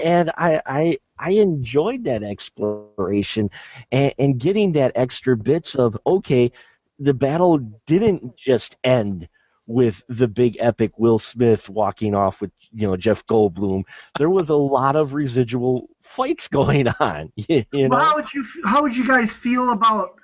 and 0.00 0.30
I, 0.36 0.60
I 0.66 0.98
I 1.18 1.30
enjoyed 1.30 2.04
that 2.04 2.22
exploration 2.22 3.50
and, 3.92 4.14
and 4.18 4.38
getting 4.38 4.72
that 4.72 4.92
extra 4.94 5.36
bits 5.36 5.74
of 5.74 5.96
okay, 6.06 6.52
the 6.98 7.14
battle 7.14 7.58
didn't 7.86 8.36
just 8.36 8.76
end 8.84 9.28
with 9.66 10.02
the 10.08 10.28
big 10.28 10.56
epic 10.60 10.98
Will 10.98 11.18
Smith 11.18 11.68
walking 11.70 12.14
off 12.14 12.40
with 12.40 12.50
you 12.70 12.86
know 12.86 12.96
Jeff 12.96 13.24
Goldblum. 13.26 13.84
There 14.18 14.30
was 14.30 14.50
a 14.50 14.54
lot 14.54 14.94
of 14.96 15.14
residual 15.14 15.88
fights 16.02 16.48
going 16.58 16.88
on. 17.00 17.32
You, 17.48 17.64
know, 17.72 17.88
Well, 17.96 18.04
how 18.04 18.14
would 18.16 18.32
you 18.32 18.44
how 18.64 18.82
would 18.82 18.96
you 18.96 19.06
guys 19.06 19.32
feel 19.32 19.72
about 19.72 20.14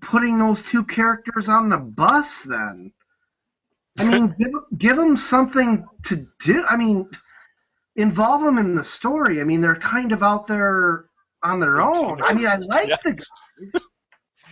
putting 0.00 0.38
those 0.38 0.62
two 0.62 0.84
characters 0.84 1.48
on 1.48 1.68
the 1.68 1.78
bus 1.78 2.42
then? 2.42 2.92
I 3.98 4.04
mean, 4.04 4.34
give 4.38 4.52
give 4.78 4.96
them 4.96 5.16
something 5.16 5.84
to 6.04 6.26
do. 6.44 6.64
I 6.68 6.76
mean, 6.76 7.08
involve 7.96 8.42
them 8.42 8.58
in 8.58 8.74
the 8.74 8.84
story. 8.84 9.40
I 9.40 9.44
mean, 9.44 9.60
they're 9.62 9.76
kind 9.76 10.12
of 10.12 10.22
out 10.22 10.46
there 10.46 11.06
on 11.42 11.60
their 11.60 11.80
own. 11.80 12.22
I 12.22 12.34
mean, 12.34 12.46
I 12.46 12.56
like 12.56 12.88
Yeah. 12.88 12.96
the 13.04 13.12
guys. 13.12 13.82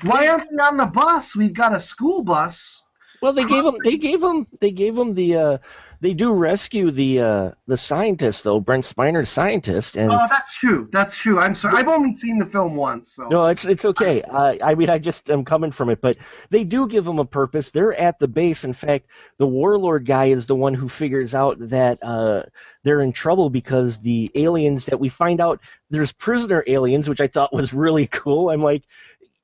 Why 0.05 0.29
aren't 0.29 0.51
they 0.51 0.63
on 0.63 0.77
the 0.77 0.87
bus? 0.87 1.35
We've 1.35 1.55
got 1.55 1.75
a 1.75 1.81
school 1.81 2.23
bus. 2.23 2.83
well 3.21 3.33
they 3.33 3.45
gave 3.45 3.65
them. 3.65 3.77
they 3.83 3.97
gave 3.97 4.21
them. 4.21 4.47
they 4.61 4.71
gave 4.71 4.95
them 4.95 5.15
the 5.15 5.37
uh, 5.37 5.59
they 6.05 6.13
do 6.13 6.33
rescue 6.33 6.91
the 6.91 7.21
uh, 7.21 7.51
the 7.67 7.79
scientist 7.79 8.45
though 8.45 8.61
Brent 8.61 8.85
Spiner's 8.85 9.31
scientist 9.31 9.97
and. 9.97 10.11
Oh, 10.13 10.27
that's 10.29 10.53
true. 10.53 10.87
That's 10.93 11.17
true. 11.17 11.39
I'm 11.39 11.55
sorry. 11.55 11.79
I've 11.79 11.89
only 11.89 12.15
seen 12.15 12.39
the 12.39 12.45
film 12.45 12.77
once, 12.77 13.15
so. 13.15 13.27
No, 13.29 13.47
it's 13.47 13.65
it's 13.65 13.87
okay. 13.87 14.21
Uh, 14.21 14.57
I 14.63 14.75
mean, 14.75 14.91
I 14.91 14.99
just 14.99 15.31
am 15.31 15.47
coming 15.47 15.71
from 15.71 15.89
it, 15.89 16.03
but 16.03 16.19
they 16.51 16.63
do 16.63 16.87
give 16.87 17.07
them 17.07 17.19
a 17.19 17.25
purpose. 17.25 17.71
They're 17.71 17.95
at 17.95 18.19
the 18.19 18.29
base. 18.29 18.65
In 18.65 18.75
fact, 18.75 19.07
the 19.39 19.47
warlord 19.47 20.05
guy 20.05 20.27
is 20.27 20.47
the 20.47 20.55
one 20.55 20.75
who 20.75 20.91
figures 20.91 21.35
out 21.35 21.57
that 21.71 22.03
uh, 22.03 22.43
they're 22.83 23.01
in 23.01 23.13
trouble 23.13 23.49
because 23.49 24.01
the 24.01 24.31
aliens 24.35 24.85
that 24.85 25.01
we 25.01 25.09
find 25.09 25.41
out 25.41 25.61
there's 25.89 26.13
prisoner 26.13 26.65
aliens, 26.67 27.09
which 27.09 27.23
I 27.23 27.29
thought 27.29 27.55
was 27.55 27.73
really 27.73 28.07
cool. 28.09 28.51
I'm 28.51 28.63
like, 28.63 28.83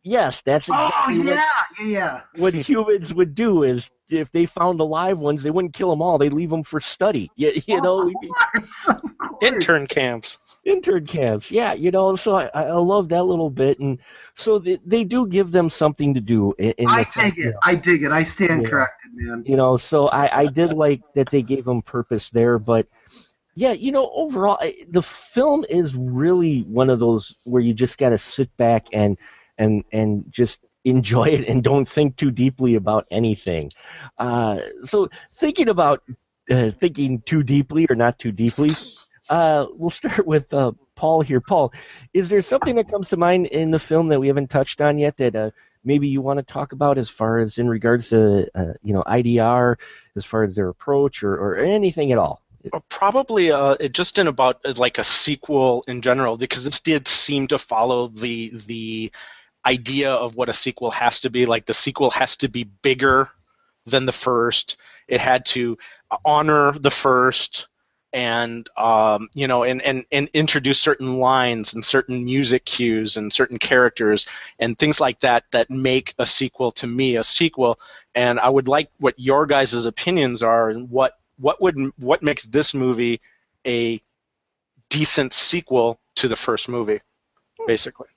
yes, 0.02 0.42
that's 0.44 0.68
Oh 0.70 0.74
exactly 0.74 1.18
what- 1.18 1.26
yeah, 1.26 1.42
yeah, 1.80 1.86
yeah. 1.86 2.20
what 2.36 2.54
humans 2.54 3.12
would 3.14 3.34
do. 3.34 3.62
Is 3.64 3.90
if 4.08 4.30
they 4.32 4.46
found 4.46 4.80
alive 4.80 5.20
ones, 5.20 5.42
they 5.42 5.50
wouldn't 5.50 5.74
kill 5.74 5.90
them 5.90 6.02
all. 6.02 6.18
They'd 6.18 6.32
leave 6.32 6.50
them 6.50 6.62
for 6.64 6.80
study. 6.80 7.30
You, 7.36 7.52
you 7.66 7.80
know, 7.80 8.10
course, 8.10 8.88
of 8.88 8.96
course. 9.18 9.42
Intern 9.42 9.86
camps. 9.86 10.38
intern 10.64 11.06
camps. 11.06 11.50
Yeah, 11.50 11.72
you 11.72 11.90
know, 11.90 12.14
so 12.16 12.34
I, 12.36 12.46
I 12.54 12.72
love 12.72 13.08
that 13.10 13.24
little 13.24 13.50
bit, 13.50 13.78
and 13.78 13.98
so 14.34 14.58
they, 14.58 14.78
they 14.84 15.04
do 15.04 15.26
give 15.26 15.50
them 15.50 15.70
something 15.70 16.14
to 16.14 16.20
do. 16.20 16.52
In, 16.58 16.70
in 16.72 16.88
I 16.88 17.04
the 17.04 17.22
dig 17.22 17.38
it. 17.38 17.54
I 17.62 17.74
dig 17.74 18.02
it. 18.02 18.12
I 18.12 18.22
stand 18.24 18.62
Yeah. 18.62 18.68
corrected, 18.68 19.10
man. 19.14 19.42
You 19.46 19.56
know, 19.56 19.76
so 19.76 20.08
I, 20.08 20.40
I 20.42 20.46
did 20.46 20.72
like 20.72 21.00
that 21.14 21.30
they 21.30 21.42
gave 21.42 21.64
them 21.64 21.80
purpose 21.82 22.28
there, 22.30 22.58
but 22.58 22.86
yeah, 23.54 23.72
you 23.72 23.92
know, 23.92 24.10
overall, 24.14 24.58
the 24.90 25.02
film 25.02 25.64
is 25.68 25.94
really 25.94 26.60
one 26.60 26.88
of 26.90 26.98
those 26.98 27.34
where 27.44 27.62
you 27.62 27.72
just 27.74 27.98
got 27.98 28.10
to 28.10 28.18
sit 28.18 28.54
back 28.56 28.86
and 28.92 29.16
and 29.60 29.84
and 29.92 30.24
just 30.30 30.60
enjoy 30.84 31.24
it 31.24 31.46
and 31.46 31.62
don't 31.62 31.86
think 31.86 32.16
too 32.16 32.30
deeply 32.30 32.74
about 32.74 33.06
anything. 33.10 33.70
Uh, 34.18 34.60
so 34.82 35.08
thinking 35.34 35.68
about 35.68 36.02
uh, 36.50 36.70
thinking 36.72 37.20
too 37.20 37.42
deeply 37.42 37.86
or 37.88 37.94
not 37.94 38.18
too 38.18 38.32
deeply, 38.32 38.70
uh, 39.28 39.66
we'll 39.74 39.90
start 39.90 40.26
with 40.26 40.52
uh, 40.52 40.72
Paul 40.96 41.20
here. 41.20 41.40
Paul, 41.40 41.72
is 42.12 42.28
there 42.28 42.42
something 42.42 42.76
that 42.76 42.90
comes 42.90 43.10
to 43.10 43.16
mind 43.16 43.46
in 43.46 43.70
the 43.70 43.78
film 43.78 44.08
that 44.08 44.18
we 44.18 44.26
haven't 44.26 44.50
touched 44.50 44.80
on 44.80 44.98
yet 44.98 45.18
that 45.18 45.36
uh, 45.36 45.50
maybe 45.84 46.08
you 46.08 46.22
want 46.22 46.38
to 46.38 46.52
talk 46.52 46.72
about 46.72 46.98
as 46.98 47.10
far 47.10 47.38
as 47.38 47.58
in 47.58 47.68
regards 47.68 48.08
to 48.08 48.48
uh, 48.54 48.72
you 48.82 48.94
know 48.94 49.04
IDR, 49.04 49.76
as 50.16 50.24
far 50.24 50.42
as 50.44 50.56
their 50.56 50.68
approach 50.68 51.22
or, 51.22 51.34
or 51.34 51.56
anything 51.56 52.10
at 52.10 52.18
all? 52.18 52.42
Probably 52.90 53.52
uh, 53.52 53.76
just 53.88 54.18
in 54.18 54.26
about 54.26 54.60
like 54.78 54.98
a 54.98 55.04
sequel 55.04 55.84
in 55.86 56.02
general, 56.02 56.36
because 56.36 56.64
this 56.64 56.80
did 56.80 57.06
seem 57.06 57.46
to 57.48 57.58
follow 57.58 58.08
the 58.08 58.52
the 58.66 59.12
idea 59.66 60.12
of 60.12 60.36
what 60.36 60.48
a 60.48 60.54
sequel 60.54 60.90
has 60.90 61.20
to 61.20 61.30
be. 61.30 61.46
Like 61.46 61.66
the 61.66 61.74
sequel 61.74 62.10
has 62.10 62.36
to 62.38 62.48
be 62.48 62.64
bigger 62.64 63.28
than 63.86 64.06
the 64.06 64.12
first. 64.12 64.76
It 65.08 65.20
had 65.20 65.44
to 65.46 65.76
honor 66.24 66.72
the 66.72 66.90
first, 66.90 67.68
and 68.12 68.68
um, 68.76 69.28
you 69.34 69.46
know, 69.46 69.64
and, 69.64 69.82
and 69.82 70.04
and 70.12 70.28
introduce 70.34 70.78
certain 70.78 71.18
lines 71.18 71.74
and 71.74 71.84
certain 71.84 72.24
music 72.24 72.64
cues 72.64 73.16
and 73.16 73.32
certain 73.32 73.58
characters 73.58 74.26
and 74.58 74.78
things 74.78 75.00
like 75.00 75.20
that 75.20 75.44
that 75.52 75.70
make 75.70 76.14
a 76.18 76.26
sequel 76.26 76.72
to 76.72 76.86
me 76.86 77.16
a 77.16 77.24
sequel. 77.24 77.78
And 78.14 78.40
I 78.40 78.48
would 78.48 78.68
like 78.68 78.90
what 78.98 79.18
your 79.18 79.46
guys' 79.46 79.84
opinions 79.84 80.42
are 80.42 80.70
and 80.70 80.90
what 80.90 81.18
what 81.38 81.60
would 81.60 81.76
what 81.98 82.22
makes 82.22 82.44
this 82.44 82.74
movie 82.74 83.20
a 83.66 84.00
decent 84.88 85.32
sequel 85.32 86.00
to 86.16 86.28
the 86.28 86.36
first 86.36 86.68
movie, 86.68 87.00
basically. 87.66 88.08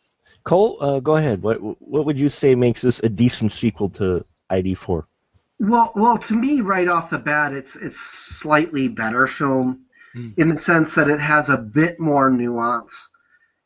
Cole, 0.45 0.77
uh, 0.81 0.99
go 0.99 1.15
ahead. 1.15 1.41
What 1.41 1.57
what 1.81 2.05
would 2.05 2.19
you 2.19 2.29
say 2.29 2.55
makes 2.55 2.81
this 2.81 2.99
a 2.99 3.09
decent 3.09 3.51
sequel 3.51 3.89
to 3.91 4.25
ID4? 4.51 5.03
Well, 5.59 5.93
well, 5.95 6.17
to 6.17 6.33
me, 6.35 6.61
right 6.61 6.87
off 6.87 7.09
the 7.09 7.19
bat, 7.19 7.53
it's 7.53 7.75
it's 7.75 7.97
slightly 7.97 8.87
better 8.87 9.27
film 9.27 9.85
Hmm. 10.13 10.29
in 10.37 10.49
the 10.49 10.57
sense 10.57 10.93
that 10.93 11.09
it 11.09 11.19
has 11.19 11.49
a 11.49 11.57
bit 11.57 11.99
more 11.99 12.29
nuance. 12.29 13.09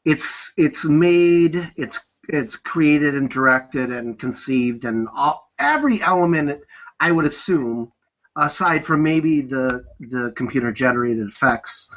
It's 0.05 0.53
it's 0.55 0.85
made, 0.85 1.71
it's 1.75 1.99
it's 2.29 2.55
created 2.55 3.15
and 3.15 3.29
directed 3.29 3.91
and 3.91 4.17
conceived 4.17 4.85
and 4.85 5.07
all, 5.13 5.51
every 5.59 6.01
element 6.01 6.61
I 6.99 7.11
would 7.11 7.25
assume 7.25 7.91
aside 8.37 8.85
from 8.85 9.03
maybe 9.03 9.41
the 9.41 9.83
the 9.99 10.33
computer 10.37 10.71
generated 10.71 11.27
effects. 11.27 11.89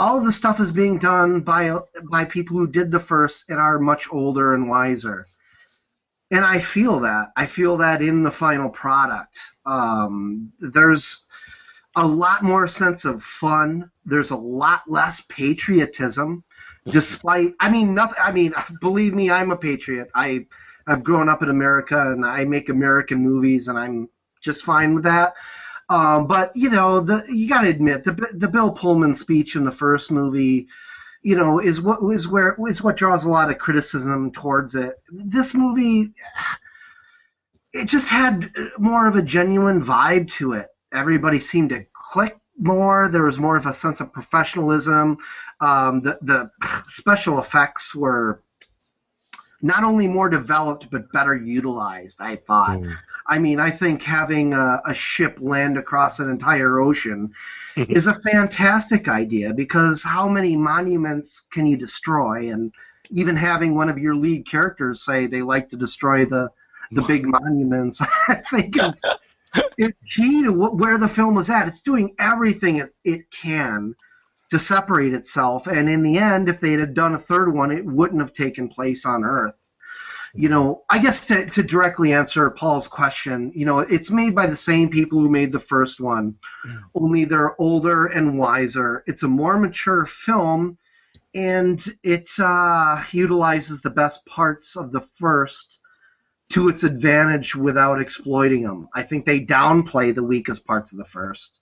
All 0.00 0.16
of 0.16 0.24
the 0.24 0.32
stuff 0.32 0.60
is 0.60 0.72
being 0.72 0.98
done 0.98 1.40
by 1.42 1.76
by 2.10 2.24
people 2.24 2.56
who 2.56 2.66
did 2.66 2.90
the 2.90 2.98
first 2.98 3.44
and 3.50 3.60
are 3.60 3.78
much 3.78 4.08
older 4.10 4.54
and 4.54 4.66
wiser. 4.66 5.26
And 6.30 6.42
I 6.42 6.62
feel 6.62 7.00
that. 7.00 7.32
I 7.36 7.46
feel 7.46 7.76
that 7.76 8.00
in 8.00 8.22
the 8.22 8.30
final 8.30 8.70
product. 8.70 9.38
Um, 9.66 10.50
there's 10.58 11.24
a 11.96 12.06
lot 12.06 12.42
more 12.42 12.66
sense 12.66 13.04
of 13.04 13.22
fun. 13.22 13.90
There's 14.06 14.30
a 14.30 14.36
lot 14.36 14.84
less 14.88 15.22
patriotism, 15.28 16.44
despite. 16.90 17.52
I 17.60 17.68
mean, 17.68 17.94
nothing. 17.94 18.16
I 18.18 18.32
mean, 18.32 18.54
believe 18.80 19.12
me, 19.12 19.30
I'm 19.30 19.50
a 19.50 19.56
patriot. 19.56 20.08
I 20.14 20.46
I've 20.86 21.04
grown 21.04 21.28
up 21.28 21.42
in 21.42 21.50
America 21.50 22.00
and 22.00 22.24
I 22.24 22.46
make 22.46 22.70
American 22.70 23.18
movies, 23.18 23.68
and 23.68 23.78
I'm 23.78 24.08
just 24.40 24.64
fine 24.64 24.94
with 24.94 25.04
that. 25.04 25.34
Um, 25.90 26.28
but 26.28 26.56
you 26.56 26.70
know, 26.70 27.00
the 27.00 27.24
you 27.28 27.48
got 27.48 27.62
to 27.62 27.68
admit 27.68 28.04
the 28.04 28.16
the 28.38 28.46
Bill 28.48 28.70
Pullman 28.70 29.16
speech 29.16 29.56
in 29.56 29.64
the 29.64 29.72
first 29.72 30.12
movie, 30.12 30.68
you 31.22 31.36
know, 31.36 31.58
is 31.58 31.80
what 31.80 31.98
is 32.14 32.28
where 32.28 32.56
is 32.68 32.80
what 32.80 32.96
draws 32.96 33.24
a 33.24 33.28
lot 33.28 33.50
of 33.50 33.58
criticism 33.58 34.30
towards 34.30 34.76
it. 34.76 34.94
This 35.10 35.52
movie, 35.52 36.12
it 37.72 37.86
just 37.86 38.06
had 38.06 38.52
more 38.78 39.08
of 39.08 39.16
a 39.16 39.22
genuine 39.22 39.84
vibe 39.84 40.30
to 40.34 40.52
it. 40.52 40.68
Everybody 40.92 41.40
seemed 41.40 41.70
to 41.70 41.84
click 42.12 42.38
more. 42.56 43.08
There 43.08 43.24
was 43.24 43.38
more 43.38 43.56
of 43.56 43.66
a 43.66 43.74
sense 43.74 43.98
of 43.98 44.12
professionalism. 44.12 45.18
Um, 45.60 46.02
the 46.02 46.18
the 46.22 46.50
special 46.86 47.42
effects 47.42 47.96
were 47.96 48.44
not 49.60 49.82
only 49.82 50.06
more 50.06 50.28
developed 50.28 50.88
but 50.88 51.10
better 51.10 51.34
utilized. 51.34 52.20
I 52.20 52.36
thought. 52.36 52.78
Mm. 52.78 52.96
I 53.26 53.38
mean, 53.38 53.60
I 53.60 53.70
think 53.70 54.02
having 54.02 54.52
a, 54.52 54.82
a 54.86 54.94
ship 54.94 55.38
land 55.40 55.76
across 55.76 56.18
an 56.18 56.30
entire 56.30 56.80
ocean 56.80 57.32
is 57.76 58.06
a 58.06 58.20
fantastic 58.20 59.08
idea 59.08 59.52
because 59.52 60.02
how 60.02 60.28
many 60.28 60.56
monuments 60.56 61.42
can 61.52 61.66
you 61.66 61.76
destroy? 61.76 62.50
And 62.50 62.72
even 63.10 63.36
having 63.36 63.74
one 63.74 63.88
of 63.88 63.98
your 63.98 64.14
lead 64.14 64.48
characters 64.48 65.04
say 65.04 65.26
they 65.26 65.42
like 65.42 65.68
to 65.70 65.76
destroy 65.76 66.24
the 66.24 66.50
the 66.92 67.02
big 67.02 67.24
monuments, 67.26 68.00
I 68.28 68.42
think 68.50 68.76
is 68.76 69.00
is 69.78 69.92
key 70.14 70.44
to 70.44 70.52
wh- 70.52 70.74
where 70.74 70.98
the 70.98 71.08
film 71.08 71.34
was 71.34 71.50
at. 71.50 71.68
It's 71.68 71.82
doing 71.82 72.14
everything 72.18 72.76
it, 72.76 72.94
it 73.04 73.30
can 73.30 73.94
to 74.50 74.58
separate 74.58 75.14
itself, 75.14 75.66
and 75.68 75.88
in 75.88 76.02
the 76.02 76.18
end, 76.18 76.48
if 76.48 76.60
they 76.60 76.72
had 76.72 76.94
done 76.94 77.14
a 77.14 77.18
third 77.18 77.52
one, 77.54 77.70
it 77.70 77.84
wouldn't 77.84 78.20
have 78.20 78.32
taken 78.34 78.68
place 78.68 79.04
on 79.04 79.24
Earth 79.24 79.54
you 80.34 80.48
know, 80.48 80.84
I 80.88 80.98
guess 80.98 81.26
to, 81.26 81.48
to 81.50 81.62
directly 81.62 82.12
answer 82.12 82.48
Paul's 82.50 82.86
question, 82.86 83.52
you 83.54 83.66
know, 83.66 83.80
it's 83.80 84.10
made 84.10 84.34
by 84.34 84.46
the 84.46 84.56
same 84.56 84.88
people 84.88 85.18
who 85.18 85.28
made 85.28 85.52
the 85.52 85.60
first 85.60 86.00
one, 86.00 86.36
only 86.94 87.24
they're 87.24 87.60
older 87.60 88.06
and 88.06 88.38
wiser. 88.38 89.02
It's 89.06 89.22
a 89.22 89.28
more 89.28 89.58
mature 89.58 90.06
film, 90.06 90.78
and 91.34 91.82
it 92.02 92.28
uh, 92.38 93.02
utilizes 93.12 93.80
the 93.80 93.90
best 93.90 94.24
parts 94.26 94.76
of 94.76 94.92
the 94.92 95.06
first 95.18 95.78
to 96.52 96.68
its 96.68 96.82
advantage 96.82 97.54
without 97.54 98.00
exploiting 98.00 98.62
them. 98.62 98.88
I 98.94 99.02
think 99.02 99.24
they 99.24 99.44
downplay 99.44 100.14
the 100.14 100.24
weakest 100.24 100.66
parts 100.66 100.92
of 100.92 100.98
the 100.98 101.04
first, 101.04 101.60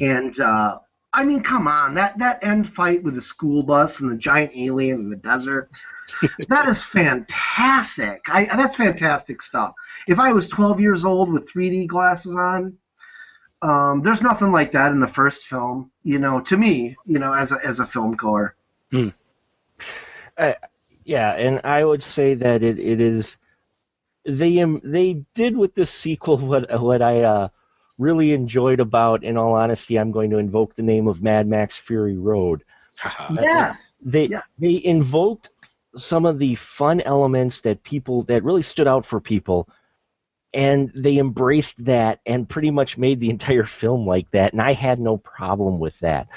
and 0.00 0.38
uh, 0.40 0.78
I 1.16 1.24
mean, 1.24 1.42
come 1.42 1.66
on, 1.66 1.94
that 1.94 2.18
that 2.18 2.44
end 2.44 2.72
fight 2.72 3.02
with 3.02 3.14
the 3.16 3.22
school 3.22 3.62
bus 3.62 4.00
and 4.00 4.10
the 4.10 4.16
giant 4.16 4.52
alien 4.54 5.00
in 5.00 5.10
the 5.10 5.16
desert 5.16 5.70
that 6.48 6.68
is 6.68 6.82
fantastic. 6.84 8.22
I, 8.28 8.46
that's 8.56 8.76
fantastic 8.76 9.42
stuff. 9.42 9.74
If 10.06 10.18
I 10.18 10.32
was 10.32 10.48
12 10.48 10.80
years 10.80 11.04
old 11.04 11.32
with 11.32 11.50
3D 11.50 11.88
glasses 11.88 12.34
on, 12.34 12.76
um, 13.62 14.02
there's 14.02 14.22
nothing 14.22 14.52
like 14.52 14.72
that 14.72 14.92
in 14.92 15.00
the 15.00 15.08
first 15.08 15.44
film. 15.44 15.90
You 16.04 16.18
know, 16.18 16.40
to 16.42 16.56
me, 16.56 16.96
you 17.06 17.18
know, 17.18 17.32
as 17.32 17.52
a 17.52 17.58
as 17.64 17.80
a 17.80 17.86
film 17.86 18.14
goer. 18.14 18.54
Hmm. 18.90 19.08
Yeah, 21.04 21.32
and 21.32 21.60
I 21.64 21.84
would 21.84 22.02
say 22.02 22.34
that 22.34 22.62
it, 22.62 22.78
it 22.78 23.00
is 23.00 23.36
they 24.24 24.60
um, 24.60 24.80
they 24.84 25.24
did 25.34 25.56
with 25.56 25.74
this 25.74 25.90
sequel 25.90 26.36
what 26.36 26.80
what 26.80 27.00
I 27.00 27.22
uh, 27.22 27.48
really 27.98 28.32
enjoyed 28.32 28.80
about. 28.80 29.24
In 29.24 29.36
all 29.36 29.54
honesty, 29.54 29.96
I'm 29.96 30.12
going 30.12 30.30
to 30.30 30.38
invoke 30.38 30.74
the 30.74 30.82
name 30.82 31.08
of 31.08 31.22
Mad 31.22 31.46
Max 31.46 31.76
Fury 31.76 32.16
Road. 32.16 32.64
Yes. 33.42 33.94
They 34.02 34.26
Yeah. 34.26 34.42
they 34.58 34.82
invoked 34.84 35.50
some 35.96 36.26
of 36.26 36.38
the 36.38 36.54
fun 36.56 37.00
elements 37.00 37.62
that 37.62 37.82
people 37.82 38.22
that 38.24 38.44
really 38.44 38.62
stood 38.62 38.86
out 38.86 39.04
for 39.04 39.20
people, 39.20 39.68
and 40.52 40.90
they 40.94 41.18
embraced 41.18 41.84
that 41.84 42.20
and 42.26 42.48
pretty 42.48 42.70
much 42.70 42.96
made 42.98 43.20
the 43.20 43.30
entire 43.36 43.64
film 43.64 44.06
like 44.06 44.30
that. 44.30 44.52
And 44.52 44.62
I 44.62 44.72
had 44.72 45.00
no 45.00 45.16
problem 45.18 45.78
with 45.78 45.98
that. 46.00 46.28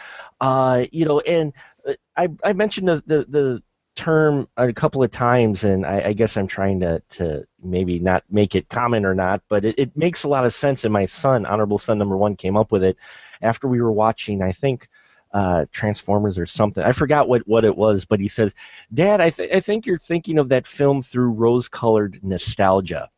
Uh, 0.42 0.86
you 0.92 1.06
know, 1.06 1.20
and 1.22 1.54
uh, 1.88 1.94
I 2.16 2.30
I 2.44 2.54
mentioned 2.54 2.88
the 2.88 3.04
the, 3.06 3.26
the 3.30 3.64
term 3.96 4.48
a 4.58 4.72
couple 4.74 5.04
of 5.04 5.12
times, 5.12 5.64
and 5.64 5.86
I, 5.86 6.08
I 6.08 6.14
guess 6.14 6.38
I'm 6.38 6.48
trying 6.48 6.80
to, 6.82 7.02
to 7.12 7.46
maybe 7.62 8.00
not 8.00 8.24
make 8.30 8.56
it 8.56 8.70
common 8.70 9.06
or 9.06 9.14
not, 9.14 9.42
but 9.50 9.66
it, 9.66 9.76
it 9.78 9.98
makes 9.98 10.24
a 10.24 10.30
lot 10.30 10.46
of 10.46 10.54
sense. 10.54 10.84
And 10.84 10.94
my 10.94 11.06
son, 11.06 11.46
Honorable 11.46 11.78
Son 11.78 11.98
Number 11.98 12.18
One, 12.18 12.36
came 12.36 12.58
up 12.58 12.72
with 12.72 12.84
it 12.84 12.98
after 13.42 13.68
we 13.68 13.82
were 13.82 13.92
watching, 13.92 14.42
I 14.42 14.52
think, 14.52 14.88
uh, 15.34 15.66
Transformers 15.72 16.40
or 16.40 16.46
something. 16.46 16.84
I 16.84 16.92
forgot 16.92 17.28
what, 17.28 17.48
what 17.48 17.66
it 17.66 17.76
was, 17.76 18.06
but 18.06 18.20
he 18.20 18.28
says, 18.28 18.56
Dad, 18.94 19.22
I, 19.22 19.30
th- 19.30 19.54
I 19.54 19.60
think 19.60 19.86
you're 19.86 19.98
thinking 19.98 20.40
of 20.40 20.50
that 20.50 20.66
film 20.66 21.02
through 21.02 21.32
rose 21.32 21.68
colored 21.68 22.20
nostalgia. 22.24 23.10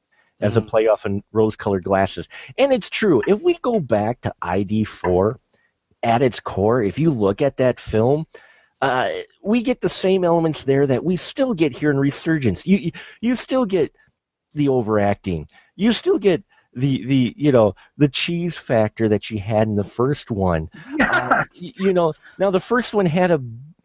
As 0.44 0.58
a 0.58 0.62
play 0.62 0.88
off 0.88 1.06
on 1.06 1.22
rose 1.32 1.56
colored 1.56 1.84
glasses. 1.84 2.28
And 2.58 2.74
it's 2.74 2.90
true. 2.90 3.22
If 3.28 3.44
we 3.44 3.60
go 3.62 3.80
back 3.80 4.22
to 4.22 4.34
ID4, 4.42 5.36
at 6.04 6.22
its 6.22 6.40
core, 6.40 6.82
if 6.82 7.00
you 7.00 7.12
look 7.12 7.42
at 7.42 7.58
that 7.58 7.80
film, 7.80 8.26
uh, 8.82 9.10
we 9.44 9.62
get 9.62 9.80
the 9.80 9.90
same 9.90 10.24
elements 10.24 10.64
there 10.64 10.88
that 10.88 11.04
we 11.04 11.16
still 11.16 11.54
get 11.54 11.76
here 11.76 11.92
in 11.92 11.98
Resurgence. 11.98 12.66
You 12.66 12.78
you, 12.78 12.92
you 13.22 13.36
still 13.36 13.66
get 13.66 13.94
the 14.54 14.70
overacting. 14.70 15.48
You 15.76 15.94
still 15.94 16.18
get 16.18 16.44
the 16.74 17.06
the 17.06 17.34
you 17.38 17.52
know 17.52 17.76
the 17.98 18.08
cheese 18.08 18.56
factor 18.56 19.10
that 19.10 19.30
you 19.30 19.40
had 19.40 19.68
in 19.68 19.76
the 19.76 19.84
first 19.84 20.32
one. 20.32 20.70
Uh, 21.00 21.44
y- 21.62 21.74
you 21.76 21.94
know 21.94 22.14
now 22.38 22.52
the 22.52 22.60
first 22.60 22.94
one 22.94 23.06
had 23.06 23.32
a 23.32 23.42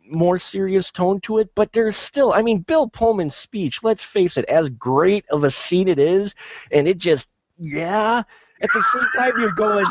more 0.08 0.38
serious 0.38 0.92
tone 0.92 1.20
to 1.20 1.38
it, 1.38 1.50
but 1.54 1.72
there's 1.72 1.96
still 1.96 2.32
I 2.32 2.42
mean 2.42 2.60
Bill 2.60 2.88
Pullman's 2.88 3.34
speech. 3.34 3.82
Let's 3.82 4.02
face 4.02 4.36
it, 4.36 4.44
as 4.46 4.68
great 4.68 5.24
of 5.28 5.44
a 5.44 5.50
scene 5.50 5.88
it 5.88 5.98
is, 5.98 6.34
and 6.70 6.86
it 6.88 6.98
just 6.98 7.26
yeah. 7.58 8.22
At 8.62 8.70
the 8.72 8.82
same 8.82 9.06
time, 9.14 9.32
you're 9.38 9.52
going, 9.52 9.84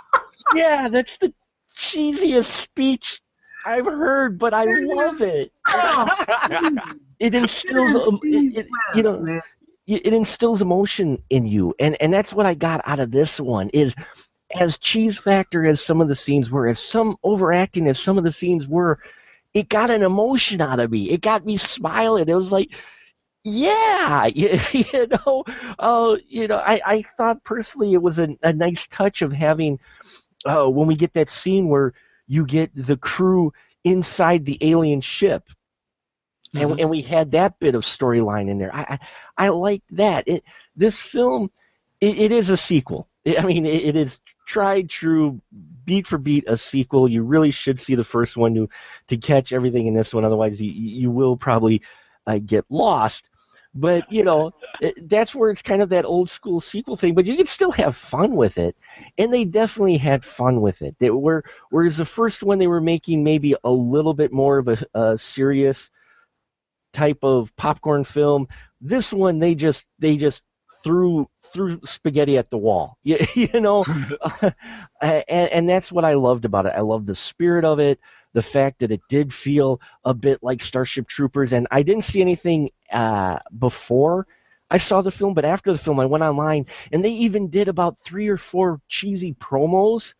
yeah, 0.54 0.88
that's 0.88 1.16
the 1.18 1.32
cheesiest 1.76 2.50
speech 2.50 3.20
I've 3.64 3.86
heard, 3.86 4.38
but 4.38 4.54
I 4.54 4.64
love 4.64 5.20
it. 5.22 5.52
It 7.20 7.34
instills, 7.34 7.96
it, 7.96 8.58
it, 8.58 8.66
you 8.94 9.02
know, 9.02 9.40
it 9.88 10.06
it 10.06 10.12
instills 10.12 10.62
emotion 10.62 11.20
in 11.30 11.46
you, 11.46 11.74
and 11.80 12.00
and 12.00 12.12
that's 12.12 12.32
what 12.32 12.46
I 12.46 12.54
got 12.54 12.80
out 12.84 13.00
of 13.00 13.10
this 13.10 13.40
one 13.40 13.70
is 13.70 13.92
as 14.54 14.78
cheese 14.78 15.18
factor 15.18 15.66
as 15.66 15.84
some 15.84 16.00
of 16.00 16.06
the 16.06 16.14
scenes 16.14 16.48
were, 16.48 16.68
as 16.68 16.78
some 16.78 17.16
overacting 17.24 17.88
as 17.88 17.98
some 17.98 18.18
of 18.18 18.24
the 18.24 18.30
scenes 18.30 18.68
were, 18.68 19.00
it 19.52 19.68
got 19.68 19.90
an 19.90 20.02
emotion 20.02 20.60
out 20.60 20.78
of 20.78 20.90
me. 20.90 21.10
It 21.10 21.20
got 21.20 21.44
me 21.44 21.56
smiling. 21.56 22.28
It 22.28 22.34
was 22.34 22.52
like, 22.52 22.70
yeah, 23.44 24.26
you, 24.26 24.60
you 24.72 25.06
know, 25.08 25.44
uh, 25.78 26.16
you 26.26 26.48
know, 26.48 26.58
I, 26.58 26.80
I 26.84 27.02
thought 27.16 27.44
personally 27.44 27.94
it 27.94 28.02
was 28.02 28.18
a, 28.18 28.28
a 28.42 28.52
nice 28.52 28.86
touch 28.86 29.22
of 29.22 29.32
having 29.32 29.80
uh, 30.44 30.66
when 30.66 30.86
we 30.86 30.94
get 30.94 31.14
that 31.14 31.28
scene 31.28 31.68
where 31.68 31.94
you 32.28 32.46
get 32.46 32.70
the 32.74 32.96
crew 32.96 33.52
inside 33.84 34.46
the 34.46 34.58
alien 34.62 35.00
ship. 35.00 35.44
And, 36.54 36.70
Mhm. 36.70 36.80
and 36.80 36.90
we 36.90 37.02
had 37.02 37.32
that 37.32 37.58
bit 37.60 37.74
of 37.74 37.82
storyline 37.84 38.48
in 38.48 38.58
there. 38.58 38.74
I, 38.74 38.98
I, 39.38 39.46
I 39.46 39.48
like 39.50 39.82
that. 39.90 40.28
It, 40.28 40.44
this 40.76 41.00
film, 41.00 41.50
it, 42.00 42.18
it 42.18 42.32
is 42.32 42.50
a 42.50 42.56
sequel. 42.56 43.08
I 43.26 43.42
mean, 43.46 43.66
it, 43.66 43.84
it 43.84 43.96
is 43.96 44.20
tried 44.46 44.88
true, 44.88 45.40
beat 45.84 46.06
for 46.06 46.18
beat, 46.18 46.44
a 46.48 46.56
sequel. 46.56 47.08
You 47.08 47.22
really 47.22 47.50
should 47.50 47.78
see 47.78 47.94
the 47.96 48.04
first 48.04 48.36
one 48.36 48.54
to 48.54 48.68
to 49.08 49.18
catch 49.18 49.52
everything 49.52 49.86
in 49.86 49.94
this 49.94 50.14
one. 50.14 50.24
Otherwise, 50.24 50.60
you 50.60 50.70
you 50.72 51.10
will 51.10 51.36
probably 51.36 51.82
uh, 52.26 52.38
get 52.44 52.64
lost. 52.70 53.28
But 53.74 54.10
you 54.10 54.24
know, 54.24 54.52
it- 54.80 55.08
that's 55.08 55.34
where 55.34 55.50
it's 55.50 55.62
kind 55.62 55.82
of 55.82 55.90
that 55.90 56.04
old 56.04 56.30
school 56.30 56.60
sequel 56.60 56.96
thing. 56.96 57.14
But 57.14 57.26
you 57.26 57.36
can 57.36 57.46
still 57.46 57.72
have 57.72 57.96
fun 57.96 58.34
with 58.36 58.58
it, 58.58 58.76
and 59.18 59.32
they 59.32 59.44
definitely 59.44 59.98
had 59.98 60.24
fun 60.24 60.60
with 60.60 60.82
it. 60.82 60.96
They 60.98 61.10
were 61.10 61.44
whereas 61.70 61.96
the 61.96 62.04
first 62.04 62.42
one 62.42 62.58
they 62.58 62.66
were 62.66 62.80
making 62.80 63.24
maybe 63.24 63.54
a 63.64 63.70
little 63.70 64.14
bit 64.14 64.32
more 64.32 64.58
of 64.58 64.68
a, 64.68 64.78
a 64.94 65.18
serious 65.18 65.90
type 66.92 67.18
of 67.22 67.54
popcorn 67.56 68.04
film. 68.04 68.48
This 68.80 69.12
one 69.12 69.38
they 69.38 69.54
just 69.54 69.84
they 69.98 70.16
just 70.16 70.44
threw 70.84 71.28
threw 71.52 71.80
spaghetti 71.84 72.38
at 72.38 72.50
the 72.50 72.58
wall. 72.58 72.98
You, 73.02 73.18
you 73.34 73.60
know, 73.60 73.84
and, 75.00 75.24
and 75.28 75.68
that's 75.68 75.92
what 75.92 76.04
I 76.04 76.14
loved 76.14 76.44
about 76.44 76.66
it. 76.66 76.72
I 76.76 76.80
loved 76.80 77.06
the 77.06 77.14
spirit 77.14 77.64
of 77.64 77.78
it, 77.80 77.98
the 78.38 78.42
fact 78.42 78.78
that 78.80 78.92
it 78.92 79.02
did 79.08 79.32
feel 79.34 79.80
a 80.04 80.14
bit 80.14 80.38
like 80.42 80.60
Starship 80.60 81.08
Troopers, 81.08 81.52
and 81.52 81.66
I 81.72 81.82
didn't 81.82 82.04
see 82.04 82.20
anything 82.20 82.70
uh, 82.92 83.38
before 83.58 84.28
I 84.70 84.78
saw 84.78 85.00
the 85.02 85.10
film, 85.10 85.34
but 85.34 85.44
after 85.44 85.72
the 85.72 85.78
film, 85.78 85.98
I 85.98 86.06
went 86.06 86.22
online 86.22 86.66
and 86.92 87.04
they 87.04 87.10
even 87.26 87.48
did 87.50 87.68
about 87.68 87.98
three 87.98 88.28
or 88.28 88.36
four 88.36 88.80
cheesy 88.88 89.34
promos 89.34 90.14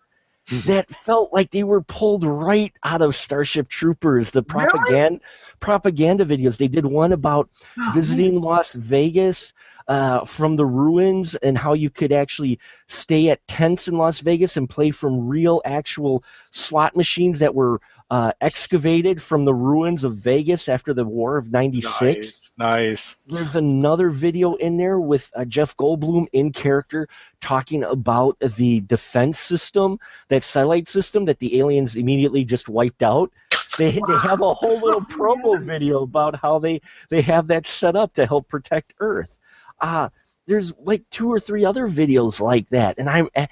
that 0.66 0.90
felt 0.90 1.33
like 1.33 1.50
they 1.50 1.62
were 1.62 1.83
pulled 1.83 2.24
right 2.24 2.72
out 2.83 3.02
of 3.02 3.14
Starship 3.14 3.68
Troopers, 3.68 4.31
the 4.31 4.42
Really? 4.48 4.68
propaganda 4.70 5.20
propaganda 5.61 6.24
videos. 6.24 6.57
They 6.57 6.68
did 6.68 6.87
one 6.87 7.12
about 7.12 7.50
Oh, 7.78 7.92
visiting 7.92 8.40
Las 8.40 8.72
Vegas 8.72 9.52
uh, 9.87 10.24
from 10.24 10.57
the 10.57 10.66
ruins 10.66 11.35
and 11.35 11.57
how 11.57 11.74
you 11.74 11.90
could 11.90 12.12
actually 12.12 12.59
stay 12.88 13.31
at 13.31 13.46
tents 13.46 13.88
in 13.88 13.98
Las 13.98 14.20
Vegas 14.20 14.57
and 14.57 14.68
play 14.68 14.90
from 14.90 15.28
real, 15.28 15.62
actual 15.64 16.24
slot 16.50 16.96
machines 16.96 17.40
that 17.40 17.54
were 17.54 17.81
uh, 18.10 18.32
excavated 18.40 19.20
from 19.20 19.44
the 19.44 19.54
ruins 19.54 20.04
of 20.04 20.14
Vegas 20.14 20.68
after 20.68 20.94
the 20.94 21.04
War 21.04 21.36
of 21.36 21.50
'96. 21.50 22.02
Nice. 22.02 22.48
Nice. 22.58 23.16
There's 23.26 23.54
another 23.54 24.08
video 24.08 24.54
in 24.54 24.76
there 24.76 24.98
with 24.98 25.30
uh, 25.36 25.44
Jeff 25.44 25.76
Goldblum 25.76 26.26
in 26.32 26.52
character 26.52 27.08
talking 27.40 27.84
about 27.84 28.38
the 28.40 28.80
defense 28.80 29.38
system, 29.38 30.00
that 30.28 30.42
satellite 30.42 30.88
system 30.88 31.26
that 31.26 31.38
the 31.38 31.58
aliens 31.60 31.96
immediately 31.96 32.44
just 32.44 32.68
wiped 32.68 33.02
out. 33.02 33.30
They, 33.76 33.92
they 33.92 34.18
have 34.22 34.40
a 34.40 34.54
whole 34.54 34.80
little 34.84 35.02
promo 35.02 35.60
video 35.60 36.02
about 36.02 36.34
how 36.34 36.58
they, 36.58 36.80
they 37.10 37.20
have 37.22 37.46
that 37.48 37.66
set 37.66 37.94
up 37.94 38.14
to 38.14 38.26
help 38.26 38.48
protect 38.48 38.94
Earth. 38.98 39.38
Uh, 39.80 40.08
there's 40.48 40.72
like 40.80 41.08
two 41.10 41.30
or 41.30 41.38
three 41.38 41.64
other 41.64 41.86
videos 41.86 42.40
like 42.40 42.68
that, 42.70 42.98
and 42.98 43.08
I'm 43.08 43.28
uh, 43.36 43.46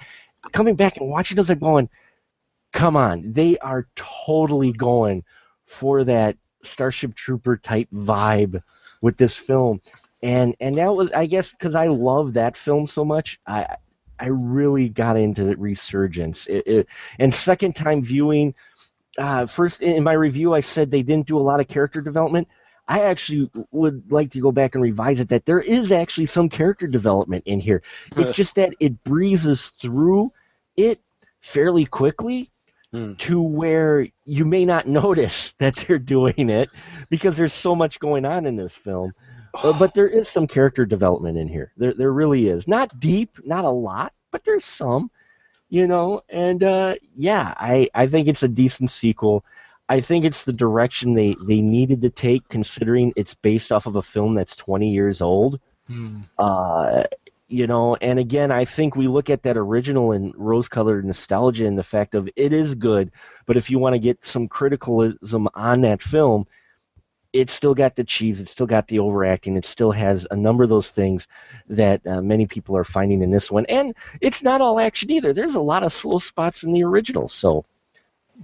coming 0.53 0.75
back 0.75 0.97
and 0.97 1.09
watching 1.09 1.37
those. 1.37 1.51
I'm 1.51 1.59
going, 1.59 1.89
come 2.77 2.95
on, 2.95 3.33
they 3.33 3.57
are 3.59 3.89
totally 3.97 4.71
going 4.71 5.25
for 5.65 6.05
that 6.05 6.37
Starship 6.63 7.15
Trooper 7.15 7.57
type 7.57 7.89
vibe 7.91 8.63
with 9.01 9.17
this 9.17 9.35
film, 9.35 9.81
and 10.23 10.55
and 10.61 10.77
that 10.77 10.95
was 10.95 11.11
I 11.13 11.25
guess 11.27 11.51
because 11.51 11.75
I 11.75 11.87
love 11.87 12.35
that 12.35 12.57
film 12.57 12.87
so 12.87 13.05
much, 13.05 13.41
I 13.47 13.77
I 14.19 14.27
really 14.29 14.91
got 14.91 15.17
into 15.17 15.45
the 15.45 15.57
resurgence. 15.57 16.47
It, 16.47 16.67
it, 16.67 16.87
and 17.19 17.35
second 17.35 17.77
time 17.77 18.03
viewing, 18.03 18.55
uh, 19.17 19.47
first 19.47 19.81
in 19.81 20.05
my 20.05 20.13
review 20.13 20.53
I 20.53 20.61
said 20.61 20.91
they 20.91 21.03
didn't 21.03 21.27
do 21.27 21.39
a 21.39 21.41
lot 21.41 21.61
of 21.61 21.69
character 21.69 22.03
development. 22.03 22.47
I 22.87 23.01
actually 23.05 23.51
would 23.73 24.13
like 24.13 24.33
to 24.33 24.41
go 24.41 24.53
back 24.53 24.75
and 24.75 24.83
revise 24.85 25.19
it 25.19 25.31
that 25.31 25.47
there 25.47 25.61
is 25.61 25.91
actually 25.93 26.27
some 26.27 26.49
character 26.49 26.87
development 26.87 27.45
in 27.47 27.59
here. 27.59 27.83
It's 28.17 28.31
just 28.33 28.55
that 28.57 28.75
it 28.79 29.03
breezes 29.03 29.73
through 29.81 30.31
it 30.77 31.01
fairly 31.41 31.87
quickly 31.87 32.53
Hmm. 32.93 33.15
to 33.15 33.43
where 33.43 34.07
you 34.25 34.45
may 34.45 34.65
not 34.65 34.87
notice 35.03 35.55
that 35.59 35.75
they're 35.75 35.99
doing 35.99 36.51
it 36.51 36.71
because 37.11 37.37
there's 37.37 37.53
so 37.53 37.75
much 37.75 37.99
going 37.99 38.25
on 38.25 38.47
in 38.47 38.57
this 38.57 38.75
film. 38.75 39.13
Uh, 39.55 39.73
but 39.79 39.93
there 39.95 40.09
is 40.09 40.29
some 40.29 40.47
character 40.47 40.87
development 40.87 41.37
in 41.37 41.49
here. 41.49 41.73
There, 41.77 41.95
there 41.95 42.13
really 42.13 42.49
is. 42.49 42.69
Not 42.69 42.99
deep, 43.01 43.39
not 43.45 43.65
a 43.65 43.71
lot, 43.71 44.13
but 44.31 44.45
there's 44.45 44.65
some, 44.65 45.11
you 45.69 45.87
know. 45.87 46.23
And 46.29 46.63
uh, 46.63 46.95
yeah, 47.17 47.53
I, 47.57 47.89
I 47.93 48.07
think 48.07 48.29
it's 48.29 48.45
a 48.45 48.49
decent 48.49 48.91
sequel. 48.91 49.45
I 49.89 50.01
think 50.01 50.25
it's 50.25 50.45
the 50.45 50.53
direction 50.53 51.15
they, 51.15 51.37
they 51.47 51.61
needed 51.61 52.03
to 52.03 52.11
take, 52.11 52.49
considering 52.49 53.13
it's 53.17 53.35
based 53.35 53.73
off 53.73 53.87
of 53.87 53.97
a 53.97 54.03
film 54.03 54.35
that's 54.35 54.57
20 54.57 54.91
years 54.91 55.21
old. 55.21 55.61
Hmm. 55.87 56.23
Uh, 56.39 57.05
you 57.49 57.67
know, 57.67 57.95
and 57.97 58.19
again, 58.19 58.51
I 58.51 58.65
think 58.65 58.97
we 58.97 59.07
look 59.07 59.31
at 59.31 59.45
that 59.45 59.57
original 59.57 60.13
and 60.13 60.35
rose-colored 60.37 61.05
nostalgia 61.05 61.67
and 61.67 61.79
the 61.79 61.83
fact 61.85 62.15
of 62.15 62.29
it 62.35 62.53
is 62.53 62.75
good, 62.75 63.13
but 63.47 63.57
if 63.57 63.71
you 63.71 63.79
want 63.79 63.95
to 63.95 64.01
get 64.01 64.25
some 64.25 64.49
criticalism 64.49 65.47
on 65.55 65.83
that 65.83 66.03
film, 66.03 66.47
it's 67.33 67.53
still 67.53 67.75
got 67.75 67.95
the 67.95 68.05
cheese, 68.05 68.41
it's 68.41 68.51
still 68.51 68.67
got 68.67 68.89
the 68.89 68.99
overacting, 68.99 69.57
it 69.57 69.65
still 69.65 69.93
has 69.93 70.27
a 70.31 70.37
number 70.37 70.65
of 70.65 70.71
those 70.71 70.91
things 70.91 71.29
that 71.69 72.05
uh, 72.07 72.21
many 72.21 72.47
people 72.47 72.77
are 72.77 72.85
finding 72.85 73.23
in 73.23 73.31
this 73.31 73.51
one, 73.51 73.67
and 73.67 73.95
it's 74.21 74.43
not 74.43 74.61
all 74.61 74.81
action 74.81 75.11
either. 75.11 75.33
There's 75.33 75.55
a 75.55 75.61
lot 75.61 75.83
of 75.83 75.93
slow 75.93 76.19
spots 76.19 76.63
in 76.65 76.73
the 76.73 76.83
original, 76.85 77.29
so 77.29 77.65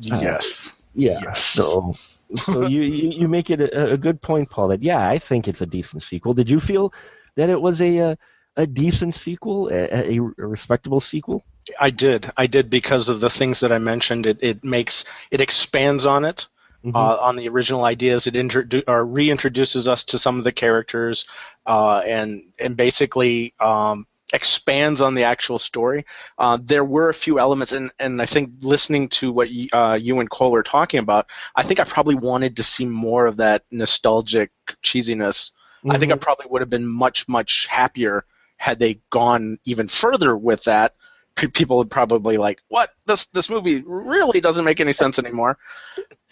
Yes. 0.00 0.46
yeah, 0.94 1.20
Yes. 1.22 1.42
so. 1.44 1.94
So 2.34 2.62
you, 2.62 2.80
you, 2.82 3.10
you 3.10 3.28
make 3.28 3.50
it 3.50 3.60
a, 3.60 3.92
a 3.92 3.96
good 3.98 4.22
point, 4.22 4.48
Paul. 4.48 4.68
That 4.68 4.82
yeah, 4.82 5.06
I 5.06 5.18
think 5.18 5.48
it's 5.48 5.60
a 5.60 5.66
decent 5.66 6.02
sequel. 6.02 6.32
Did 6.32 6.48
you 6.48 6.60
feel 6.60 6.94
that 7.34 7.50
it 7.50 7.60
was 7.60 7.82
a 7.82 7.98
uh, 7.98 8.16
a 8.56 8.66
decent 8.66 9.14
sequel, 9.14 9.68
a, 9.68 10.16
a, 10.16 10.20
respectable 10.20 11.00
sequel? 11.00 11.44
I 11.80 11.90
did. 11.90 12.30
I 12.36 12.46
did 12.46 12.70
because 12.70 13.08
of 13.08 13.20
the 13.20 13.30
things 13.30 13.60
that 13.60 13.72
I 13.72 13.78
mentioned. 13.78 14.26
It 14.26 14.38
it 14.42 14.64
makes 14.64 15.04
it 15.30 15.40
expands 15.40 16.06
on 16.06 16.24
it. 16.24 16.46
Mhm. 16.84 16.96
Uh, 16.96 17.16
on 17.20 17.36
the 17.36 17.48
original 17.48 17.84
ideas, 17.84 18.26
it 18.26 18.34
introdu- 18.34 18.82
or 18.88 19.06
reintroduces 19.06 19.86
us 19.86 20.02
to 20.04 20.18
some 20.18 20.36
of 20.38 20.42
the 20.44 20.50
characters, 20.50 21.24
uh, 21.64 21.98
and 21.98 22.42
and 22.58 22.76
basically 22.76 23.54
um, 23.60 24.04
expands 24.32 25.00
on 25.00 25.14
the 25.14 25.22
actual 25.22 25.60
story. 25.60 26.04
Uh, 26.38 26.58
there 26.60 26.84
were 26.84 27.08
a 27.08 27.14
few 27.14 27.38
elements, 27.38 27.70
and, 27.70 27.92
and 28.00 28.20
I 28.20 28.26
think 28.26 28.50
listening 28.62 29.08
to 29.10 29.30
what 29.30 29.48
y- 29.48 29.68
uh, 29.72 29.94
you 29.94 30.18
and 30.18 30.28
Cole 30.28 30.50
were 30.50 30.64
talking 30.64 30.98
about, 30.98 31.26
I 31.54 31.62
think 31.62 31.78
I 31.78 31.84
probably 31.84 32.16
wanted 32.16 32.56
to 32.56 32.64
see 32.64 32.84
more 32.84 33.26
of 33.26 33.36
that 33.36 33.62
nostalgic 33.70 34.50
cheesiness. 34.82 35.52
I 35.88 35.98
think 35.98 36.10
I 36.10 36.16
Mhm. 36.16 36.20
probably 36.20 36.46
would 36.50 36.62
have 36.62 36.70
been 36.70 36.86
much 36.86 37.28
much 37.28 37.66
happier 37.70 38.24
had 38.62 38.78
they 38.78 39.00
gone 39.10 39.58
even 39.64 39.88
further 39.88 40.36
with 40.36 40.62
that. 40.64 40.94
Pe- 41.34 41.48
people 41.48 41.78
would 41.78 41.90
probably 41.90 42.36
like, 42.36 42.62
"What? 42.68 42.90
This 43.06 43.24
this 43.26 43.50
movie 43.50 43.82
really 43.84 44.40
doesn't 44.40 44.64
make 44.64 44.78
any 44.78 44.92
sense 44.92 45.18
anymore." 45.18 45.58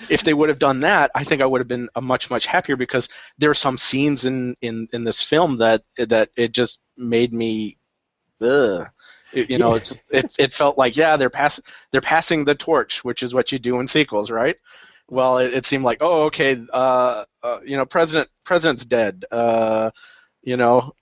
if 0.09 0.23
they 0.23 0.33
would 0.33 0.49
have 0.49 0.61
done 0.61 0.81
that, 0.81 1.11
I 1.13 1.25
think 1.25 1.43
I 1.43 1.47
would 1.47 1.61
have 1.61 1.67
been 1.67 1.89
a 1.97 2.01
much 2.01 2.31
much 2.31 2.47
happier 2.47 2.77
because 2.77 3.09
there 3.39 3.51
are 3.51 3.55
some 3.67 3.79
scenes 3.79 4.27
in 4.27 4.55
in 4.61 4.87
in 4.93 5.03
this 5.03 5.21
film 5.23 5.57
that 5.57 5.83
that 5.99 6.29
it 6.37 6.53
just 6.53 6.79
made 6.97 7.33
me, 7.33 7.79
ugh. 8.41 8.87
You 9.33 9.59
know, 9.59 9.75
it, 9.75 10.01
it 10.11 10.33
it 10.39 10.55
felt 10.55 10.79
like 10.79 10.97
yeah 10.97 11.17
they're 11.17 11.31
pass 11.31 11.59
they're 11.91 12.01
passing 12.01 12.45
the 12.45 12.55
torch, 12.55 13.03
which 13.03 13.25
is 13.25 13.35
what 13.35 13.51
you 13.51 13.59
do 13.59 13.81
in 13.81 13.89
sequels, 13.89 14.31
right? 14.31 14.61
Well, 15.09 15.39
it, 15.39 15.53
it 15.53 15.67
seemed 15.67 15.83
like 15.85 15.99
oh 16.01 16.27
okay, 16.27 16.65
uh, 16.73 17.25
uh, 17.43 17.59
you 17.65 17.77
know, 17.77 17.87
president 17.87 18.29
president's 18.45 18.85
dead, 18.85 19.25
uh, 19.33 19.91
you 20.43 20.57
know, 20.57 20.93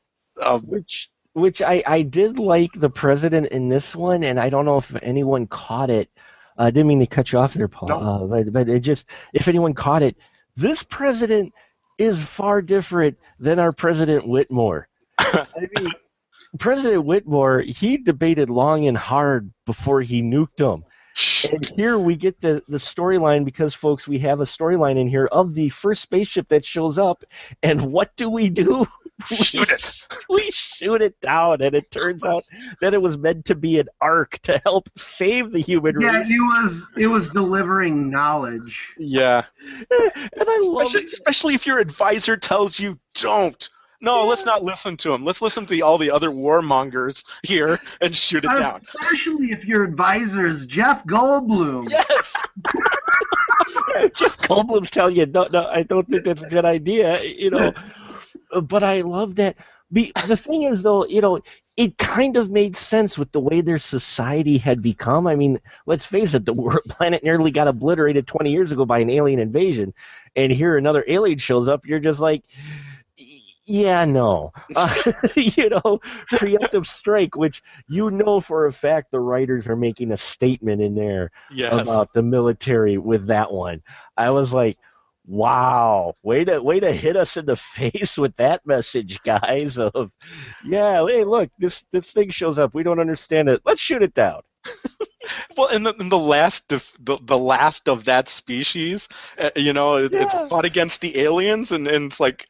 uh, 0.41 0.59
which 0.59 1.11
which 1.39 1.63
I, 1.63 1.83
I 1.87 2.03
did 2.03 2.39
like 2.39 2.73
the 2.73 2.91
president 2.91 3.49
in 3.49 3.69
this 3.69 3.95
one, 3.95 4.25
and 4.25 4.39
I 4.39 4.51
don't 4.51 4.65
know 4.65 4.79
if 4.79 4.95
anyone 5.03 5.47
caught 5.47 5.91
it. 5.91 6.11
I 6.57 6.71
didn't 6.71 6.89
mean 6.89 7.01
to 7.01 7.07
cut 7.07 7.33
you 7.33 7.39
off 7.39 7.55
there, 7.55 7.69
Paul. 7.69 7.89
No. 7.89 7.97
Uh, 7.97 8.27
but 8.27 8.53
but 8.53 8.69
it 8.69 8.81
just 8.81 9.07
if 9.33 9.49
anyone 9.49 9.75
caught 9.75 10.03
it, 10.03 10.17
this 10.57 10.83
president 10.83 11.53
is 11.99 12.23
far 12.23 12.63
different 12.63 13.19
than 13.39 13.59
our 13.59 13.73
President 13.73 14.27
Whitmore. 14.27 14.89
I 15.19 15.47
mean, 15.77 15.93
President 16.59 17.05
Whitmore 17.05 17.61
he 17.61 17.99
debated 17.99 18.51
long 18.51 18.87
and 18.87 18.97
hard 18.97 19.53
before 19.67 20.01
he 20.01 20.23
nuked 20.23 20.61
him. 20.61 20.85
And 21.51 21.67
here 21.75 21.99
we 21.99 22.17
get 22.17 22.41
the, 22.41 22.63
the 22.69 22.77
storyline 22.77 23.45
because, 23.45 23.75
folks, 23.75 24.07
we 24.07 24.19
have 24.21 24.41
a 24.41 24.45
storyline 24.45 24.99
in 24.99 25.09
here 25.09 25.27
of 25.27 25.55
the 25.55 25.69
first 25.71 26.03
spaceship 26.03 26.49
that 26.49 26.65
shows 26.65 26.99
up, 26.99 27.25
and 27.63 27.93
what 27.93 28.15
do 28.17 28.31
we 28.31 28.49
do? 28.49 28.87
shoot 29.27 29.69
it. 29.71 30.07
we 30.31 30.51
shoot 30.53 31.03
it 31.03 31.21
down, 31.21 31.61
and 31.61 31.75
it 31.75 31.91
turns 31.91 32.25
out 32.25 32.45
that 32.81 32.95
it 32.95 33.03
was 33.03 33.19
meant 33.19 33.47
to 33.47 33.55
be 33.55 33.79
an 33.81 33.89
ark 34.01 34.39
to 34.43 34.61
help 34.65 34.89
save 34.97 35.53
the 35.53 35.61
human 35.61 35.97
race. 35.97 36.29
Yeah, 36.29 36.37
it 36.37 36.41
was 36.41 36.89
it 36.97 37.07
was 37.07 37.31
delivering 37.31 38.11
knowledge. 38.11 38.95
Yeah. 38.99 39.45
And 39.91 40.49
I 40.49 40.59
love 40.63 40.87
especially, 40.87 41.05
especially 41.05 41.55
if 41.55 41.67
your 41.67 41.79
advisor 41.79 42.37
tells 42.37 42.79
you 42.79 42.99
don't. 43.15 43.69
No, 44.01 44.25
let's 44.25 44.45
not 44.45 44.63
listen 44.63 44.97
to 44.99 45.13
him. 45.13 45.25
Let's 45.25 45.43
listen 45.43 45.67
to 45.67 45.81
all 45.81 45.99
the 45.99 46.11
other 46.11 46.31
warmongers 46.31 47.25
here 47.43 47.81
and 48.01 48.17
shoot 48.17 48.45
it 48.45 48.57
down. 48.57 48.81
Especially 48.95 49.49
if 49.49 49.65
your 49.65 49.85
advisor 49.85 50.47
is 50.47 50.67
Jeff 50.67 51.05
Goldblum. 51.05 51.89
Yes. 51.91 52.37
Jeff 54.15 54.39
Goldblum's 54.39 54.91
telling 54.91 55.17
you, 55.17 55.27
no, 55.27 55.49
no, 55.53 55.67
I 55.67 55.83
don't 55.83 56.09
think 56.09 56.25
that's 56.25 56.43
a 56.43 56.49
good 56.49 56.65
idea, 56.65 57.23
you 57.25 57.51
know. 57.51 57.73
But 58.63 58.85
I 58.85 59.01
love 59.01 59.35
that. 59.37 59.57
The 59.91 60.37
thing 60.37 60.63
is, 60.63 60.83
though, 60.83 61.05
you 61.07 61.21
know, 61.21 61.41
it 61.77 61.97
kind 61.97 62.37
of 62.37 62.51
made 62.51 62.77
sense 62.77 63.17
with 63.17 63.33
the 63.33 63.41
way 63.41 63.61
their 63.61 63.79
society 63.79 64.59
had 64.59 64.83
become. 64.83 65.27
I 65.27 65.35
mean, 65.37 65.61
let's 65.87 66.05
face 66.05 66.35
it, 66.35 66.45
the 66.45 66.53
world, 66.53 66.83
planet 66.89 67.23
nearly 67.25 67.51
got 67.51 67.69
obliterated 67.69 68.27
20 68.27 68.51
years 68.51 68.71
ago 68.71 68.85
by 68.85 68.99
an 68.99 69.11
alien 69.11 69.41
invasion, 69.41 69.95
and 70.37 70.53
here 70.53 70.77
another 70.77 71.05
alien 71.07 71.39
shows 71.39 71.69
up. 71.69 71.87
You're 71.87 72.01
just 72.01 72.21
like, 72.21 72.43
yeah, 73.69 74.05
no. 74.05 74.53
Uh, 74.77 74.95
you 75.37 75.69
know, 75.71 76.01
preemptive 76.33 76.87
strike, 76.87 77.37
which 77.37 77.63
you 77.89 78.11
know 78.11 78.41
for 78.41 78.67
a 78.67 78.73
fact 78.73 79.11
the 79.11 79.21
writers 79.21 79.69
are 79.69 79.77
making 79.77 80.13
a 80.13 80.17
statement 80.17 80.81
in 80.83 80.95
there 80.95 81.31
Yes. 81.49 81.89
about 81.89 82.13
the 82.15 82.23
military 82.23 82.99
with 82.99 83.29
that 83.29 83.53
one. 83.53 83.83
I 84.17 84.31
was 84.31 84.53
like, 84.53 84.79
wow, 85.27 86.15
way 86.23 86.45
to 86.45 86.61
way 86.63 86.81
to 86.81 86.93
hit 86.93 87.17
us 87.17 87.37
in 87.37 87.47
the 87.47 87.57
face 87.77 88.17
with 88.19 88.37
that 88.37 88.67
message, 88.67 89.23
guys. 89.25 89.79
Of 89.79 90.11
yeah, 90.65 91.05
hey, 91.07 91.25
look, 91.25 91.51
this 91.59 91.85
this 91.93 92.11
thing 92.13 92.31
shows 92.31 92.59
up. 92.59 92.75
We 92.75 92.83
don't 92.85 93.01
understand 93.01 93.49
it. 93.49 93.63
Let's 93.65 93.81
shoot 93.81 94.03
it 94.03 94.15
down. 94.15 94.43
Well, 95.57 95.69
and 95.69 95.85
the, 95.87 95.95
and 95.99 96.11
the 96.11 96.19
last 96.19 96.73
of 96.73 96.91
the, 97.01 97.19
the 97.23 97.39
last 97.39 97.89
of 97.89 98.05
that 98.07 98.29
species, 98.29 99.09
uh, 99.39 99.51
you 99.57 99.73
know, 99.73 99.97
it, 99.97 100.13
Yeah. 100.13 100.23
it's 100.23 100.35
fought 100.49 100.65
against 100.65 101.01
the 101.01 101.19
aliens, 101.21 101.73
and, 101.73 101.87
and 101.87 102.07
it's 102.07 102.21
like 102.21 102.47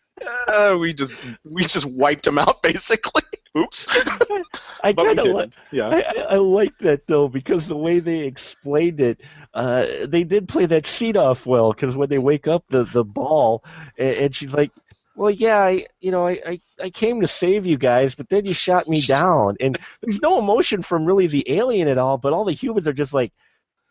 Uh, 0.46 0.76
we 0.78 0.94
just 0.94 1.14
we 1.44 1.62
just 1.62 1.86
wiped 1.86 2.24
them 2.24 2.38
out 2.38 2.62
basically. 2.62 3.22
Oops. 3.56 3.86
I 4.82 4.92
kind 4.92 5.18
of 5.18 5.26
like. 5.26 5.52
Yeah. 5.72 5.88
I, 5.88 6.00
I, 6.00 6.22
I 6.30 6.36
like 6.36 6.76
that 6.78 7.06
though 7.06 7.28
because 7.28 7.66
the 7.66 7.76
way 7.76 7.98
they 7.98 8.20
explained 8.20 9.00
it, 9.00 9.20
uh, 9.54 9.86
they 10.06 10.24
did 10.24 10.48
play 10.48 10.66
that 10.66 10.86
scene 10.86 11.16
off 11.16 11.46
well. 11.46 11.72
Because 11.72 11.96
when 11.96 12.08
they 12.08 12.18
wake 12.18 12.46
up 12.46 12.64
the 12.68 12.84
the 12.84 13.04
ball, 13.04 13.64
and, 13.98 14.16
and 14.16 14.34
she's 14.34 14.52
like, 14.52 14.70
"Well, 15.16 15.30
yeah, 15.30 15.58
I, 15.58 15.86
you 16.00 16.10
know, 16.10 16.26
I, 16.26 16.40
I 16.46 16.60
I 16.80 16.90
came 16.90 17.20
to 17.22 17.26
save 17.26 17.66
you 17.66 17.78
guys, 17.78 18.14
but 18.14 18.28
then 18.28 18.46
you 18.46 18.54
shot 18.54 18.88
me 18.88 19.00
down." 19.00 19.56
And 19.60 19.78
there's 20.02 20.20
no 20.20 20.38
emotion 20.38 20.82
from 20.82 21.04
really 21.04 21.26
the 21.26 21.44
alien 21.50 21.88
at 21.88 21.98
all, 21.98 22.18
but 22.18 22.32
all 22.32 22.44
the 22.44 22.52
humans 22.52 22.86
are 22.86 22.92
just 22.92 23.14
like, 23.14 23.32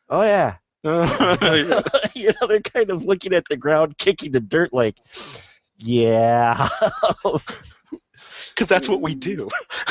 "Oh 0.09 0.21
yeah." 0.21 0.57
Yeah. 0.83 1.81
you 2.13 2.31
know, 2.39 2.47
they're 2.47 2.61
kind 2.61 2.89
of 2.89 3.03
looking 3.03 3.33
at 3.33 3.45
the 3.49 3.57
ground, 3.57 3.97
kicking 3.97 4.31
the 4.31 4.39
dirt, 4.39 4.71
like, 4.73 4.95
"Yeah." 5.77 6.69
Because 7.23 8.67
that's 8.67 8.89
what 8.89 9.01
we 9.01 9.15
do. 9.15 9.49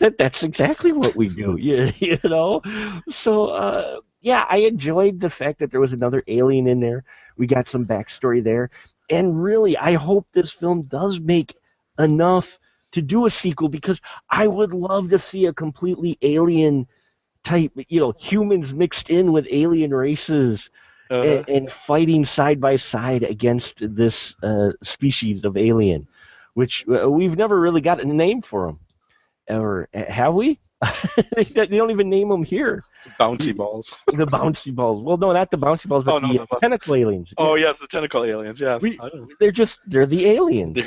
that, 0.00 0.16
that's 0.18 0.42
exactly 0.42 0.92
what 0.92 1.16
we 1.16 1.28
do. 1.28 1.56
You, 1.58 1.92
you 1.98 2.18
know, 2.24 2.62
so 3.08 3.48
uh, 3.48 4.00
yeah, 4.20 4.44
I 4.48 4.58
enjoyed 4.58 5.20
the 5.20 5.30
fact 5.30 5.60
that 5.60 5.70
there 5.70 5.80
was 5.80 5.92
another 5.92 6.22
alien 6.26 6.66
in 6.66 6.80
there. 6.80 7.04
We 7.36 7.46
got 7.46 7.68
some 7.68 7.86
backstory 7.86 8.42
there, 8.42 8.70
and 9.10 9.42
really, 9.42 9.76
I 9.76 9.94
hope 9.94 10.26
this 10.32 10.52
film 10.52 10.82
does 10.82 11.20
make 11.20 11.54
enough 11.98 12.58
to 12.92 13.02
do 13.02 13.26
a 13.26 13.30
sequel 13.30 13.68
because 13.68 14.00
I 14.30 14.46
would 14.46 14.72
love 14.72 15.10
to 15.10 15.18
see 15.18 15.46
a 15.46 15.52
completely 15.52 16.18
alien 16.22 16.86
type, 17.44 17.72
you 17.88 18.00
know, 18.00 18.12
humans 18.12 18.72
mixed 18.74 19.10
in 19.10 19.32
with 19.32 19.46
alien 19.50 19.92
races 19.94 20.70
Uh, 21.10 21.22
and, 21.22 21.48
and 21.48 21.72
fighting 21.72 22.24
side 22.24 22.60
by 22.60 22.76
side 22.76 23.22
against 23.22 23.76
this 23.80 24.34
uh, 24.42 24.72
species 24.82 25.44
of 25.44 25.56
alien, 25.56 26.06
which 26.54 26.84
uh, 26.88 27.08
we've 27.08 27.36
never 27.36 27.58
really 27.58 27.80
got 27.80 28.00
a 28.00 28.04
name 28.04 28.42
for 28.42 28.66
them, 28.66 28.80
ever 29.48 29.88
have 29.92 30.34
we? 30.34 30.58
they 31.34 31.44
don't 31.44 31.90
even 31.90 32.08
name 32.08 32.28
them 32.28 32.44
here. 32.44 32.84
bouncy 33.18 33.56
balls. 33.56 34.04
The 34.12 34.26
bouncy 34.26 34.72
balls. 34.72 35.02
Well, 35.02 35.16
no, 35.16 35.32
not 35.32 35.50
the 35.50 35.58
bouncy 35.58 35.88
balls, 35.88 36.04
but 36.04 36.14
Oh, 36.14 36.18
no, 36.18 36.32
the 36.32 36.46
the 36.50 36.56
tentacle 36.60 36.94
aliens. 36.94 37.34
Oh 37.36 37.56
yes, 37.56 37.78
the 37.78 37.86
tentacle 37.86 38.24
aliens. 38.24 38.60
Yes. 38.60 38.84
They're 39.40 39.50
just 39.50 39.80
they're 39.86 40.06
the 40.06 40.26
aliens. 40.26 40.78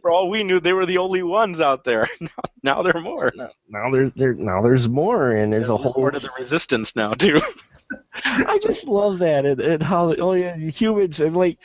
For 0.00 0.10
all 0.10 0.28
we 0.28 0.44
knew, 0.44 0.60
they 0.60 0.72
were 0.72 0.86
the 0.86 0.98
only 0.98 1.22
ones 1.22 1.60
out 1.60 1.84
there. 1.84 2.06
Now, 2.20 2.28
now 2.62 2.82
there 2.82 2.96
are 2.96 3.00
more. 3.00 3.32
now 3.68 3.90
there 3.90 4.10
there 4.16 4.34
now 4.34 4.62
there's 4.62 4.88
more, 4.88 5.32
and 5.32 5.52
there's 5.52 5.68
a 5.68 5.76
whole. 5.76 5.92
part 5.92 6.16
of 6.16 6.22
the 6.22 6.30
resistance 6.38 6.96
now 6.96 7.10
too. 7.10 7.38
I 8.24 8.58
just 8.62 8.86
love 8.86 9.18
that 9.18 9.44
and, 9.44 9.60
and 9.60 9.82
how 9.82 10.14
oh 10.14 10.32
yeah 10.32 10.56
humans 10.56 11.20
and 11.20 11.36
like 11.36 11.58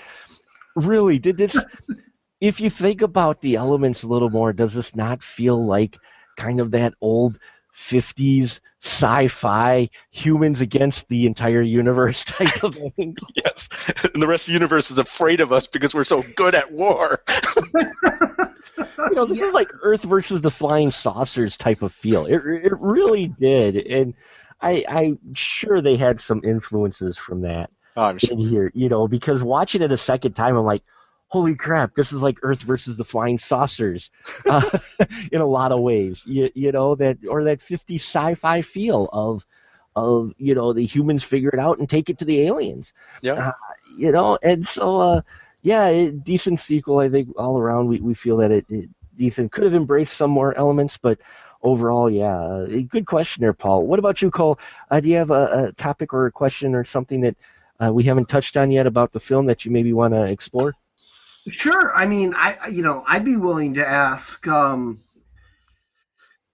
really 0.76 1.20
did 1.20 1.38
this 1.38 1.58
if 2.42 2.60
you 2.60 2.70
think 2.70 3.02
about 3.02 3.42
the 3.42 3.56
elements 3.56 4.04
a 4.04 4.08
little 4.08 4.30
more 4.30 4.54
does 4.54 4.74
this 4.74 4.96
not 4.96 5.24
feel 5.24 5.66
like 5.66 5.98
kind 6.38 6.60
of 6.60 6.72
that 6.72 6.94
old 7.02 7.38
50s 7.80 8.60
sci-fi 8.82 9.90
humans 10.10 10.62
against 10.62 11.08
the 11.10 11.26
entire 11.26 11.62
universe 11.62 12.24
type 12.26 12.64
of 12.64 12.76
thing 12.96 13.16
yes, 13.36 13.68
and 14.14 14.22
the 14.22 14.28
rest 14.28 14.44
of 14.48 14.48
the 14.48 14.54
universe 14.54 14.92
is 14.92 15.00
afraid 15.00 15.42
of 15.42 15.52
us 15.52 15.68
because 15.68 15.94
we're 15.94 16.04
so 16.04 16.24
good 16.36 16.56
at 16.56 16.72
war. 16.72 17.22
you 18.78 19.16
know 19.16 19.26
this 19.26 19.42
is 19.42 19.54
like 19.54 19.72
earth 19.82 20.04
versus 20.04 20.42
the 20.42 20.52
flying 20.52 20.92
saucers 20.92 21.58
type 21.58 21.82
of 21.82 21.94
feel 21.94 22.26
it, 22.26 22.36
it 22.36 22.74
really 22.80 23.28
did 23.28 23.76
and 23.76 24.14
I, 24.62 24.84
I'm 24.88 25.34
sure 25.34 25.82
they 25.82 25.96
had 25.96 26.20
some 26.20 26.42
influences 26.44 27.18
from 27.18 27.42
that 27.42 27.70
Oh, 28.00 28.04
I'm 28.04 28.18
sure. 28.18 28.32
in 28.32 28.40
here, 28.40 28.72
you 28.74 28.88
know, 28.88 29.10
because 29.10 29.44
watching 29.44 29.82
it 29.82 29.92
a 29.92 29.98
second 29.98 30.32
time, 30.34 30.56
I'm 30.56 30.64
like, 30.64 30.84
holy 31.30 31.56
crap, 31.56 31.96
this 31.96 32.12
is 32.14 32.22
like 32.22 32.40
Earth 32.44 32.62
versus 32.62 32.98
the 32.98 33.06
flying 33.06 33.40
saucers 33.40 34.12
uh, 34.48 34.70
in 35.32 35.42
a 35.42 35.46
lot 35.48 35.72
of 35.72 35.80
ways, 35.82 36.24
you, 36.26 36.50
you 36.56 36.72
know, 36.72 36.96
that 36.96 37.20
or 37.30 37.46
that 37.46 37.62
50 37.62 37.96
sci-fi 37.98 38.62
feel 38.62 39.10
of 39.14 39.46
of 39.96 40.34
you 40.38 40.56
know 40.56 40.74
the 40.74 40.86
humans 40.86 41.24
figure 41.24 41.50
it 41.50 41.60
out 41.60 41.80
and 41.80 41.90
take 41.90 42.10
it 42.10 42.20
to 42.20 42.26
the 42.26 42.42
aliens, 42.42 42.94
Yeah. 43.22 43.54
you 43.98 44.12
know, 44.12 44.38
and 44.44 44.68
so 44.68 45.02
uh, 45.02 45.22
yeah, 45.62 45.88
it, 45.88 46.24
decent 46.24 46.60
sequel. 46.60 47.00
I 47.00 47.10
think 47.10 47.30
all 47.38 47.58
around 47.58 47.88
we, 47.88 48.00
we 48.00 48.14
feel 48.14 48.38
that 48.38 48.52
it, 48.52 48.66
it 48.70 48.90
decent 49.18 49.52
could 49.52 49.66
have 49.66 49.74
embraced 49.74 50.14
some 50.16 50.32
more 50.32 50.56
elements, 50.58 50.98
but 50.98 51.20
overall, 51.62 52.10
yeah, 52.10 52.38
uh, 52.38 52.66
good 52.88 53.06
question 53.06 53.42
there, 53.42 53.54
Paul. 53.54 53.86
What 53.88 54.00
about 54.00 54.22
you, 54.22 54.32
Cole? 54.32 54.60
Uh, 54.90 55.00
do 55.02 55.10
you 55.10 55.18
have 55.18 55.32
a, 55.32 55.66
a 55.68 55.72
topic 55.74 56.14
or 56.14 56.28
a 56.28 56.32
question 56.32 56.76
or 56.76 56.86
something 56.86 57.22
that 57.22 57.36
uh, 57.84 57.92
we 57.94 58.04
haven't 58.04 58.30
touched 58.30 58.58
on 58.58 58.72
yet 58.72 58.88
about 58.88 59.12
the 59.12 59.20
film 59.20 59.48
that 59.48 59.66
you 59.66 59.72
maybe 59.72 59.94
want 59.94 60.14
to 60.14 60.24
explore? 60.24 60.76
Sure. 61.48 61.96
I 61.96 62.06
mean, 62.06 62.34
I 62.36 62.68
you 62.70 62.84
know 62.84 63.04
I'd 63.08 63.26
be 63.26 63.38
willing 63.38 63.74
to 63.76 63.88
ask. 63.88 64.46
Um, 64.48 65.00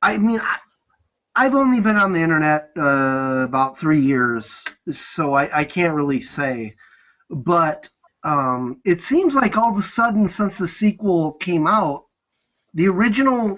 I 0.01 0.17
mean, 0.17 0.39
I, 0.39 0.57
I've 1.35 1.55
only 1.55 1.81
been 1.81 1.97
on 1.97 2.13
the 2.13 2.21
internet 2.21 2.71
uh, 2.77 3.43
about 3.45 3.79
three 3.79 4.01
years, 4.01 4.63
so 4.91 5.33
I, 5.33 5.61
I 5.61 5.65
can't 5.65 5.95
really 5.95 6.21
say. 6.21 6.75
But 7.29 7.89
um, 8.23 8.81
it 8.85 9.01
seems 9.01 9.33
like 9.33 9.57
all 9.57 9.71
of 9.71 9.77
a 9.83 9.87
sudden, 9.87 10.29
since 10.29 10.57
the 10.57 10.67
sequel 10.67 11.33
came 11.33 11.67
out, 11.67 12.05
the 12.73 12.87
original 12.87 13.57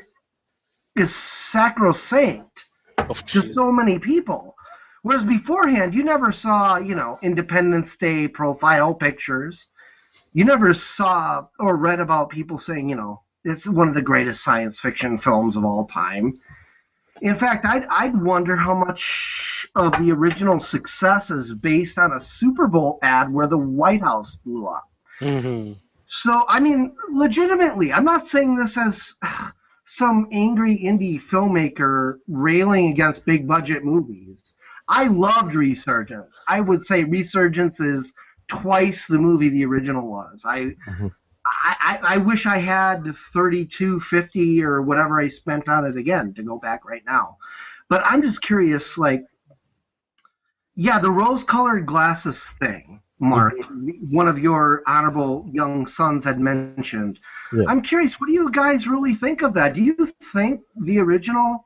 is 0.95 1.15
sacrosanct 1.15 2.65
Oh, 3.09 3.13
to 3.27 3.41
so 3.43 3.71
many 3.71 3.99
people. 3.99 4.55
Whereas 5.03 5.23
beforehand, 5.23 5.93
you 5.93 6.03
never 6.03 6.31
saw, 6.31 6.77
you 6.77 6.95
know, 6.95 7.17
Independence 7.23 7.95
Day 7.97 8.27
profile 8.27 8.93
pictures. 8.93 9.67
You 10.33 10.45
never 10.45 10.73
saw 10.73 11.45
or 11.59 11.77
read 11.77 11.99
about 11.99 12.29
people 12.29 12.57
saying, 12.57 12.89
you 12.89 12.95
know, 12.95 13.21
it's 13.43 13.67
one 13.67 13.87
of 13.87 13.95
the 13.95 14.01
greatest 14.01 14.43
science 14.43 14.79
fiction 14.79 15.17
films 15.17 15.55
of 15.55 15.65
all 15.65 15.85
time. 15.87 16.39
In 17.21 17.35
fact, 17.35 17.65
I'd, 17.65 17.85
I'd 17.89 18.21
wonder 18.21 18.55
how 18.55 18.75
much 18.75 19.67
of 19.75 19.93
the 19.93 20.11
original 20.11 20.59
success 20.59 21.31
is 21.31 21.53
based 21.53 21.97
on 21.97 22.11
a 22.11 22.19
Super 22.19 22.67
Bowl 22.67 22.99
ad 23.01 23.31
where 23.33 23.47
the 23.47 23.57
White 23.57 24.01
House 24.01 24.37
blew 24.45 24.67
up. 24.67 24.87
Mhm. 25.21 25.77
So, 26.05 26.45
I 26.47 26.59
mean, 26.59 26.95
legitimately, 27.11 27.91
I'm 27.91 28.05
not 28.05 28.27
saying 28.27 28.55
this 28.55 28.77
as 28.77 29.15
some 29.85 30.27
angry 30.31 30.77
indie 30.77 31.21
filmmaker 31.21 32.19
railing 32.27 32.91
against 32.91 33.25
big 33.25 33.47
budget 33.47 33.83
movies. 33.83 34.53
I 34.87 35.07
loved 35.07 35.55
Resurgence. 35.55 36.39
I 36.47 36.61
would 36.61 36.81
say 36.83 37.03
Resurgence 37.03 37.79
is 37.79 38.13
twice 38.49 39.05
the 39.07 39.19
movie 39.19 39.49
the 39.49 39.65
original 39.65 40.07
was. 40.09 40.43
I, 40.45 40.75
Mhm. 40.87 41.11
I, 41.45 41.75
I, 41.79 42.15
I 42.15 42.17
wish 42.17 42.45
I 42.45 42.57
had 42.57 43.03
3250 43.31 44.61
or 44.63 44.81
whatever 44.81 45.19
I 45.19 45.29
spent 45.29 45.69
on 45.69 45.85
it 45.85 45.95
again 45.95 46.33
to 46.35 46.43
go 46.43 46.57
back 46.59 46.83
right 46.85 47.03
now. 47.05 47.37
But 47.89 48.01
I'm 48.05 48.21
just 48.21 48.41
curious, 48.41 48.97
like, 48.97 49.23
yeah, 50.75 50.99
the 50.99 51.09
rose-colored 51.11 51.85
glasses 51.85 52.41
thing, 52.59 53.01
Mark. 53.19 53.53
One 54.11 54.27
of 54.27 54.37
your 54.37 54.83
honorable 54.87 55.49
young 55.51 55.87
sons 55.87 56.25
had 56.25 56.39
mentioned. 56.39 57.17
Yeah. 57.53 57.63
I'm 57.67 57.81
curious, 57.81 58.19
what 58.19 58.27
do 58.27 58.33
you 58.33 58.51
guys 58.51 58.85
really 58.87 59.15
think 59.15 59.41
of 59.41 59.53
that? 59.53 59.73
Do 59.73 59.81
you 59.81 60.13
think 60.33 60.61
the 60.81 60.99
original? 60.99 61.65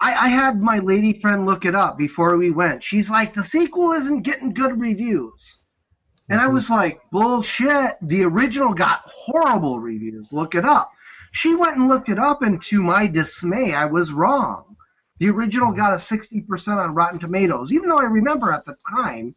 I, 0.00 0.26
I 0.26 0.28
had 0.28 0.60
my 0.60 0.78
lady 0.78 1.18
friend 1.20 1.46
look 1.46 1.64
it 1.64 1.74
up 1.74 1.96
before 1.96 2.36
we 2.36 2.50
went. 2.50 2.84
She's 2.84 3.08
like, 3.08 3.32
the 3.32 3.42
sequel 3.44 3.92
isn't 3.92 4.22
getting 4.22 4.52
good 4.52 4.78
reviews. 4.78 5.56
And 6.28 6.40
I 6.40 6.44
mm-hmm. 6.44 6.54
was 6.54 6.70
like, 6.70 7.00
bullshit. 7.10 7.96
The 8.02 8.24
original 8.24 8.74
got 8.74 9.02
horrible 9.06 9.80
reviews. 9.80 10.26
Look 10.32 10.54
it 10.54 10.64
up. 10.64 10.90
She 11.32 11.54
went 11.54 11.76
and 11.76 11.88
looked 11.88 12.08
it 12.08 12.18
up, 12.18 12.42
and 12.42 12.62
to 12.64 12.82
my 12.82 13.06
dismay, 13.06 13.74
I 13.74 13.84
was 13.84 14.12
wrong. 14.12 14.76
The 15.18 15.30
original 15.30 15.68
mm-hmm. 15.68 15.78
got 15.78 15.92
a 15.92 15.96
60% 15.96 16.76
on 16.78 16.94
Rotten 16.94 17.18
Tomatoes, 17.18 17.72
even 17.72 17.88
though 17.88 18.00
I 18.00 18.04
remember 18.04 18.52
at 18.52 18.64
the 18.64 18.76
time 18.88 19.34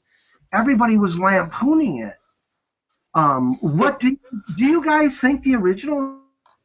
everybody 0.51 0.97
was 0.97 1.19
lampooning 1.19 1.99
it. 1.99 2.15
Um, 3.15 3.55
what 3.61 3.99
do 3.99 4.17
do 4.57 4.65
you 4.65 4.83
guys 4.85 5.19
think 5.19 5.43
the 5.43 5.55
original 5.55 6.19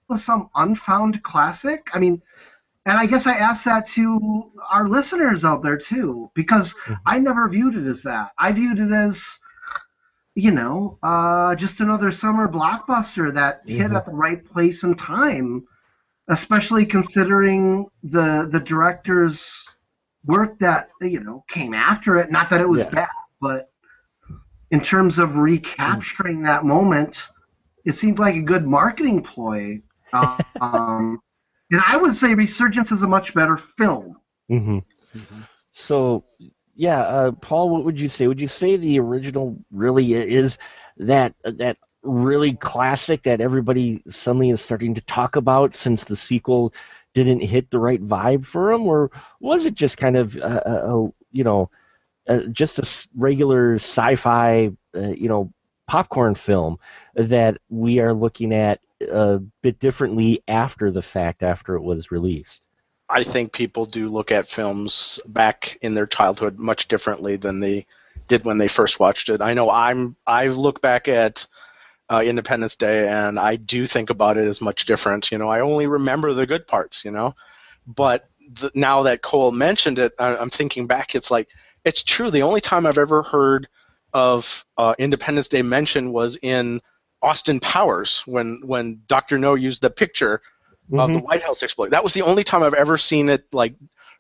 was 0.09 0.25
some 0.25 0.51
unfound 0.55 1.23
classic? 1.23 1.89
I 1.93 1.99
mean, 1.99 2.21
and 2.87 2.99
I 2.99 3.07
guess 3.07 3.27
I 3.27 3.35
asked 3.35 3.65
that 3.65 3.89
to 3.89 4.53
our 4.71 4.89
listeners 4.89 5.45
out 5.45 5.63
there 5.63 5.79
too, 5.79 6.31
because 6.35 6.73
mm-hmm. 6.73 6.95
I 7.07 7.19
never 7.19 7.49
viewed 7.49 7.77
it 7.77 7.87
as 7.87 8.03
that. 8.03 8.33
I 8.39 8.53
viewed 8.53 8.79
it 8.79 8.93
as, 8.93 9.23
you 10.35 10.51
know, 10.51 10.99
uh, 11.03 11.55
just 11.57 11.81
another 11.81 12.13
summer 12.13 12.49
blockbuster 12.49 13.33
that 13.35 13.63
hit 13.67 13.93
Mhm. 13.93 13.93
at 13.93 14.07
the 14.07 14.13
right 14.13 14.45
place 14.45 14.83
and 14.83 14.99
time, 14.99 15.65
especially 16.29 16.87
considering 16.87 17.87
the 18.03 18.49
the 18.51 18.61
director's 18.61 19.45
work 20.25 20.59
that 20.61 20.91
you 21.01 21.21
know 21.21 21.45
came 21.49 21.75
after 21.75 22.17
it. 22.19 22.31
Not 22.31 22.51
that 22.51 22.61
it 22.61 22.69
was 22.69 22.85
Yeah. 22.85 22.87
bad, 22.87 23.09
but 23.41 23.71
in 24.71 24.81
terms 24.81 25.19
of 25.19 25.37
recapturing 25.37 26.43
that 26.43 26.65
moment, 26.65 27.17
it 27.85 27.95
seemed 27.97 28.19
like 28.19 28.37
a 28.37 28.43
good 28.43 28.67
marketing 28.67 29.23
ploy. 29.23 29.81
Um, 30.61 31.21
and 31.71 31.81
I 31.87 31.97
would 31.97 32.15
say 32.15 32.35
Resurgence 32.35 32.93
is 32.93 33.03
a 33.03 33.09
much 33.09 33.35
better 33.35 33.57
film. 33.79 34.17
hmm 34.49 34.79
So, 35.71 36.25
yeah, 36.77 37.01
uh, 37.01 37.31
Paul, 37.33 37.71
what 37.71 37.85
would 37.85 38.01
you 38.01 38.09
say? 38.09 38.27
Would 38.27 38.41
you 38.41 38.49
say 38.49 38.77
the 38.77 38.99
original 39.01 39.57
really 39.71 40.13
is 40.15 40.59
that 40.99 41.35
that 41.45 41.79
really 42.03 42.55
classic 42.55 43.23
that 43.23 43.41
everybody 43.41 44.03
suddenly 44.09 44.51
is 44.51 44.61
starting 44.61 44.95
to 44.95 45.01
talk 45.03 45.37
about 45.37 45.75
since 45.75 46.05
the 46.05 46.17
sequel 46.17 46.75
didn't 47.15 47.41
hit 47.41 47.71
the 47.71 47.79
right 47.79 48.05
vibe 48.05 48.45
for 48.45 48.73
them, 48.73 48.87
or 48.87 49.11
was 49.41 49.67
it 49.67 49.75
just 49.75 49.97
kind 49.97 50.17
of 50.17 50.37
a, 50.37 50.63
a, 50.67 50.97
a 51.05 51.13
you 51.33 51.45
know 51.45 51.71
uh, 52.29 52.41
just 52.53 52.81
a 52.81 53.09
regular 53.17 53.77
sci-fi 53.77 54.73
uh, 54.97 55.01
you 55.09 55.29
know 55.29 55.53
popcorn 55.89 56.35
film 56.37 56.79
that 57.17 57.59
we 57.71 58.01
are 58.01 58.15
looking 58.15 58.55
at 58.55 58.81
a 59.03 59.41
bit 59.63 59.81
differently 59.81 60.43
after 60.49 60.93
the 60.93 61.03
fact 61.03 61.45
after 61.45 61.77
it 61.77 61.83
was 61.83 62.13
released? 62.13 62.64
I 63.15 63.23
think 63.23 63.53
people 63.53 63.87
do 63.87 64.09
look 64.09 64.33
at 64.33 64.49
films 64.49 65.21
back 65.25 65.79
in 65.83 65.95
their 65.95 66.07
childhood 66.07 66.59
much 66.59 66.89
differently 66.89 67.37
than 67.37 67.61
they 67.61 67.87
did 68.27 68.45
when 68.45 68.59
they 68.59 68.67
first 68.67 68.99
watched 68.99 69.29
it. 69.29 69.41
I 69.41 69.55
know 69.55 69.71
I'm 69.71 70.17
I 70.27 70.49
look 70.49 70.83
back 70.83 71.07
at 71.07 71.47
uh, 72.11 72.23
Independence 72.25 72.75
Day 72.75 73.07
and 73.09 73.39
I 73.39 73.55
do 73.55 73.87
think 73.87 74.11
about 74.11 74.37
it 74.37 74.49
as 74.49 74.61
much 74.61 74.85
different. 74.87 75.31
You 75.31 75.39
know, 75.39 75.49
I 75.49 75.61
only 75.61 75.87
remember 75.87 76.35
the 76.35 76.45
good 76.45 76.67
parts. 76.67 77.05
You 77.05 77.13
know, 77.13 77.37
but 77.87 78.29
the, 78.61 78.73
now 78.75 79.05
that 79.05 79.23
Cole 79.23 79.53
mentioned 79.53 80.01
it, 80.01 80.13
I, 80.19 80.37
I'm 80.37 80.51
thinking 80.51 80.89
back. 80.89 81.15
It's 81.15 81.31
like 81.31 81.47
it's 81.85 82.03
true. 82.03 82.33
The 82.33 82.43
only 82.43 82.61
time 82.61 82.85
I've 82.85 82.99
ever 82.99 83.23
heard 83.23 83.69
of 84.13 84.65
uh, 84.77 84.97
Independence 84.99 85.47
Day 85.47 85.63
mentioned 85.63 86.13
was 86.13 86.37
in 86.43 86.81
Austin 87.23 87.61
Powers 87.61 88.25
when 88.27 88.61
when 88.65 89.03
Doctor 89.07 89.39
No 89.39 89.55
used 89.55 89.83
the 89.83 89.91
picture 89.91 90.43
of 90.93 91.09
the 91.09 91.15
mm-hmm. 91.15 91.27
White 91.27 91.43
House 91.43 91.63
exploit. 91.63 91.91
That 91.91 92.05
was 92.05 92.15
the 92.15 92.23
only 92.23 92.45
time 92.45 92.63
I've 92.63 92.75
ever 92.75 92.97
seen 92.97 93.29
it 93.29 93.47
like 93.53 93.75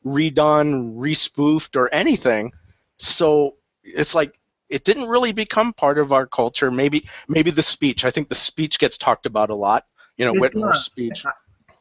redone, 0.04 0.96
respoofed, 0.96 1.76
or 1.76 1.92
anything. 1.92 2.52
So 2.98 3.56
it's 3.82 4.14
like 4.14 4.38
it 4.68 4.84
didn't 4.84 5.08
really 5.08 5.32
become 5.32 5.72
part 5.72 5.98
of 5.98 6.12
our 6.12 6.26
culture. 6.26 6.70
Maybe 6.70 7.08
maybe 7.28 7.50
the 7.50 7.62
speech. 7.62 8.04
I 8.04 8.10
think 8.10 8.28
the 8.28 8.34
speech 8.34 8.78
gets 8.78 8.98
talked 8.98 9.26
about 9.26 9.50
a 9.50 9.54
lot. 9.54 9.84
You 10.16 10.26
know, 10.26 10.40
Whitmore's 10.40 10.76
does. 10.76 10.84
speech. 10.84 11.24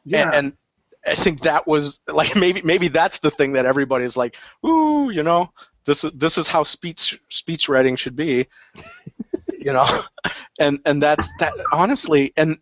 Yeah. 0.04 0.26
And, 0.26 0.34
and 0.34 0.56
I 1.06 1.14
think 1.14 1.42
that 1.42 1.66
was 1.66 1.98
like 2.06 2.36
maybe 2.36 2.62
maybe 2.62 2.88
that's 2.88 3.18
the 3.18 3.30
thing 3.30 3.52
that 3.54 3.66
everybody's 3.66 4.16
like, 4.16 4.36
ooh, 4.64 5.10
you 5.10 5.22
know, 5.22 5.50
this 5.86 6.04
this 6.14 6.38
is 6.38 6.46
how 6.46 6.62
speech 6.62 7.20
speech 7.30 7.68
writing 7.68 7.96
should 7.96 8.16
be, 8.16 8.46
you 9.58 9.72
know, 9.72 9.86
and 10.58 10.80
and 10.84 11.02
that's 11.02 11.28
that 11.40 11.52
honestly, 11.72 12.32
and 12.36 12.58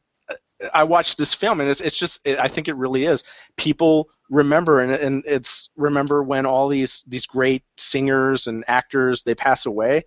I 0.74 0.84
watched 0.84 1.18
this 1.18 1.34
film 1.34 1.60
and 1.60 1.68
it's 1.68 1.80
it's 1.80 1.96
just 1.96 2.20
it, 2.24 2.38
I 2.38 2.48
think 2.48 2.68
it 2.68 2.76
really 2.76 3.04
is 3.04 3.24
people 3.56 4.08
remember 4.30 4.80
and 4.80 4.92
and 4.92 5.22
it's 5.26 5.70
remember 5.76 6.22
when 6.22 6.46
all 6.46 6.68
these 6.68 7.04
these 7.06 7.26
great 7.26 7.62
singers 7.76 8.46
and 8.46 8.64
actors 8.68 9.22
they 9.22 9.34
pass 9.34 9.66
away, 9.66 10.04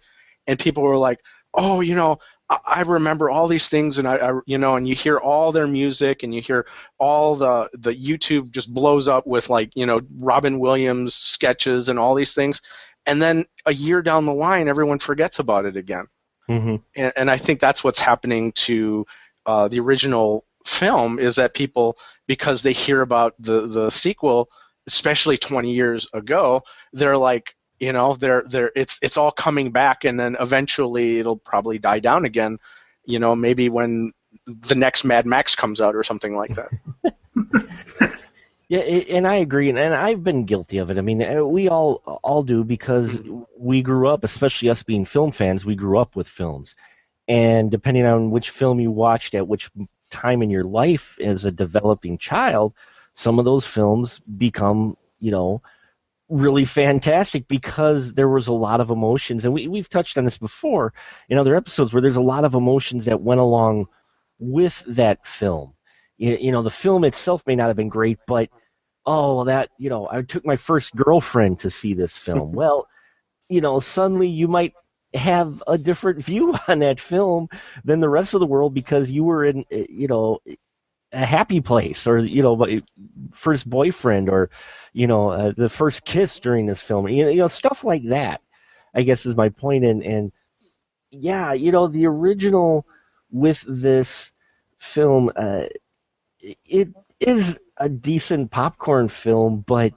and 0.48 0.60
people 0.60 0.84
were 0.84 0.98
like, 0.98 1.20
oh, 1.54 1.82
you 1.82 1.96
know. 1.96 2.18
I 2.50 2.58
I 2.66 2.82
remember 2.82 3.30
all 3.30 3.48
these 3.48 3.68
things, 3.68 3.98
and 3.98 4.08
I, 4.08 4.16
I, 4.18 4.40
you 4.46 4.58
know, 4.60 4.76
and 4.76 4.88
you 4.88 4.94
hear 4.96 5.18
all 5.18 5.52
their 5.52 5.68
music, 5.68 6.24
and 6.24 6.34
you 6.34 6.42
hear 6.42 6.68
all 7.00 7.36
the 7.36 7.70
the 7.74 7.92
YouTube 7.94 8.52
just 8.52 8.72
blows 8.74 9.08
up 9.08 9.26
with 9.26 9.50
like 9.50 9.76
you 9.76 9.86
know 9.86 10.02
Robin 10.20 10.60
Williams 10.60 11.16
sketches 11.16 11.90
and 11.90 11.98
all 11.98 12.14
these 12.14 12.36
things, 12.36 12.62
and 13.06 13.22
then 13.22 13.46
a 13.66 13.74
year 13.74 14.02
down 14.02 14.26
the 14.26 14.34
line, 14.34 14.68
everyone 14.68 15.00
forgets 15.00 15.40
about 15.40 15.66
it 15.66 15.76
again. 15.76 16.06
hmm 16.48 16.76
And, 16.96 17.14
and 17.16 17.32
I 17.32 17.38
think 17.38 17.60
that's 17.60 17.84
what's 17.84 18.00
happening 18.00 18.52
to 18.54 19.06
uh, 19.46 19.68
the 19.68 19.80
original 19.80 20.46
film 20.66 21.20
is 21.20 21.36
that 21.36 21.54
people 21.54 21.98
because 22.28 22.64
they 22.64 22.74
hear 22.74 23.02
about 23.02 23.36
the 23.40 23.68
the 23.68 23.90
sequel, 23.90 24.50
especially 24.88 25.38
20 25.38 25.72
years 25.72 26.08
ago, 26.14 26.62
they're 26.94 27.18
like 27.18 27.56
you 27.80 27.92
know 27.92 28.16
they're 28.16 28.44
they're 28.50 28.72
it's 28.76 28.98
it's 29.02 29.18
all 29.18 29.32
coming 29.32 29.72
back 29.72 30.06
and 30.06 30.20
then 30.20 30.38
eventually 30.40 31.20
it'll 31.20 31.36
probably 31.36 31.78
die 31.78 32.00
down 32.00 32.24
again 32.24 32.58
you 33.04 33.20
know 33.20 33.36
maybe 33.36 33.68
when 33.68 34.14
the 34.46 34.76
next 34.76 35.04
mad 35.04 35.26
max 35.26 35.56
comes 35.56 35.82
out 35.82 35.96
or 35.96 36.04
something 36.04 36.36
like 36.36 36.56
that. 36.56 36.70
Yeah, 38.68 38.80
and 38.80 39.28
I 39.28 39.36
agree, 39.36 39.70
and 39.70 39.78
and 39.78 39.94
I've 39.94 40.24
been 40.24 40.46
guilty 40.46 40.80
of 40.80 40.90
it. 40.90 40.98
I 40.98 41.02
mean, 41.02 41.22
uh, 41.22 41.46
we 41.46 41.70
all 41.70 42.02
all 42.24 42.42
do 42.42 42.64
because 42.64 43.20
we 43.56 43.84
grew 43.84 44.08
up, 44.08 44.24
especially 44.24 44.70
us 44.70 44.82
being 44.82 45.06
film 45.06 45.32
fans, 45.32 45.66
we 45.66 45.76
grew 45.76 46.00
up 46.00 46.16
with 46.16 46.28
films, 46.28 46.76
and 47.28 47.72
depending 47.72 48.06
on 48.06 48.32
which 48.32 48.50
film 48.50 48.80
you 48.80 48.92
watched 48.92 49.36
at 49.36 49.48
which 49.48 49.70
time 50.12 50.42
in 50.42 50.50
your 50.50 50.64
life 50.64 51.18
as 51.20 51.46
a 51.46 51.52
developing 51.52 52.18
child, 52.18 52.74
some 53.14 53.40
of 53.40 53.46
those 53.46 53.66
films 53.66 54.20
become, 54.20 54.98
you 55.20 55.32
know, 55.32 55.62
really 56.30 56.66
fantastic 56.66 57.48
because 57.48 58.14
there 58.14 58.30
was 58.30 58.48
a 58.48 58.54
lot 58.54 58.82
of 58.82 58.90
emotions, 58.90 59.46
and 59.46 59.54
we 59.54 59.68
we've 59.68 59.90
touched 59.90 60.18
on 60.18 60.26
this 60.26 60.38
before 60.38 60.94
in 61.30 61.38
other 61.38 61.56
episodes 61.56 61.94
where 61.94 62.02
there's 62.02 62.16
a 62.16 62.22
lot 62.22 62.46
of 62.46 62.56
emotions 62.56 63.06
that 63.06 63.22
went 63.22 63.42
along 63.42 63.88
with 64.40 64.84
that 64.88 65.28
film. 65.28 65.74
You, 66.18 66.38
you 66.40 66.52
know 66.52 66.62
the 66.62 66.72
film 66.72 67.04
itself 67.04 67.44
may 67.46 67.56
not 67.56 67.68
have 67.68 67.76
been 67.76 67.90
great 67.90 68.20
but 68.26 68.50
oh 69.06 69.36
well 69.36 69.46
that 69.46 69.70
you 69.78 69.90
know 69.90 70.08
i 70.10 70.22
took 70.22 70.46
my 70.46 70.56
first 70.56 70.96
girlfriend 70.96 71.60
to 71.60 71.70
see 71.70 71.94
this 71.94 72.16
film. 72.16 72.52
Well 72.56 72.88
you 73.50 73.62
know 73.62 73.80
suddenly 73.80 74.30
you 74.30 74.48
might 74.48 74.74
have 75.16 75.64
a 75.68 75.78
different 75.78 76.24
view 76.24 76.56
on 76.68 76.80
that 76.80 77.00
film 77.00 77.50
than 77.84 78.00
the 78.02 78.10
rest 78.10 78.34
of 78.34 78.40
the 78.42 78.46
world 78.48 78.74
because 78.74 79.10
you 79.12 79.24
were 79.24 79.46
in 79.46 79.66
uh, 79.74 79.78
you 79.90 80.08
know 80.08 80.40
a 81.14 81.26
happy 81.26 81.62
place 81.62 82.08
or 82.08 82.18
you 82.20 82.44
know 82.44 82.82
first 83.34 83.70
boyfriend 83.70 84.30
or 84.30 84.50
you 84.94 85.08
know 85.08 85.30
uh, 85.30 85.54
the 85.56 85.70
first 85.70 86.06
kiss 86.06 86.40
during 86.40 86.66
this 86.66 86.82
film. 86.82 87.08
You 87.08 87.26
know, 87.26 87.32
you 87.32 87.38
know 87.38 87.48
stuff 87.48 87.84
like 87.84 88.04
that 88.10 88.42
i 88.96 89.04
guess 89.04 89.26
is 89.26 89.36
my 89.36 89.50
point. 89.50 89.86
And 89.86 90.04
and 90.04 90.32
yeah 91.12 91.54
you 91.54 91.72
know 91.72 91.88
the 91.88 92.08
original 92.08 92.86
with 93.32 93.64
this 93.68 94.32
film 94.80 95.32
uh, 95.36 95.66
it 96.40 96.90
is 97.20 97.58
a 97.78 97.90
decent 97.90 98.52
popcorn 98.52 99.08
film, 99.08 99.64
but 99.68 99.94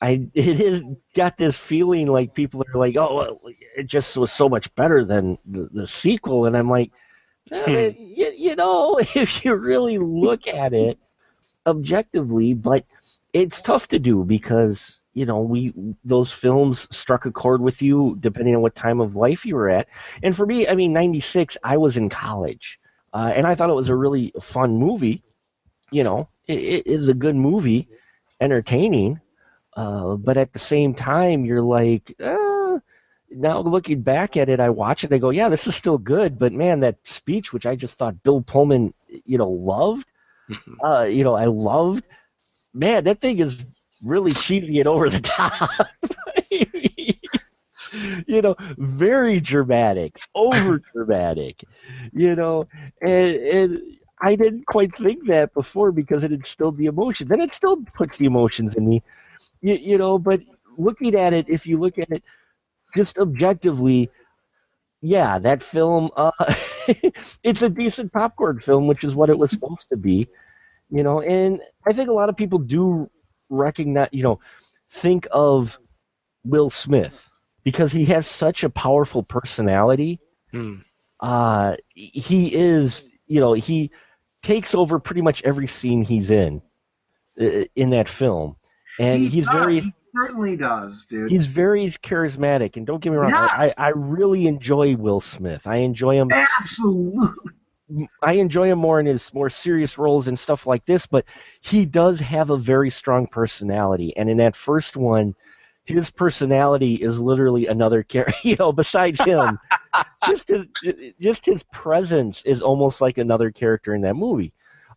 I 0.00 0.28
it 0.34 0.60
is 0.60 0.82
got 1.14 1.36
this 1.36 1.56
feeling 1.56 2.06
like 2.06 2.34
people 2.34 2.62
are 2.62 2.78
like, 2.78 2.96
oh, 2.96 3.16
well, 3.16 3.40
it 3.76 3.86
just 3.86 4.16
was 4.16 4.32
so 4.32 4.48
much 4.48 4.74
better 4.74 5.04
than 5.04 5.38
the, 5.44 5.68
the 5.72 5.86
sequel, 5.86 6.46
and 6.46 6.56
I'm 6.56 6.70
like, 6.70 6.92
eh, 7.52 7.92
you, 7.98 8.32
you 8.36 8.56
know, 8.56 8.98
if 9.14 9.44
you 9.44 9.54
really 9.54 9.98
look 9.98 10.46
at 10.46 10.72
it 10.72 10.98
objectively, 11.66 12.54
but 12.54 12.84
it's 13.32 13.60
tough 13.60 13.88
to 13.88 13.98
do 13.98 14.24
because 14.24 15.00
you 15.14 15.26
know 15.26 15.40
we 15.40 15.72
those 16.04 16.30
films 16.30 16.86
struck 16.96 17.26
a 17.26 17.32
chord 17.32 17.60
with 17.60 17.82
you 17.82 18.16
depending 18.20 18.54
on 18.54 18.62
what 18.62 18.74
time 18.74 19.00
of 19.00 19.16
life 19.16 19.44
you 19.44 19.56
were 19.56 19.68
at, 19.68 19.88
and 20.22 20.34
for 20.34 20.46
me, 20.46 20.68
I 20.68 20.74
mean, 20.74 20.92
'96, 20.92 21.56
I 21.64 21.76
was 21.76 21.96
in 21.96 22.08
college, 22.08 22.78
uh, 23.12 23.32
and 23.34 23.46
I 23.48 23.56
thought 23.56 23.70
it 23.70 23.74
was 23.74 23.88
a 23.88 23.96
really 23.96 24.32
fun 24.40 24.76
movie. 24.76 25.24
You 25.90 26.04
know, 26.04 26.28
it, 26.46 26.58
it 26.58 26.86
is 26.86 27.08
a 27.08 27.14
good 27.14 27.34
movie, 27.34 27.88
entertaining, 28.40 29.20
uh, 29.78 30.16
but 30.16 30.36
at 30.36 30.52
the 30.52 30.58
same 30.58 30.92
time, 30.92 31.44
you're 31.44 31.62
like, 31.62 32.12
uh, 32.20 32.80
now 33.30 33.60
looking 33.60 34.02
back 34.02 34.36
at 34.36 34.48
it, 34.48 34.58
I 34.58 34.70
watch 34.70 35.04
it, 35.04 35.12
I 35.12 35.18
go, 35.18 35.30
yeah, 35.30 35.48
this 35.48 35.68
is 35.68 35.76
still 35.76 35.98
good, 35.98 36.36
but 36.36 36.52
man, 36.52 36.80
that 36.80 36.96
speech, 37.04 37.52
which 37.52 37.64
I 37.64 37.76
just 37.76 37.96
thought 37.96 38.24
Bill 38.24 38.42
Pullman, 38.42 38.92
you 39.24 39.38
know, 39.38 39.48
loved, 39.48 40.04
uh, 40.82 41.02
you 41.02 41.22
know, 41.22 41.36
I 41.36 41.44
loved, 41.44 42.04
man, 42.74 43.04
that 43.04 43.20
thing 43.20 43.38
is 43.38 43.64
really 44.02 44.32
cheesy 44.32 44.80
and 44.80 44.88
over 44.88 45.08
the 45.08 45.20
top. 45.36 45.70
you 48.26 48.42
know, 48.42 48.56
very 48.78 49.38
dramatic, 49.38 50.18
over 50.34 50.82
dramatic, 50.92 51.62
you 52.12 52.34
know, 52.34 52.66
and, 53.00 53.36
and 53.36 53.80
I 54.20 54.34
didn't 54.34 54.66
quite 54.66 54.96
think 54.96 55.28
that 55.28 55.54
before 55.54 55.92
because 55.92 56.24
it 56.24 56.32
instilled 56.32 56.78
the 56.78 56.86
emotions, 56.86 57.30
and 57.30 57.40
it 57.40 57.54
still 57.54 57.76
puts 57.94 58.16
the 58.16 58.26
emotions 58.26 58.74
in 58.74 58.88
me, 58.88 59.04
you, 59.60 59.74
you 59.74 59.98
know. 59.98 60.18
But 60.18 60.40
looking 60.76 61.14
at 61.14 61.32
it, 61.32 61.46
if 61.48 61.66
you 61.66 61.78
look 61.78 61.98
at 61.98 62.10
it 62.10 62.22
just 62.96 63.18
objectively, 63.18 64.10
yeah, 65.00 65.38
that 65.38 65.62
film, 65.62 66.10
uh, 66.16 66.32
it's 67.42 67.62
a 67.62 67.68
decent 67.68 68.12
popcorn 68.12 68.60
film, 68.60 68.86
which 68.86 69.04
is 69.04 69.14
what 69.14 69.30
it 69.30 69.38
was 69.38 69.50
supposed 69.52 69.88
to 69.90 69.96
be, 69.96 70.28
you 70.90 71.02
know. 71.02 71.20
And 71.20 71.60
I 71.86 71.92
think 71.92 72.08
a 72.10 72.12
lot 72.14 72.28
of 72.28 72.36
people 72.36 72.58
do 72.58 73.10
recognize, 73.48 74.08
you 74.12 74.22
know, 74.22 74.40
think 74.88 75.28
of 75.30 75.78
Will 76.44 76.70
Smith 76.70 77.30
because 77.64 77.92
he 77.92 78.06
has 78.06 78.26
such 78.26 78.64
a 78.64 78.70
powerful 78.70 79.22
personality. 79.22 80.20
Hmm. 80.52 80.76
Uh, 81.20 81.76
he 81.94 82.54
is, 82.54 83.10
you 83.26 83.40
know, 83.40 83.52
he 83.54 83.90
takes 84.42 84.74
over 84.74 84.98
pretty 84.98 85.22
much 85.22 85.42
every 85.42 85.66
scene 85.66 86.02
he's 86.02 86.30
in 86.30 86.62
uh, 87.40 87.64
in 87.76 87.90
that 87.90 88.08
film, 88.08 88.56
and 88.98 89.22
He 89.22 89.28
he's 89.28 89.46
does. 89.46 89.54
very 89.54 89.80
He 89.80 89.94
certainly 90.14 90.56
does, 90.56 91.06
dude. 91.08 91.30
he's 91.30 91.46
very 91.46 91.86
charismatic. 91.86 92.76
And 92.76 92.86
don't 92.86 93.00
get 93.00 93.10
me 93.10 93.16
wrong, 93.16 93.30
Yeah. 93.30 93.48
I, 93.50 93.74
I 93.76 93.88
really 93.90 94.46
enjoy 94.46 94.96
Will 94.96 95.20
Smith. 95.20 95.66
I 95.66 95.76
enjoy 95.76 96.16
him. 96.16 96.30
Absolutely. 96.32 97.52
I 98.22 98.32
enjoy 98.34 98.70
him 98.70 98.78
more 98.78 99.00
in 99.00 99.06
his 99.06 99.32
more 99.32 99.48
serious 99.48 99.96
roles 99.96 100.28
and 100.28 100.38
stuff 100.38 100.66
like 100.66 100.84
this, 100.84 101.06
but 101.06 101.24
he 101.62 101.86
does 101.86 102.20
have 102.20 102.50
a 102.50 102.56
very 102.56 102.90
strong 102.90 103.26
personality. 103.26 104.14
And 104.16 104.28
in 104.28 104.36
that 104.38 104.54
first 104.56 104.94
one, 104.96 105.34
his 105.84 106.10
personality 106.10 106.96
is 106.96 107.18
literally 107.18 107.66
another 107.66 108.02
character. 108.02 108.34
You 108.42 108.56
know, 108.58 108.72
besides 108.72 109.18
him, 109.22 109.58
just 110.26 110.48
his 110.48 110.66
just 111.18 111.46
his 111.46 111.62
presence 111.62 112.42
is 112.44 112.60
almost 112.60 113.00
like 113.00 113.16
another 113.16 113.50
character 113.50 113.94
in 113.94 114.02
that 114.02 114.16
movie. 114.16 114.52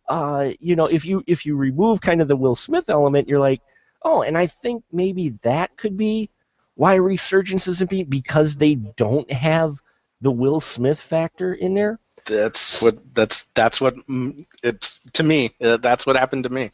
Uh, 0.06 0.50
you 0.60 0.76
know, 0.76 0.84
if 0.86 1.06
you 1.06 1.22
if 1.26 1.46
you 1.46 1.56
remove 1.56 2.02
kind 2.02 2.20
of 2.20 2.28
the 2.28 2.36
Will 2.36 2.54
Smith 2.54 2.90
element, 2.90 3.26
you're 3.26 3.40
like, 3.40 3.62
oh, 4.04 4.22
and 4.22 4.36
I 4.36 4.46
think 4.46 4.84
maybe 4.92 5.30
that 5.42 5.76
could 5.76 5.96
be 5.96 6.30
why 6.74 6.94
Resurgence 6.96 7.68
isn't 7.68 7.90
being 7.90 8.06
because 8.06 8.56
they 8.56 8.74
don't 8.74 9.30
have 9.32 9.80
the 10.20 10.30
Will 10.30 10.60
Smith 10.60 11.00
factor 11.00 11.52
in 11.52 11.74
there. 11.74 11.98
That's 12.26 12.80
what 12.82 12.98
that's 13.14 13.46
that's 13.54 13.80
what 13.80 13.96
mm, 14.06 14.44
it's 14.62 15.00
to 15.14 15.22
me. 15.22 15.54
Uh, 15.60 15.76
that's 15.78 16.06
what 16.06 16.16
happened 16.16 16.44
to 16.44 16.50
me. 16.50 16.70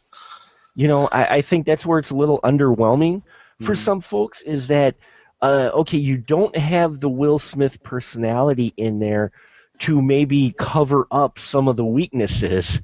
You 0.75 0.87
know, 0.87 1.07
I, 1.07 1.37
I 1.37 1.41
think 1.41 1.65
that's 1.65 1.85
where 1.85 1.99
it's 1.99 2.11
a 2.11 2.15
little 2.15 2.39
underwhelming 2.41 3.23
for 3.59 3.73
Mhm. 3.73 3.77
some 3.77 4.01
folks 4.01 4.41
is 4.41 4.67
that 4.67 4.95
uh, 5.41 5.71
okay, 5.73 5.97
you 5.97 6.17
don't 6.17 6.55
have 6.57 6.99
the 6.99 7.09
Will 7.09 7.39
Smith 7.39 7.81
personality 7.83 8.73
in 8.77 8.99
there 8.99 9.31
to 9.79 10.01
maybe 10.01 10.51
cover 10.57 11.07
up 11.11 11.39
some 11.39 11.67
of 11.67 11.75
the 11.77 11.85
weaknesses 11.85 12.81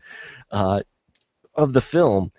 uh, 0.52 0.82
of 1.56 1.74
the 1.74 1.82
film, 1.82 2.32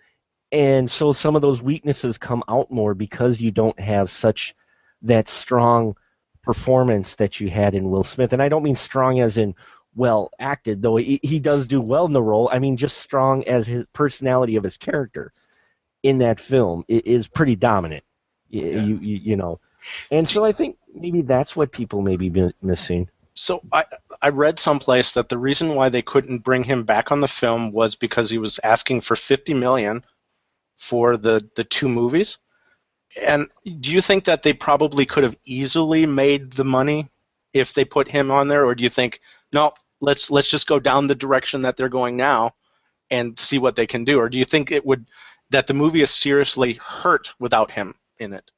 and 0.53 0.91
so 0.91 1.13
some 1.13 1.37
of 1.37 1.43
those 1.43 1.61
weaknesses 1.61 2.19
come 2.19 2.43
out 2.49 2.71
more 2.71 2.95
because 2.95 3.41
you 3.41 3.51
don't 3.51 3.79
have 3.81 4.11
such 4.11 4.55
that 5.03 5.29
strong 5.29 5.97
performance 6.43 7.17
that 7.17 7.41
you 7.41 7.51
had 7.51 7.75
in 7.75 7.91
Will 7.91 8.05
Smith, 8.05 8.33
and 8.33 8.43
I 8.43 8.49
don't 8.49 8.63
mean 8.63 8.77
strong 8.77 9.21
as 9.21 9.39
in 9.39 9.55
well 9.95 10.31
acted, 10.39 10.83
though 10.83 10.97
he, 10.97 11.19
he 11.23 11.41
does 11.41 11.67
do 11.67 11.81
well 11.81 12.07
in 12.07 12.13
the 12.13 12.23
role. 12.23 12.49
I 12.53 12.59
mean 12.59 12.77
just 12.77 12.99
strong 12.99 13.45
as 13.45 13.67
his 13.67 13.85
personality 13.93 14.57
of 14.57 14.65
his 14.65 14.77
character 14.77 15.33
in 16.03 16.19
that 16.19 16.39
film 16.39 16.85
is 16.89 17.27
pretty 17.27 17.57
dominant. 17.57 18.05
Yeah. 18.49 18.65
You, 18.65 18.99
you 18.99 19.17
you 19.17 19.37
know, 19.37 19.59
and 20.11 20.29
so 20.29 20.45
I 20.45 20.53
think 20.53 20.79
maybe 20.95 21.23
that's 21.23 21.57
what 21.57 21.73
people 21.73 22.03
may 22.03 22.17
be 22.17 22.33
missing. 22.63 23.09
So 23.35 23.61
I 23.73 23.85
I 24.23 24.29
read 24.29 24.59
someplace 24.61 25.13
that 25.13 25.29
the 25.29 25.39
reason 25.39 25.75
why 25.75 25.89
they 25.89 26.03
couldn't 26.03 26.45
bring 26.45 26.63
him 26.63 26.85
back 26.85 27.11
on 27.11 27.21
the 27.21 27.29
film 27.29 27.73
was 27.73 27.97
because 27.97 28.31
he 28.31 28.39
was 28.39 28.61
asking 28.63 29.01
for 29.01 29.17
50 29.17 29.55
million 29.55 30.05
for 30.77 31.17
the 31.17 31.49
the 31.57 31.65
two 31.65 31.89
movies. 31.89 32.39
And 33.21 33.49
do 33.81 33.91
you 33.93 34.01
think 34.01 34.25
that 34.25 34.43
they 34.43 34.53
probably 34.53 35.07
could 35.07 35.25
have 35.25 35.37
easily 35.45 36.07
made 36.07 36.53
the 36.53 36.65
money 36.65 37.09
if 37.53 37.73
they 37.73 37.85
put 37.85 38.09
him 38.09 38.31
on 38.31 38.49
there 38.49 38.65
or 38.67 38.75
do 38.75 38.83
you 38.85 38.91
think 38.91 39.21
no, 39.53 39.73
let's 40.01 40.31
let's 40.31 40.51
just 40.51 40.67
go 40.67 40.79
down 40.79 41.07
the 41.07 41.15
direction 41.15 41.63
that 41.63 41.77
they're 41.77 41.89
going 41.89 42.17
now 42.17 42.55
and 43.11 43.39
see 43.39 43.59
what 43.59 43.77
they 43.77 43.87
can 43.87 44.05
do 44.05 44.19
or 44.19 44.29
do 44.29 44.39
you 44.39 44.45
think 44.45 44.71
it 44.73 44.85
would 44.85 45.07
that 45.51 45.67
the 45.67 45.75
movie 45.75 46.03
is 46.03 46.11
seriously 46.11 46.75
hurt 46.75 47.33
without 47.39 47.71
him 47.71 47.95
in 48.19 48.33
it? 48.35 48.51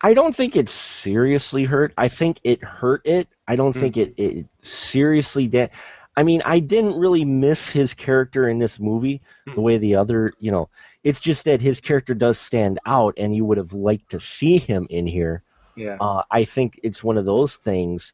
I 0.00 0.14
don't 0.14 0.34
think 0.34 0.56
it's 0.56 0.72
seriously 0.72 1.64
hurt. 1.64 1.92
I 1.96 2.08
think 2.08 2.40
it 2.42 2.62
hurt 2.62 3.02
it. 3.06 3.28
I 3.46 3.56
don't 3.56 3.72
Hmm. 3.74 3.80
think 3.80 3.96
it, 3.96 4.14
it 4.16 4.46
seriously 4.62 5.46
did. 5.46 5.70
I 6.16 6.22
mean, 6.22 6.42
I 6.44 6.58
didn't 6.60 6.98
really 6.98 7.24
miss 7.24 7.68
his 7.68 7.94
character 7.94 8.48
in 8.48 8.58
this 8.58 8.80
movie 8.80 9.22
the 9.54 9.60
Hmm. 9.60 9.62
way 9.62 9.78
the 9.78 9.96
other, 9.96 10.32
you 10.38 10.50
know, 10.50 10.68
it's 11.02 11.20
just 11.20 11.44
that 11.44 11.60
his 11.62 11.80
character 11.80 12.14
does 12.14 12.38
stand 12.38 12.78
out, 12.84 13.14
and 13.16 13.34
you 13.34 13.44
would 13.44 13.58
have 13.58 13.72
liked 13.72 14.10
to 14.10 14.20
see 14.20 14.58
him 14.58 14.86
in 14.90 15.06
here. 15.06 15.42
Yeah. 15.76 15.96
Uh, 16.00 16.22
I 16.30 16.44
think 16.44 16.78
it's 16.82 17.02
one 17.02 17.16
of 17.16 17.24
those 17.24 17.56
things. 17.56 18.12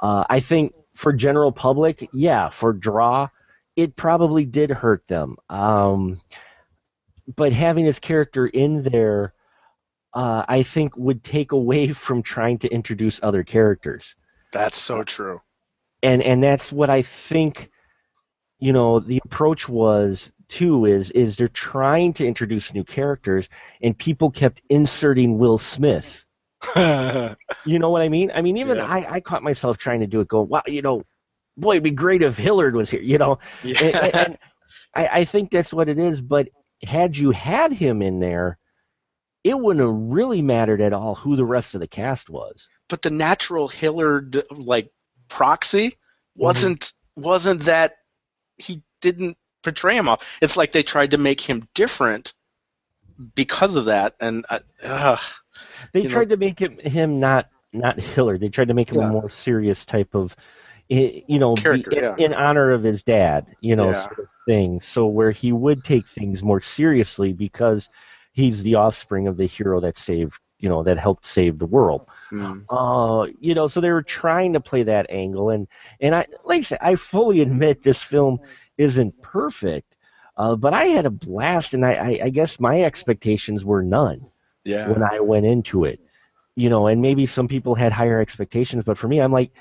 Uh, 0.00 0.24
I 0.30 0.40
think 0.40 0.74
for 0.94 1.12
general 1.12 1.50
public, 1.52 2.08
yeah, 2.12 2.48
for 2.50 2.72
draw, 2.72 3.28
it 3.74 3.96
probably 3.96 4.44
did 4.44 4.70
hurt 4.70 5.06
them. 5.08 5.36
Um, 5.48 6.20
but 7.36 7.52
having 7.52 7.84
his 7.84 7.98
character 7.98 8.46
in 8.46 8.82
there, 8.82 9.34
uh, 10.14 10.44
I 10.48 10.62
think 10.62 10.96
would 10.96 11.24
take 11.24 11.52
away 11.52 11.88
from 11.92 12.22
trying 12.22 12.58
to 12.58 12.68
introduce 12.68 13.20
other 13.22 13.42
characters, 13.42 14.14
That's 14.52 14.78
so 14.78 15.02
true. 15.02 15.40
and 16.02 16.22
and 16.22 16.42
that's 16.42 16.70
what 16.70 16.90
I 16.90 17.02
think. 17.02 17.70
You 18.60 18.72
know, 18.72 18.98
the 18.98 19.20
approach 19.24 19.68
was 19.68 20.32
too 20.48 20.86
is 20.86 21.10
is 21.10 21.36
they're 21.36 21.48
trying 21.48 22.12
to 22.14 22.26
introduce 22.26 22.72
new 22.74 22.84
characters, 22.84 23.48
and 23.82 23.96
people 23.96 24.30
kept 24.30 24.62
inserting 24.68 25.38
Will 25.38 25.58
Smith. 25.58 26.24
You 27.64 27.78
know 27.78 27.90
what 27.90 28.02
I 28.02 28.08
mean? 28.08 28.30
I 28.34 28.42
mean, 28.42 28.56
even 28.58 28.78
Yeah. 28.78 28.86
I, 28.86 29.14
I 29.16 29.20
caught 29.20 29.42
myself 29.42 29.78
trying 29.78 30.00
to 30.00 30.06
do 30.06 30.20
it, 30.20 30.28
going, 30.28 30.48
"Wow, 30.48 30.62
you 30.66 30.82
know, 30.82 31.02
boy, 31.56 31.72
it'd 31.72 31.82
be 31.82 31.90
great 31.90 32.22
if 32.22 32.36
Hillard 32.38 32.74
was 32.74 32.90
here." 32.90 33.00
You 33.02 33.18
know, 33.18 33.38
and, 33.62 33.80
and- 33.80 34.14
and 34.14 34.38
I, 34.94 35.08
I 35.08 35.24
think 35.24 35.50
that's 35.50 35.72
what 35.72 35.88
it 35.88 35.98
is. 35.98 36.20
But 36.20 36.48
had 36.82 37.16
you 37.16 37.30
had 37.30 37.72
him 37.72 38.02
in 38.02 38.20
there, 38.20 38.58
it 39.44 39.58
wouldn't 39.58 39.84
have 39.86 39.94
really 39.94 40.42
mattered 40.42 40.80
at 40.80 40.92
all 40.92 41.14
who 41.14 41.36
the 41.36 41.44
rest 41.44 41.74
of 41.74 41.80
the 41.80 41.88
cast 41.88 42.28
was. 42.30 42.68
but 42.88 43.02
the 43.02 43.10
natural 43.10 43.68
Hillard 43.68 44.42
like 44.50 44.90
proxy 45.28 45.90
mm-hmm. 45.90 46.42
wasn't 46.42 46.92
wasn't 47.16 47.64
that 47.64 47.96
he 48.56 48.82
didn't 49.00 49.36
portray 49.62 49.96
him 49.96 50.08
off. 50.08 50.24
It's 50.40 50.56
like 50.56 50.72
they 50.72 50.82
tried 50.82 51.12
to 51.12 51.18
make 51.18 51.40
him 51.40 51.68
different 51.74 52.32
because 53.34 53.76
of 53.76 53.86
that, 53.86 54.14
and 54.20 54.44
uh. 54.82 55.16
They 55.92 56.00
You 56.00 56.08
know- 56.08 56.14
tried 56.14 56.28
to 56.30 56.36
make 56.36 56.58
him, 56.60 56.78
him 56.78 57.20
not 57.20 57.48
not 57.72 57.98
Hillard. 58.00 58.40
They 58.40 58.48
tried 58.48 58.68
to 58.68 58.74
make 58.74 58.90
him 58.90 58.98
Yeah. 59.00 59.08
a 59.08 59.12
more 59.12 59.28
serious 59.28 59.84
type 59.84 60.14
of, 60.14 60.34
you 60.88 61.38
know, 61.38 61.54
be- 61.54 61.62
Character, 61.62 61.90
in, 61.90 62.02
yeah. 62.02 62.14
in 62.16 62.32
honor 62.34 62.70
of 62.70 62.82
his 62.82 63.02
dad, 63.02 63.46
you 63.60 63.76
know, 63.76 63.88
Yeah. 63.88 64.02
sort 64.04 64.18
of 64.20 64.26
thing. 64.46 64.80
So 64.80 65.06
where 65.06 65.32
he 65.32 65.52
would 65.52 65.84
take 65.84 66.06
things 66.06 66.42
more 66.42 66.60
seriously 66.62 67.32
because 67.34 67.90
he's 68.32 68.62
the 68.62 68.76
offspring 68.76 69.26
of 69.26 69.36
the 69.36 69.44
hero 69.46 69.80
that 69.80 69.98
saved, 69.98 70.40
you 70.58 70.68
know, 70.68 70.82
that 70.82 70.98
helped 70.98 71.24
save 71.24 71.58
the 71.58 71.66
world. 71.66 72.06
Mm. 72.32 72.64
Uh, 72.68 73.30
you 73.40 73.54
know, 73.54 73.66
so 73.66 73.80
they 73.80 73.90
were 73.90 74.02
trying 74.02 74.54
to 74.54 74.60
play 74.60 74.84
that 74.84 75.06
angle, 75.10 75.50
and 75.50 75.68
and 76.00 76.14
I 76.14 76.26
like 76.44 76.58
I 76.58 76.62
said, 76.62 76.78
I 76.80 76.94
fully 76.96 77.40
admit 77.42 77.82
this 77.82 78.02
film 78.02 78.40
isn't 78.76 79.22
perfect, 79.22 79.96
uh, 80.36 80.56
but 80.56 80.74
I 80.74 80.86
had 80.86 81.06
a 81.06 81.10
blast, 81.10 81.74
and 81.74 81.84
I, 81.84 81.92
I, 81.92 82.20
I 82.24 82.28
guess 82.30 82.60
my 82.60 82.82
expectations 82.82 83.64
were 83.64 83.82
none 83.82 84.30
yeah. 84.64 84.88
when 84.88 85.02
I 85.02 85.20
went 85.20 85.46
into 85.46 85.84
it. 85.84 86.00
You 86.54 86.70
know, 86.70 86.88
and 86.88 87.00
maybe 87.00 87.26
some 87.26 87.46
people 87.46 87.76
had 87.76 87.92
higher 87.92 88.20
expectations, 88.20 88.82
but 88.82 88.98
for 88.98 89.06
me, 89.06 89.20
I'm 89.20 89.30
like, 89.30 89.52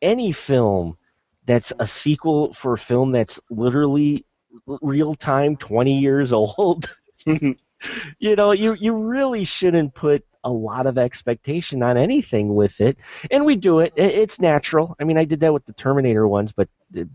any 0.00 0.32
film 0.32 0.96
that's 1.44 1.74
a 1.78 1.86
sequel 1.86 2.54
for 2.54 2.72
a 2.72 2.78
film 2.78 3.12
that's 3.12 3.38
literally 3.50 4.24
real 4.66 5.14
time, 5.14 5.56
20 5.56 5.98
years 5.98 6.32
old, 6.32 6.88
you 7.26 8.36
know, 8.36 8.52
you 8.52 8.74
you 8.74 8.94
really 8.94 9.44
shouldn't 9.44 9.94
put 9.94 10.24
a 10.48 10.50
lot 10.50 10.86
of 10.86 10.98
expectation 10.98 11.82
on 11.82 11.96
anything 11.96 12.54
with 12.54 12.80
it. 12.80 12.98
And 13.30 13.44
we 13.44 13.56
do 13.56 13.80
it. 13.80 13.92
It's 13.96 14.40
natural. 14.40 14.96
I 14.98 15.04
mean, 15.04 15.18
I 15.18 15.24
did 15.24 15.40
that 15.40 15.52
with 15.52 15.66
the 15.66 15.72
Terminator 15.74 16.26
ones, 16.26 16.52
but 16.52 16.68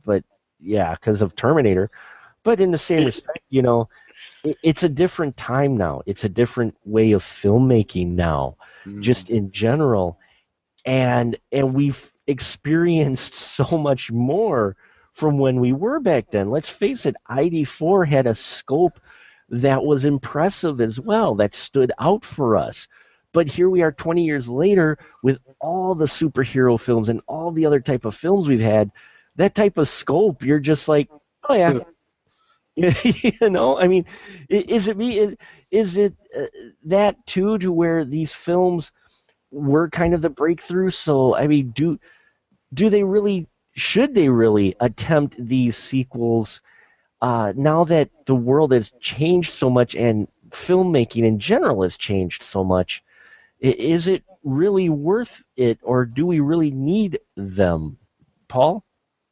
but 0.05 0.23
yeah, 0.59 0.91
because 0.93 1.21
of 1.21 1.35
Terminator. 1.35 1.89
But 2.43 2.59
in 2.59 2.71
the 2.71 2.77
same 2.77 3.05
respect, 3.05 3.39
you 3.49 3.61
know, 3.61 3.89
it's 4.43 4.83
a 4.83 4.89
different 4.89 5.37
time 5.37 5.77
now. 5.77 6.01
It's 6.05 6.25
a 6.25 6.29
different 6.29 6.75
way 6.85 7.13
of 7.13 7.23
filmmaking 7.23 8.09
now, 8.09 8.57
Mm. 8.85 9.01
just 9.01 9.29
in 9.29 9.51
general. 9.51 10.19
And 10.85 11.37
and 11.51 11.73
we've 11.73 12.11
experienced 12.27 13.33
so 13.57 13.77
much 13.77 14.11
more 14.11 14.75
from 15.13 15.37
when 15.37 15.59
we 15.59 15.73
were 15.73 15.99
back 15.99 16.31
then. 16.31 16.49
Let's 16.49 16.69
face 16.69 17.05
it, 17.05 17.15
ID4 17.29 18.07
had 18.07 18.27
a 18.27 18.35
scope 18.35 18.99
that 19.49 19.83
was 19.83 20.05
impressive 20.05 20.81
as 20.81 20.99
well, 20.99 21.35
that 21.35 21.53
stood 21.53 21.91
out 21.99 22.25
for 22.25 22.57
us. 22.57 22.87
But 23.33 23.47
here 23.47 23.69
we 23.69 23.81
are 23.81 23.91
20 23.91 24.23
years 24.23 24.47
later 24.47 24.97
with 25.21 25.39
all 25.59 25.95
the 25.95 26.05
superhero 26.05 26.79
films 26.79 27.09
and 27.09 27.21
all 27.27 27.51
the 27.51 27.65
other 27.65 27.79
type 27.79 28.05
of 28.05 28.15
films 28.15 28.47
we've 28.47 28.61
had. 28.61 28.91
That 29.35 29.55
type 29.55 29.77
of 29.77 29.89
scope, 29.89 30.43
you're 30.43 30.59
just 30.59 30.87
like, 30.87 31.09
oh 31.49 31.55
yeah. 31.55 31.79
you 32.75 33.49
know, 33.49 33.77
I 33.77 33.87
mean, 33.87 34.05
is 34.49 34.87
it 34.87 34.97
me? 34.97 35.35
Is, 35.69 35.97
it 35.97 36.15
uh, 36.35 36.45
that 36.85 37.25
too, 37.27 37.57
to 37.59 37.71
where 37.71 38.05
these 38.05 38.33
films 38.33 38.91
were 39.51 39.89
kind 39.89 40.13
of 40.13 40.21
the 40.21 40.29
breakthrough? 40.29 40.89
So, 40.89 41.35
I 41.35 41.47
mean, 41.47 41.71
do 41.71 41.99
do 42.73 42.89
they 42.89 43.03
really? 43.03 43.47
Should 43.75 44.13
they 44.13 44.29
really 44.29 44.75
attempt 44.79 45.35
these 45.39 45.75
sequels 45.75 46.61
uh, 47.21 47.53
now 47.55 47.85
that 47.85 48.09
the 48.25 48.35
world 48.35 48.71
has 48.71 48.93
changed 48.99 49.53
so 49.53 49.69
much 49.69 49.95
and 49.95 50.27
filmmaking 50.49 51.23
in 51.23 51.39
general 51.39 51.83
has 51.83 51.97
changed 51.97 52.43
so 52.43 52.63
much? 52.63 53.03
Is 53.63 54.07
it 54.07 54.23
really 54.43 54.89
worth 54.89 55.43
it, 55.57 55.79
or 55.83 56.05
do 56.05 56.25
we 56.27 56.39
really 56.41 56.71
need 56.71 57.19
them, 57.37 57.97
Paul? 58.49 58.83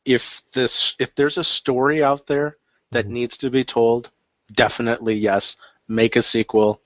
if 0.06 0.42
this 0.54 0.96
if 1.00 1.14
there's 1.16 1.38
a 1.38 1.44
story 1.44 2.04
out 2.04 2.28
there 2.28 2.58
that 2.92 3.06
Mhm. 3.06 3.10
needs 3.10 3.38
to 3.38 3.52
be 3.52 3.64
told, 3.64 4.10
definitely 4.52 5.16
yes, 5.16 5.58
make 5.88 6.16
a 6.16 6.24
sequel, 6.24 6.82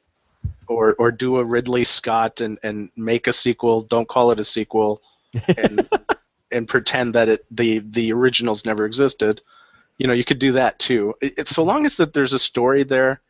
or 0.67 0.95
or 0.99 1.11
do 1.11 1.37
a 1.37 1.45
Ridley 1.45 1.83
Scott 1.85 2.41
and 2.41 2.59
and 2.63 2.91
make 2.97 3.27
a 3.27 3.33
sequel. 3.33 3.83
Don't 3.83 4.07
call 4.09 4.31
it 4.31 4.39
a 4.39 4.43
sequel, 4.43 5.01
and 5.57 5.87
and 6.51 6.67
pretend 6.67 7.15
that 7.15 7.29
it 7.29 7.45
the 7.51 7.79
the 7.79 8.13
originals 8.13 8.65
never 8.65 8.85
existed. 8.85 9.41
You 9.97 10.07
know, 10.07 10.13
you 10.13 10.25
could 10.25 10.39
do 10.39 10.53
that 10.53 10.79
too. 10.79 11.15
It, 11.21 11.35
it's 11.37 11.51
so 11.55 11.63
long 11.63 11.85
as 11.85 11.97
that 11.97 12.13
there's 12.13 12.33
a 12.33 12.39
story 12.39 12.83
there, 12.83 13.21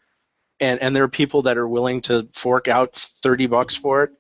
and 0.60 0.82
and 0.82 0.96
there 0.96 1.04
are 1.04 1.10
people 1.10 1.42
that 1.44 1.58
are 1.58 1.68
willing 1.68 2.02
to 2.02 2.28
fork 2.34 2.68
out 2.68 2.96
thirty 3.24 3.48
bucks 3.48 3.76
for 3.76 4.04
it, 4.04 4.12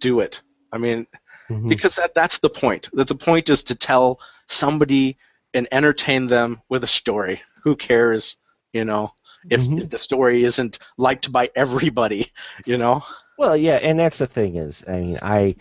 do 0.00 0.20
it. 0.20 0.40
I 0.72 0.78
mean, 0.78 1.06
Mhm. 1.48 1.68
because 1.68 1.96
that 1.96 2.14
that's 2.14 2.38
the 2.38 2.50
point. 2.50 2.88
That 2.92 3.08
the 3.08 3.14
point 3.14 3.50
is 3.50 3.64
to 3.64 3.74
tell 3.74 4.20
somebody 4.46 5.16
and 5.54 5.66
entertain 5.72 6.26
them 6.28 6.60
with 6.68 6.84
a 6.84 6.88
story. 6.88 7.42
Who 7.64 7.74
cares, 7.76 8.36
you 8.72 8.84
know, 8.84 9.12
if 9.50 9.62
Mhm. 9.62 9.90
the 9.90 9.98
story 9.98 10.44
isn't 10.44 10.78
liked 10.96 11.32
by 11.32 11.50
everybody, 11.56 12.28
you 12.66 12.78
know? 12.78 13.02
Well, 13.38 13.56
yeah, 13.56 13.76
and 13.76 13.98
that's 13.98 14.18
the 14.18 14.26
thing 14.26 14.56
is, 14.56 14.84
I 14.86 14.92
mean, 15.00 15.18
I 15.22 15.56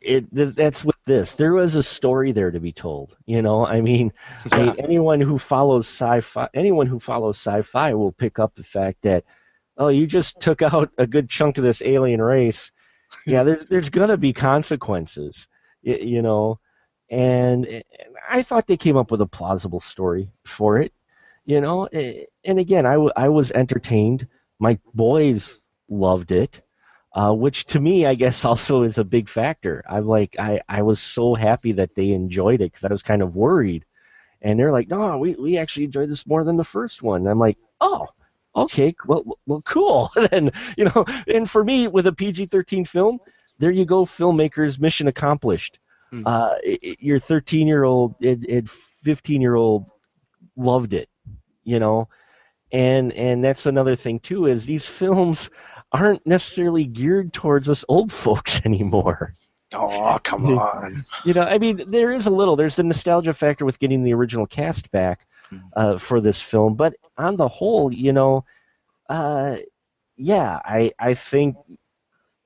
it 0.00 0.54
that's 0.54 0.84
with 0.84 0.96
this. 1.06 1.34
There 1.34 1.52
was 1.52 1.74
a 1.74 1.82
story 1.82 2.32
there 2.32 2.50
to 2.50 2.60
be 2.60 2.72
told. 2.72 3.16
You 3.26 3.42
know, 3.42 3.66
I 3.66 3.80
mean, 3.80 4.12
I 4.50 4.62
mean, 4.62 4.74
anyone 4.78 5.20
who 5.20 5.38
follows 5.38 5.86
sci-fi, 5.86 6.48
anyone 6.54 6.86
who 6.86 6.98
follows 6.98 7.36
sci-fi 7.38 7.94
will 7.94 8.12
pick 8.12 8.38
up 8.38 8.54
the 8.54 8.64
fact 8.64 9.02
that, 9.02 9.24
oh, 9.76 9.88
you 9.88 10.06
just 10.06 10.40
took 10.40 10.62
out 10.62 10.90
a 10.98 11.06
good 11.06 11.28
chunk 11.28 11.58
of 11.58 11.64
this 11.64 11.82
alien 11.82 12.20
race. 12.20 12.70
Yeah, 13.26 13.42
there's 13.44 13.66
there's 13.66 13.90
gonna 13.90 14.16
be 14.16 14.32
consequences. 14.32 15.48
You, 15.82 15.96
you 15.96 16.22
know, 16.22 16.60
and, 17.10 17.82
I 18.28 18.42
thought 18.42 18.66
they 18.66 18.76
came 18.76 18.96
up 18.96 19.10
with 19.10 19.20
a 19.20 19.26
plausible 19.26 19.80
story 19.80 20.30
for 20.44 20.78
it. 20.80 20.92
You 21.44 21.60
know, 21.60 21.88
and 21.88 22.58
again, 22.58 22.86
I, 22.86 22.92
w- 22.92 23.12
I 23.16 23.28
was 23.28 23.50
entertained. 23.50 24.28
My 24.60 24.78
boys 24.94 25.60
loved 25.88 26.30
it 26.30 26.62
uh, 27.14 27.32
which 27.32 27.66
to 27.66 27.80
me, 27.80 28.06
I 28.06 28.14
guess, 28.14 28.44
also 28.44 28.82
is 28.82 28.98
a 28.98 29.04
big 29.04 29.28
factor. 29.28 29.84
I'm 29.88 30.06
like, 30.06 30.36
I, 30.38 30.60
I 30.68 30.82
was 30.82 31.00
so 31.00 31.34
happy 31.34 31.72
that 31.72 31.94
they 31.94 32.10
enjoyed 32.10 32.60
it 32.60 32.72
because 32.72 32.84
I 32.84 32.92
was 32.92 33.02
kind 33.02 33.22
of 33.22 33.36
worried, 33.36 33.84
and 34.40 34.58
they're 34.58 34.72
like, 34.72 34.88
no, 34.88 35.18
we, 35.18 35.34
we 35.34 35.58
actually 35.58 35.84
enjoyed 35.84 36.10
this 36.10 36.26
more 36.26 36.44
than 36.44 36.56
the 36.56 36.64
first 36.64 37.02
one. 37.02 37.22
And 37.22 37.28
I'm 37.28 37.38
like, 37.38 37.58
oh, 37.80 38.08
okay, 38.56 38.94
well, 39.06 39.24
well, 39.46 39.62
cool. 39.64 40.10
then 40.30 40.50
you 40.76 40.84
know, 40.86 41.04
and 41.26 41.48
for 41.48 41.62
me, 41.64 41.88
with 41.88 42.06
a 42.06 42.12
PG-13 42.12 42.86
film, 42.86 43.18
there 43.58 43.70
you 43.70 43.84
go, 43.84 44.04
filmmakers, 44.04 44.80
mission 44.80 45.08
accomplished. 45.08 45.78
Hmm. 46.10 46.22
Uh, 46.26 46.54
i- 46.66 46.78
i- 46.84 46.96
your 47.00 47.18
13 47.18 47.66
year 47.66 47.84
old 47.84 48.14
and 48.22 48.68
15 48.68 49.40
year 49.40 49.54
old 49.54 49.90
loved 50.56 50.92
it, 50.92 51.08
you 51.64 51.78
know, 51.78 52.08
and 52.72 53.12
and 53.12 53.44
that's 53.44 53.66
another 53.66 53.96
thing 53.96 54.18
too 54.20 54.46
is 54.46 54.66
these 54.66 54.86
films 55.00 55.50
aren't 55.92 56.26
necessarily 56.26 56.84
geared 56.84 57.32
towards 57.32 57.68
us 57.68 57.84
old 57.88 58.10
folks 58.10 58.60
anymore. 58.64 59.34
Oh, 59.74 60.18
come 60.22 60.58
on. 60.58 61.04
You 61.24 61.34
know, 61.34 61.44
I 61.44 61.58
mean, 61.58 61.90
there 61.90 62.12
is 62.12 62.26
a 62.26 62.30
little. 62.30 62.56
There's 62.56 62.76
the 62.76 62.82
nostalgia 62.82 63.32
factor 63.32 63.64
with 63.64 63.78
getting 63.78 64.02
the 64.02 64.12
original 64.12 64.46
cast 64.46 64.90
back 64.90 65.26
uh, 65.74 65.98
for 65.98 66.20
this 66.20 66.40
film, 66.40 66.74
but 66.74 66.94
on 67.16 67.36
the 67.36 67.48
whole, 67.48 67.92
you 67.92 68.12
know, 68.12 68.44
uh, 69.08 69.56
yeah, 70.16 70.60
I 70.64 70.92
I 70.98 71.14
think 71.14 71.56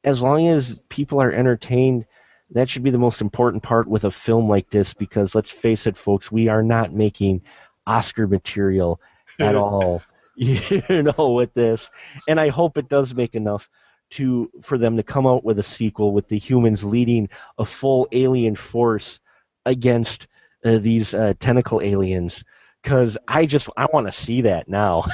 as 0.04 0.22
long 0.22 0.48
as 0.48 0.80
people 0.88 1.20
are 1.20 1.32
entertained, 1.32 2.06
that 2.50 2.70
should 2.70 2.84
be 2.84 2.90
the 2.90 2.98
most 2.98 3.20
important 3.20 3.62
part 3.62 3.88
with 3.88 4.04
a 4.04 4.10
film 4.10 4.48
like 4.48 4.70
this. 4.70 4.94
Because 4.94 5.34
let's 5.34 5.50
face 5.50 5.86
it, 5.86 5.96
folks, 5.96 6.30
we 6.30 6.48
are 6.48 6.62
not 6.62 6.92
making 6.92 7.42
Oscar 7.86 8.26
material 8.26 9.00
at 9.40 9.54
all. 9.56 10.02
You 10.88 11.02
know, 11.02 11.32
with 11.32 11.54
this, 11.54 11.88
and 12.28 12.38
I 12.38 12.48
hope 12.48 12.76
it 12.76 12.90
does 12.90 13.14
make 13.14 13.34
enough 13.34 13.70
to 14.10 14.50
for 14.62 14.76
them 14.76 14.98
to 14.98 15.02
come 15.02 15.26
out 15.26 15.44
with 15.44 15.58
a 15.58 15.62
sequel 15.62 16.12
with 16.12 16.28
the 16.28 16.38
humans 16.38 16.84
leading 16.84 17.28
a 17.58 17.64
full 17.64 18.06
alien 18.12 18.54
force 18.54 19.18
against 19.64 20.28
uh, 20.64 20.78
these 20.78 21.14
uh, 21.14 21.32
tentacle 21.40 21.80
aliens. 21.80 22.44
Because 22.82 23.16
I 23.26 23.46
just 23.46 23.68
I 23.76 23.86
want 23.92 24.06
to 24.06 24.12
see 24.12 24.42
that 24.42 24.68
now. 24.68 25.06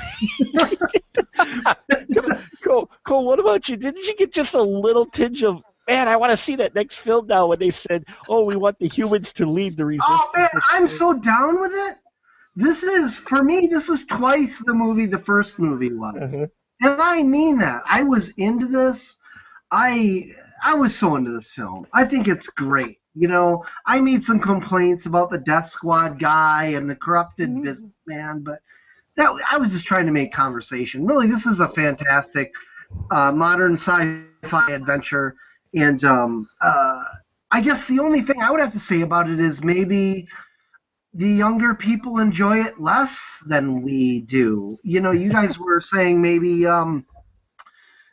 Cole, 2.65 2.91
Cole, 3.05 3.25
what 3.25 3.39
about 3.39 3.69
you? 3.69 3.77
Didn't 3.77 4.05
you 4.07 4.17
get 4.17 4.33
just 4.33 4.55
a 4.55 4.63
little 4.63 5.07
tinge 5.07 5.45
of 5.45 5.63
man? 5.89 6.09
I 6.09 6.17
want 6.17 6.33
to 6.33 6.37
see 6.37 6.57
that 6.57 6.75
next 6.75 6.97
film 6.97 7.29
now. 7.29 7.47
When 7.47 7.61
they 7.61 7.71
said, 7.71 8.05
"Oh, 8.29 8.45
we 8.45 8.57
want 8.57 8.79
the 8.79 8.89
humans 8.89 9.33
to 9.35 9.47
lead 9.47 9.77
the 9.77 9.85
resistance." 9.85 10.21
Oh 10.21 10.31
man, 10.37 10.51
I'm 10.71 10.89
so 10.89 11.13
down 11.13 11.61
with 11.61 11.73
it. 11.73 11.97
This 12.55 12.83
is 12.83 13.17
for 13.17 13.43
me. 13.43 13.67
This 13.67 13.89
is 13.89 14.05
twice 14.07 14.59
the 14.67 14.75
movie 14.75 15.07
the 15.07 15.19
first 15.21 15.59
movie 15.59 15.93
was, 15.93 16.15
Mhm. 16.15 16.51
and 16.81 17.01
I 17.03 17.23
mean 17.23 17.59
that. 17.59 17.83
I 17.89 18.03
was 18.03 18.31
into 18.37 18.67
this. 18.67 19.17
I 19.71 20.31
I 20.65 20.75
was 20.75 20.97
so 20.97 21.17
into 21.17 21.33
this 21.33 21.51
film. 21.51 21.87
I 21.95 22.05
think 22.05 22.29
it's 22.29 22.49
great. 22.49 22.99
You 23.15 23.29
know, 23.29 23.65
I 23.87 24.01
made 24.01 24.23
some 24.25 24.39
complaints 24.41 25.07
about 25.07 25.31
the 25.31 25.39
Death 25.39 25.69
Squad 25.69 26.19
guy 26.19 26.65
and 26.77 26.89
the 26.89 26.97
corrupted 26.97 27.63
businessman, 27.63 28.43
but 28.45 28.61
that 29.17 29.31
I 29.51 29.59
was 29.59 29.73
just 29.73 29.87
trying 29.87 30.07
to 30.07 30.13
make 30.13 30.33
conversation. 30.33 31.07
Really, 31.07 31.27
this 31.29 31.47
is 31.47 31.61
a 31.61 31.69
fantastic 31.69 32.53
uh, 33.11 33.33
modern 33.33 33.75
sci-fi 33.75 34.33
adventure, 34.35 34.99
and 35.75 36.03
um, 36.05 36.49
uh, 36.61 37.03
I 37.51 37.61
guess 37.61 37.87
the 37.87 38.01
only 38.01 38.23
thing 38.23 38.43
I 38.43 38.51
would 38.51 38.61
have 38.61 38.73
to 38.73 38.79
say 38.81 39.01
about 39.03 39.29
it 39.29 39.41
is 39.41 39.63
maybe 39.65 40.27
the 41.15 41.29
younger 41.29 41.75
people 41.75 42.19
enjoy 42.19 42.61
it 42.65 42.81
less 42.81 43.15
than 43.47 43.83
we 43.83 44.21
do. 44.23 44.79
You 44.83 45.01
know, 45.01 45.11
you 45.11 45.31
guys 45.31 45.59
were 45.59 45.81
saying 45.81 46.23
maybe 46.23 46.67
um, 46.67 47.05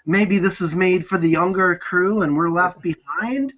maybe 0.05 0.37
this 0.39 0.59
is 0.59 0.73
made 0.73 1.07
for 1.07 1.17
the 1.17 1.29
younger 1.29 1.75
crew 1.77 2.23
and 2.23 2.35
we're 2.35 2.49
left 2.49 2.81
behind. 2.81 3.53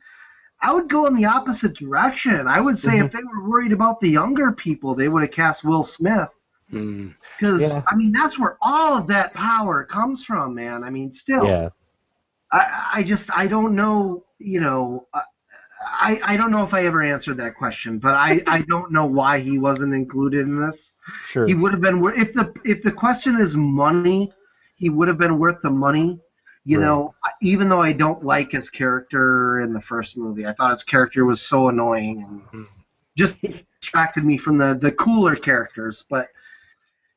I 0.62 0.74
would 0.74 0.90
go 0.90 1.08
in 1.08 1.16
the 1.16 1.26
opposite 1.26 1.76
direction. 1.76 2.48
I 2.48 2.62
would 2.62 2.78
say 2.78 3.00
if 3.00 3.12
they 3.12 3.24
were 3.24 3.50
worried 3.50 3.72
about 3.72 4.00
the 4.00 4.10
younger 4.10 4.52
people, 4.52 4.94
they 4.94 5.08
would 5.08 5.24
have 5.24 5.32
cast 5.32 5.64
Will 5.64 5.84
Smith. 5.84 6.30
Hmm. 6.70 7.10
Because 7.40 7.62
Yeah. 7.62 7.82
I 7.88 7.96
mean, 7.96 8.12
that's 8.12 8.38
where 8.38 8.58
all 8.62 8.96
of 8.96 9.08
that 9.08 9.34
power 9.34 9.84
comes 9.84 10.24
from, 10.24 10.54
man. 10.54 10.84
I 10.84 10.92
mean, 10.92 11.12
still, 11.12 11.46
Yeah. 11.46 11.70
I, 12.52 12.92
I 12.96 13.04
just 13.04 13.30
I 13.36 13.48
don't 13.48 13.76
know. 13.76 14.24
You 14.38 14.60
know, 14.60 15.08
I 15.14 15.22
I 15.82 16.20
I 16.24 16.38
don't 16.38 16.52
know 16.52 16.64
if 16.64 16.74
I 16.74 16.86
ever 16.86 17.02
answered 17.02 17.38
that 17.38 17.56
question, 17.56 18.00
but 18.00 18.14
I 18.16 18.42
I 18.48 18.62
don't 18.70 18.92
know 18.92 19.06
why 19.06 19.40
he 19.40 19.58
wasn't 19.60 19.94
included 19.94 20.42
in 20.46 20.60
this. 20.60 20.96
Sure. 21.28 21.48
He 21.48 21.54
would 21.54 21.72
have 21.72 21.82
been 21.82 22.00
wor- 22.02 22.14
if 22.14 22.34
the 22.34 22.54
if 22.66 22.82
the 22.84 22.92
question 22.92 23.40
is 23.40 23.56
money, 23.56 24.32
he 24.76 24.90
would 24.90 25.08
have 25.08 25.18
been 25.18 25.38
worth 25.38 25.62
the 25.64 25.70
money. 25.72 26.20
You 26.64 26.80
Right. 26.80 26.86
know, 26.86 27.14
even 27.42 27.70
though 27.70 27.82
I 27.82 27.92
don't 27.92 28.24
like 28.24 28.52
his 28.52 28.70
character 28.70 29.62
in 29.62 29.74
the 29.74 29.82
first 29.82 30.18
movie, 30.18 30.46
I 30.46 30.54
thought 30.54 30.70
his 30.72 30.84
character 30.84 31.26
was 31.26 31.42
so 31.42 31.70
annoying 31.70 32.24
and 32.54 32.68
just 33.18 33.36
distracted 33.82 34.24
me 34.26 34.38
from 34.38 34.58
the 34.58 34.78
the 34.82 34.92
cooler 34.92 35.36
characters. 35.36 36.04
But 36.10 36.28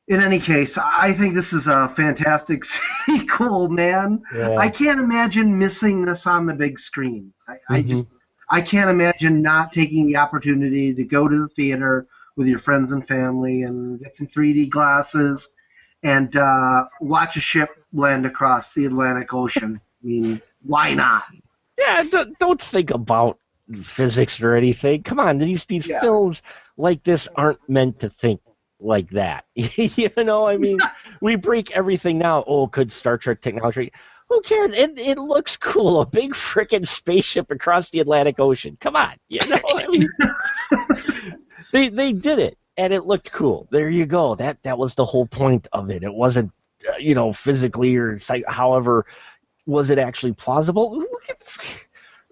in 0.07 0.19
any 0.21 0.39
case, 0.39 0.77
I 0.77 1.13
think 1.13 1.33
this 1.33 1.53
is 1.53 1.67
a 1.67 1.87
fantastic 1.95 2.63
sequel, 3.05 3.69
man. 3.69 4.21
Yeah. 4.33 4.55
I 4.57 4.69
can't 4.69 4.99
imagine 4.99 5.57
missing 5.57 6.03
this 6.05 6.27
on 6.27 6.45
the 6.45 6.53
big 6.53 6.79
screen. 6.79 7.33
I, 7.47 7.57
I 7.69 7.81
Mhm. 7.81 7.87
just 7.87 8.07
I 8.55 8.61
can't 8.61 8.89
imagine 8.89 9.41
not 9.41 9.73
taking 9.73 10.07
the 10.07 10.17
opportunity 10.17 10.93
to 10.93 11.03
go 11.03 11.27
to 11.27 11.41
the 11.41 11.49
theater 11.49 12.07
with 12.37 12.47
your 12.47 12.59
friends 12.59 12.91
and 12.91 13.05
family 13.07 13.63
and 13.63 13.99
get 13.99 14.15
some 14.15 14.27
3D 14.27 14.67
glasses 14.67 15.49
and 16.03 16.35
uh, 16.37 16.85
watch 17.01 17.35
a 17.37 17.41
ship 17.41 17.69
land 17.93 18.25
across 18.25 18.73
the 18.73 18.85
Atlantic 18.85 19.33
Ocean. 19.33 19.81
I 20.03 20.07
mean, 20.07 20.41
why 20.61 20.93
not? 20.93 21.23
Yeah, 21.77 22.03
don't, 22.03 22.37
don't 22.39 22.61
think 22.61 22.91
about 22.91 23.39
physics 23.83 24.41
or 24.41 24.55
anything. 24.55 25.03
Come 25.03 25.19
on, 25.19 25.39
these 25.39 25.65
these 25.65 25.85
Yeah. 25.85 25.99
films 25.99 26.41
like 26.77 27.03
this 27.03 27.27
aren't 27.35 27.59
meant 27.67 27.99
to 27.99 28.09
think 28.09 28.41
like 28.79 29.09
that. 29.11 29.45
you 29.55 30.09
know, 30.17 30.47
I 30.47 30.57
mean, 30.57 30.83
we 31.21 31.35
break 31.35 31.71
everything 31.71 32.17
now. 32.19 32.43
Oh, 32.47 32.67
could 32.67 32.91
Star 32.91 33.17
Trek 33.17 33.41
technology? 33.41 33.91
Who 34.29 34.41
cares? 34.41 34.73
It 34.73 34.97
it 34.97 35.17
looks 35.17 35.57
cool. 35.57 36.01
A 36.01 36.05
big 36.05 36.33
frickin' 36.33 36.87
spaceship 36.87 37.51
across 37.51 37.89
the 37.89 37.99
Atlantic 37.99 38.39
Ocean. 38.39 38.77
Come 38.79 38.95
on, 38.95 39.15
you 39.27 39.39
know. 39.47 39.61
I 39.77 39.87
mean, 39.87 40.09
they 41.71 41.89
they 41.89 42.11
did 42.11 42.39
it, 42.39 42.57
and 42.77 42.91
it 42.91 43.05
looked 43.05 43.31
cool. 43.31 43.67
There 43.71 43.89
you 43.89 44.05
go. 44.05 44.35
That 44.35 44.61
that 44.63 44.77
was 44.77 44.95
the 44.95 45.05
whole 45.05 45.27
point 45.27 45.67
of 45.71 45.91
it. 45.91 46.03
It 46.03 46.13
wasn't, 46.13 46.51
uh, 46.89 46.97
you 46.97 47.13
know, 47.13 47.33
physically 47.33 47.95
or 47.95 48.17
however 48.47 49.05
was 49.65 49.89
it 49.89 49.99
actually 49.99 50.33
plausible? 50.33 51.03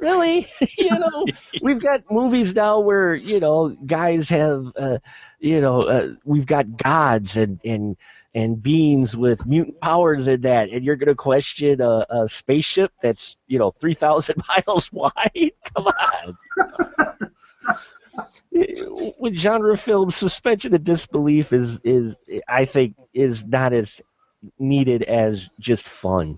Really? 0.04 0.50
you 0.78 0.90
know, 0.90 1.26
we've 1.62 1.82
got 1.82 2.04
movies 2.12 2.54
now 2.54 2.80
where 2.82 3.16
you 3.16 3.40
know 3.40 3.70
guys 3.70 4.28
have, 4.30 4.66
uh, 4.78 4.98
you 5.40 5.62
know, 5.62 5.84
uh, 5.84 6.14
we've 6.26 6.46
got 6.46 6.78
gods 6.78 7.38
and 7.38 7.62
and 7.64 7.96
and 8.36 8.62
beings 8.62 9.16
with 9.16 9.46
mutant 9.46 9.80
powers 9.80 10.28
in 10.28 10.42
that, 10.42 10.70
and 10.70 10.84
you're 10.84 10.98
going 10.98 11.08
to 11.08 11.16
question 11.16 11.80
a, 11.82 12.06
a 12.10 12.28
spaceship 12.28 12.92
that's 13.02 13.38
you 13.48 13.60
know 13.60 13.72
three 13.72 13.94
thousand 13.94 14.44
miles 14.68 14.92
wide? 14.92 15.52
Come 15.74 15.88
on. 15.88 16.38
With 18.52 19.38
genre 19.38 19.78
films, 19.78 20.16
suspension 20.16 20.74
of 20.76 20.84
disbelief 20.84 21.54
is 21.54 21.80
is 21.84 22.16
I 22.48 22.66
think 22.66 22.96
is 23.14 23.46
not 23.46 23.74
as 23.74 24.02
needed 24.60 25.04
as 25.04 25.50
just 25.60 25.88
fun. 25.88 26.38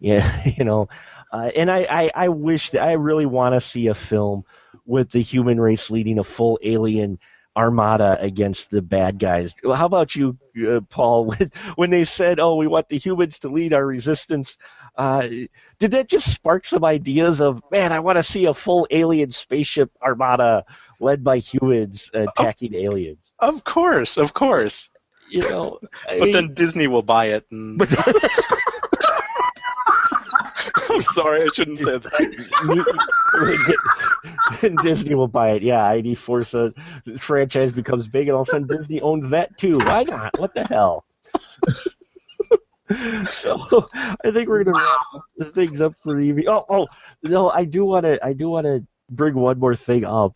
Yeah, 0.00 0.42
you 0.44 0.64
know, 0.64 0.88
uh, 1.32 1.50
and 1.54 1.70
I, 1.70 1.86
I, 1.90 2.10
I 2.14 2.28
wish 2.28 2.70
that 2.70 2.82
I 2.82 2.92
really 2.92 3.26
want 3.26 3.54
to 3.54 3.60
see 3.60 3.88
a 3.88 3.94
film 3.94 4.44
with 4.86 5.10
the 5.10 5.20
human 5.22 5.60
race 5.60 5.90
leading 5.90 6.18
a 6.18 6.24
full 6.24 6.58
alien 6.62 7.18
armada 7.56 8.18
against 8.20 8.68
the 8.70 8.82
bad 8.82 9.18
guys. 9.18 9.54
How 9.64 9.86
about 9.86 10.16
you, 10.16 10.36
uh, 10.66 10.80
Paul? 10.90 11.26
When, 11.38 11.52
when 11.76 11.90
they 11.90 12.04
said, 12.04 12.40
"Oh, 12.40 12.56
we 12.56 12.66
want 12.66 12.88
the 12.88 12.98
humans 12.98 13.38
to 13.40 13.48
lead 13.48 13.72
our 13.72 13.86
resistance," 13.86 14.58
uh, 14.96 15.26
did 15.78 15.92
that 15.92 16.08
just 16.08 16.32
spark 16.32 16.64
some 16.64 16.84
ideas 16.84 17.40
of, 17.40 17.62
man, 17.70 17.92
I 17.92 18.00
want 18.00 18.16
to 18.18 18.24
see 18.24 18.46
a 18.46 18.54
full 18.54 18.86
alien 18.90 19.30
spaceship 19.30 19.90
armada 20.02 20.64
led 21.00 21.22
by 21.22 21.38
humans 21.38 22.10
attacking 22.12 22.74
aliens? 22.74 23.32
Of 23.38 23.62
course, 23.64 24.16
of 24.16 24.34
course. 24.34 24.90
You 25.30 25.42
know, 25.42 25.78
I 26.08 26.18
But 26.18 26.24
mean- 26.26 26.32
then 26.32 26.54
Disney 26.54 26.86
will 26.88 27.02
buy 27.02 27.26
it. 27.26 27.46
And... 27.50 27.80
I'm 30.90 31.02
sorry, 31.02 31.42
I 31.44 31.48
shouldn't 31.52 31.78
say 31.78 31.98
that. 31.98 33.76
and 34.62 34.78
Disney 34.78 35.14
will 35.14 35.28
buy 35.28 35.50
it. 35.52 35.62
Yeah, 35.62 35.84
ID 35.84 36.14
Forza 36.14 36.72
franchise 37.18 37.72
becomes 37.72 38.08
big, 38.08 38.28
and 38.28 38.34
all 38.34 38.42
of 38.42 38.48
a 38.48 38.50
sudden 38.52 38.66
Disney 38.68 39.00
owns 39.00 39.30
that 39.30 39.56
too. 39.58 39.78
Why 39.78 40.04
not? 40.04 40.38
What 40.38 40.54
the 40.54 40.64
hell? 40.64 41.04
so 43.26 43.84
I 44.24 44.30
think 44.30 44.48
we're 44.48 44.64
gonna 44.64 44.76
wrap 44.78 45.22
the 45.36 45.46
things 45.46 45.80
up 45.80 45.96
for 45.96 46.14
the 46.14 46.20
evening. 46.20 46.48
Oh, 46.48 46.64
oh, 46.68 46.86
no, 47.22 47.50
I 47.50 47.64
do 47.64 47.84
want 47.84 48.04
to. 48.04 48.24
I 48.24 48.32
do 48.32 48.48
want 48.48 48.66
to 48.66 48.86
bring 49.10 49.34
one 49.34 49.58
more 49.58 49.76
thing 49.76 50.04
up. 50.04 50.34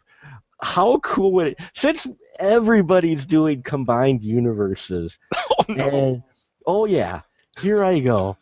How 0.62 0.98
cool 0.98 1.32
would 1.32 1.48
it? 1.48 1.58
Since 1.74 2.06
everybody's 2.38 3.26
doing 3.26 3.62
combined 3.62 4.24
universes, 4.24 5.18
Oh 5.36 5.64
no. 5.68 5.88
and 5.88 6.22
oh 6.66 6.84
yeah, 6.86 7.20
here 7.60 7.84
I 7.84 8.00
go. 8.00 8.36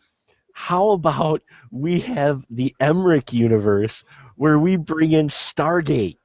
How 0.59 0.93
about 0.93 1.43
we 1.71 2.01
have 2.01 2.43
the 2.49 2.75
Emmerich 2.81 3.31
universe 3.35 4.03
where 4.37 4.59
we 4.59 4.77
bring 4.77 5.13
in 5.13 5.29
Stargate? 5.29 6.17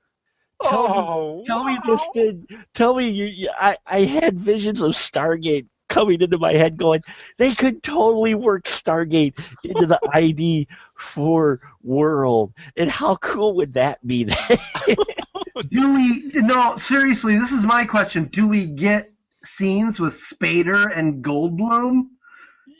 Tell 0.63 0.83
me, 0.83 0.87
oh, 0.95 1.43
tell 1.45 1.63
me 1.65 1.77
this 1.85 2.01
did. 2.15 2.47
Tell 2.73 2.95
me 2.95 3.09
you. 3.09 3.25
you- 3.25 3.49
I 3.59 3.75
I 3.85 4.05
had 4.05 4.37
visions 4.37 4.79
of 4.79 4.91
Stargate 4.91 5.65
coming 5.89 6.21
into 6.21 6.37
my 6.37 6.53
head, 6.53 6.77
going, 6.77 7.01
they 7.37 7.53
could 7.53 7.83
totally 7.83 8.33
work 8.33 8.63
Stargate 8.63 9.37
into 9.65 9.85
the 9.85 9.99
ID 10.13 10.65
for 10.95 11.59
world, 11.83 12.53
and 12.77 12.89
how 12.89 13.17
cool 13.17 13.53
would 13.57 13.73
that 13.73 14.05
be? 14.07 14.23
Do 15.69 15.93
we? 15.93 16.31
No, 16.35 16.77
seriously, 16.77 17.37
this 17.37 17.51
is 17.51 17.65
my 17.65 17.83
question. 17.83 18.29
Do 18.31 18.47
we 18.47 18.65
get 18.65 19.11
scenes 19.43 19.99
with 19.99 20.21
Spader 20.21 20.97
and 20.97 21.21
Goldblum? 21.21 22.03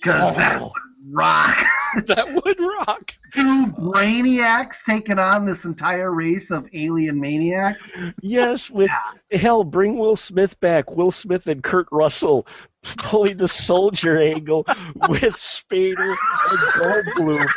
Because 0.02 0.34
Oh. 0.38 0.64
would 0.66 0.72
rock. 1.10 1.58
that 2.08 2.34
would 2.34 2.60
rock. 2.60 3.14
Two 3.34 3.68
brainiacs 3.68 4.78
taking 4.86 5.20
on 5.20 5.45
this 5.45 5.66
entire 5.66 6.12
race 6.12 6.52
of 6.52 6.68
alien 6.74 7.20
maniacs. 7.20 7.91
Yes, 8.22 8.70
with 8.70 8.91
hell, 9.32 9.64
bring 9.64 9.97
Will 9.97 10.16
Smith 10.16 10.60
back. 10.60 10.91
Will 10.91 11.12
Smith 11.12 11.47
and 11.47 11.64
Kurt 11.64 11.88
Russell 11.91 12.47
pulling 12.97 13.38
the 13.38 13.47
soldier 13.47 14.22
angle 14.22 14.66
with 15.10 15.36
Spader 15.36 16.16
and 16.49 16.60
Goldblum. 17.16 17.47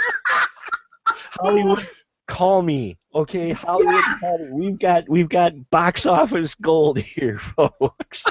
Hollywood, 1.07 1.89
call 2.29 2.63
me, 2.63 2.97
okay? 3.15 3.53
Hollywood, 3.53 4.05
call 4.21 4.39
me. 4.39 4.51
We've 4.53 4.79
got 4.79 5.09
we've 5.09 5.29
got 5.29 5.71
box 5.71 6.07
office 6.07 6.55
gold 6.55 6.99
here, 6.99 7.39
folks. 7.81 8.25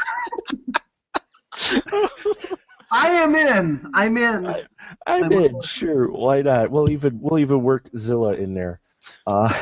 I 2.94 3.10
am 3.10 3.36
in. 3.36 3.92
I'm 3.94 4.18
in. 4.18 4.46
I'm 4.46 4.66
I'm 5.08 5.32
in. 5.32 5.56
on. 5.56 5.62
Sure, 5.64 6.12
why 6.12 6.42
not? 6.44 6.70
We'll 6.70 6.90
even 6.92 7.20
we'll 7.20 7.40
even 7.40 7.64
work 7.64 7.90
Zilla 7.98 8.34
in 8.34 8.54
there. 8.54 8.80
Uh, 9.26 9.54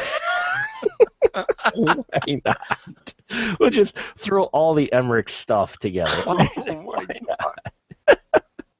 why 1.75 2.41
not? 2.45 3.13
We'll 3.59 3.69
just 3.69 3.95
throw 4.17 4.43
all 4.45 4.73
the 4.73 4.91
Emmerich 4.91 5.29
stuff 5.29 5.77
together. 5.77 6.11
Why- 6.25 6.45
why 6.84 7.05
not? 7.27 8.19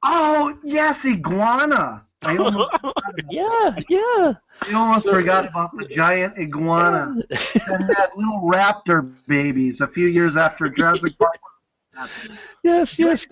Oh 0.02 0.58
yes, 0.62 1.04
iguana. 1.04 2.04
I 2.24 2.36
almost, 2.38 2.68
Yeah, 3.30 3.76
yeah. 3.88 4.34
I 4.60 4.72
almost 4.74 5.06
forgot 5.06 5.46
about 5.46 5.76
the 5.76 5.86
giant 5.86 6.38
iguana 6.38 7.14
and 7.30 7.88
that 7.88 8.10
little 8.16 8.42
raptor 8.42 9.12
babies 9.26 9.80
a 9.80 9.88
few 9.88 10.06
years 10.06 10.36
after 10.36 10.68
Jurassic 10.68 11.18
Park. 11.18 11.36
Yes, 12.62 12.98
yes. 12.98 13.26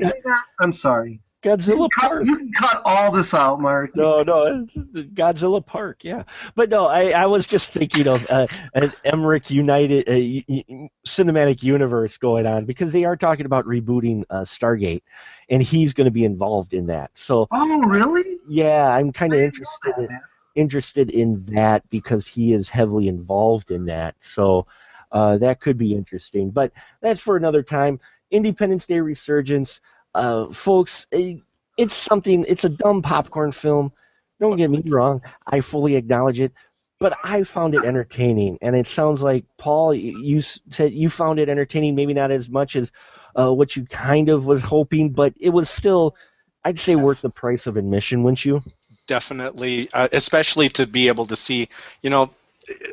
I'm 0.59 0.73
sorry. 0.73 1.21
Godzilla 1.43 1.89
Cut, 1.99 2.11
Park. 2.11 2.25
you 2.27 2.37
can 2.37 2.53
cut 2.53 2.83
all 2.85 3.11
this 3.11 3.33
out, 3.33 3.63
Mark. 3.63 3.97
No, 3.97 4.23
no, 4.23 4.67
Godzilla 5.15 5.65
Park, 5.65 6.05
yeah. 6.05 6.25
But 6.55 6.69
no, 6.69 6.85
I, 6.87 7.13
I 7.13 7.25
was 7.27 7.47
just 7.47 7.73
thinking 7.73 8.07
of 8.09 8.27
uh, 8.29 8.47
an 8.75 8.93
Emmerich 9.07 9.51
United 9.51 10.07
uh, 10.07 10.13
y- 10.13 10.45
y- 10.69 10.91
cinematic 11.07 11.63
universe 11.63 12.19
going 12.19 12.47
on 12.47 12.67
because 12.67 12.93
they 12.93 13.05
are 13.05 13.17
talking 13.17 13.47
about 13.47 13.65
rebooting 13.65 14.25
uh, 14.29 14.43
Stargate, 14.43 15.01
and 15.49 15.63
he's 15.63 15.95
going 15.95 16.05
to 16.05 16.11
be 16.11 16.27
involved 16.27 16.75
in 16.75 16.89
that. 16.89 17.11
So 17.15 17.49
Oh, 17.51 17.81
really? 17.85 18.37
yeah, 18.47 18.89
I'm 18.89 19.11
kind 19.11 19.33
of 19.33 19.41
interested 19.41 19.95
in, 19.97 20.09
interested 20.57 21.09
in 21.09 21.43
that 21.55 21.89
because 21.89 22.27
he 22.27 22.53
is 22.53 22.69
heavily 22.69 23.09
involved 23.09 23.71
in 23.71 23.87
that. 23.87 24.15
So 24.21 24.67
uh, 25.11 25.39
that 25.39 25.61
could 25.61 25.79
be 25.79 25.95
interesting. 25.95 26.51
But 26.51 26.71
that's 27.01 27.21
for 27.21 27.39
another 27.39 27.63
time. 27.63 27.99
Independence 28.31 28.87
Day 28.87 29.01
Resurgence, 29.01 29.81
uh, 30.15 30.49
folks. 30.49 31.07
eh, 31.13 31.37
It's 31.77 31.95
something. 31.97 32.45
It's 32.49 32.65
a 32.65 32.69
dumb 32.69 33.03
popcorn 33.03 33.53
film. 33.53 33.93
Don't 34.41 34.57
get 34.57 34.71
me 34.71 34.83
wrong. 34.87 35.23
I 35.47 35.61
fully 35.61 35.97
acknowledge 35.97 36.41
it. 36.41 36.53
But 36.99 37.17
I 37.25 37.45
found 37.45 37.75
it 37.75 37.85
entertaining, 37.85 38.59
and 38.61 38.77
it 38.77 38.87
sounds 38.87 39.23
like 39.23 39.45
Paul. 39.57 39.95
You 39.95 40.43
said 40.43 40.93
you 40.93 41.09
found 41.09 41.39
it 41.39 41.49
entertaining, 41.49 41.95
maybe 41.95 42.13
not 42.13 42.31
as 42.31 42.49
much 42.49 42.77
as 42.77 42.93
uh, 43.39 43.53
what 43.53 43.75
you 43.75 43.87
kind 43.87 44.29
of 44.29 44.45
was 44.45 44.61
hoping, 44.61 45.11
but 45.11 45.33
it 45.41 45.49
was 45.49 45.71
still, 45.71 46.15
I'd 46.63 46.79
say, 46.79 46.97
worth 46.97 47.23
the 47.23 47.31
price 47.31 47.67
of 47.67 47.79
admission, 47.79 48.23
wouldn't 48.23 48.45
you? 48.45 48.63
definitely, 49.07 49.89
uh, 49.93 50.07
especially 50.13 50.69
to 50.69 50.87
be 50.87 51.09
able 51.09 51.27
to 51.27 51.35
see, 51.35 51.69
you 52.01 52.11
know, 52.11 52.31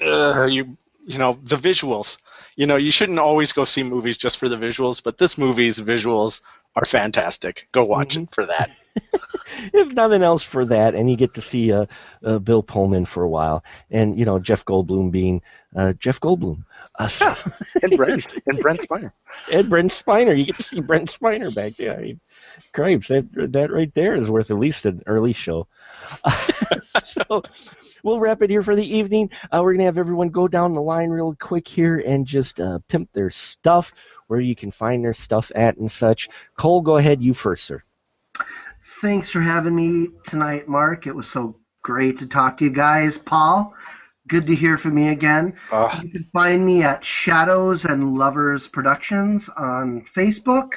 uh, 0.01 0.47
you 0.49 0.75
you 1.07 1.17
know 1.17 1.39
the 1.43 1.55
visuals. 1.57 2.17
You 2.55 2.67
know, 2.67 2.75
you 2.75 2.91
shouldn't 2.91 3.19
always 3.19 3.51
go 3.53 3.63
see 3.65 3.83
movies 3.83 4.17
just 4.17 4.37
for 4.37 4.49
the 4.49 4.57
visuals, 4.57 5.01
but 5.03 5.17
this 5.17 5.37
movie's 5.37 5.79
visuals 5.79 6.41
are 6.75 6.85
fantastic. 6.85 7.67
Go 7.71 7.85
watch 7.85 8.17
it 8.17 8.29
for 8.33 8.45
that. 8.45 8.71
if 9.73 9.87
nothing 9.93 10.23
else 10.23 10.43
for 10.43 10.65
that, 10.65 10.95
and 10.95 11.09
you 11.09 11.15
get 11.15 11.35
to 11.35 11.41
see 11.41 11.71
uh, 11.71 11.85
uh, 12.25 12.39
Bill 12.39 12.61
Pullman 12.63 13.05
for 13.05 13.23
a 13.23 13.29
while, 13.29 13.63
and 13.89 14.19
you 14.19 14.25
know 14.25 14.39
Jeff 14.39 14.65
Goldblum 14.65 15.11
being 15.11 15.41
uh, 15.75 15.93
Jeff 15.93 16.19
Goldblum, 16.19 16.65
uh, 16.99 17.07
so- 17.19 17.35
and 17.81 17.95
Brent 17.95 18.27
and 18.45 18.59
Brent 18.59 18.81
Spiner. 18.81 19.11
and 19.51 19.69
Brent 19.69 19.91
Spiner. 19.91 20.37
You 20.37 20.45
get 20.45 20.57
to 20.57 20.63
see 20.63 20.81
Brent 20.81 21.09
Spiner 21.09 21.53
back 21.55 21.73
there. 21.73 21.97
I 21.97 22.01
mean, 22.01 22.19
cripes, 22.73 23.07
that 23.07 23.27
that 23.53 23.71
right 23.71 23.93
there 23.93 24.15
is 24.15 24.29
worth 24.29 24.51
at 24.51 24.59
least 24.59 24.85
an 24.85 25.03
early 25.07 25.33
show. 25.33 25.67
so 27.03 27.43
we'll 28.03 28.19
wrap 28.19 28.41
it 28.41 28.49
here 28.49 28.61
for 28.63 28.75
the 28.75 28.97
evening. 28.97 29.29
Uh, 29.51 29.61
we're 29.63 29.73
gonna 29.73 29.85
have 29.85 29.97
everyone 29.97 30.29
go 30.29 30.47
down 30.47 30.73
the 30.73 30.81
line 30.81 31.09
real 31.09 31.35
quick 31.39 31.67
here 31.67 31.99
and 31.99 32.25
just 32.25 32.59
uh, 32.59 32.79
pimp 32.87 33.11
their 33.13 33.29
stuff, 33.29 33.93
where 34.27 34.39
you 34.39 34.55
can 34.55 34.71
find 34.71 35.03
their 35.03 35.13
stuff 35.13 35.51
at 35.55 35.77
and 35.77 35.91
such. 35.91 36.29
Cole, 36.57 36.81
go 36.81 36.97
ahead, 36.97 37.21
you 37.21 37.33
first, 37.33 37.65
sir. 37.65 37.83
Thanks 39.01 39.29
for 39.29 39.41
having 39.41 39.75
me 39.75 40.09
tonight, 40.27 40.67
Mark. 40.67 41.05
It 41.07 41.15
was 41.15 41.29
so 41.29 41.55
great 41.83 42.17
to 42.19 42.27
talk 42.27 42.57
to 42.57 42.65
you 42.65 42.71
guys. 42.71 43.17
Paul, 43.17 43.73
good 44.27 44.47
to 44.47 44.55
hear 44.55 44.77
from 44.77 44.97
you 44.97 45.11
again. 45.11 45.53
Uh, 45.71 45.99
You 46.03 46.09
can 46.09 46.23
find 46.33 46.65
me 46.65 46.83
at 46.83 47.05
Shadows 47.05 47.85
and 47.85 48.17
Lovers 48.17 48.67
Productions 48.67 49.49
on 49.55 50.05
Facebook. 50.15 50.69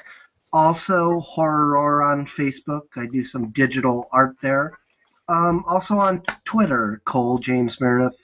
Also, 0.53 1.21
Horror 1.21 2.03
on 2.03 2.27
Facebook. 2.27 2.83
I 2.97 3.07
do 3.07 3.25
some 3.25 3.51
digital 3.53 4.09
art 4.13 4.37
there. 4.43 4.79
Um, 5.31 5.65
also 5.67 5.95
on 5.95 6.23
Twitter, 6.45 7.01
Cole 7.07 7.39
James 7.39 7.81
Meredith. 7.81 8.19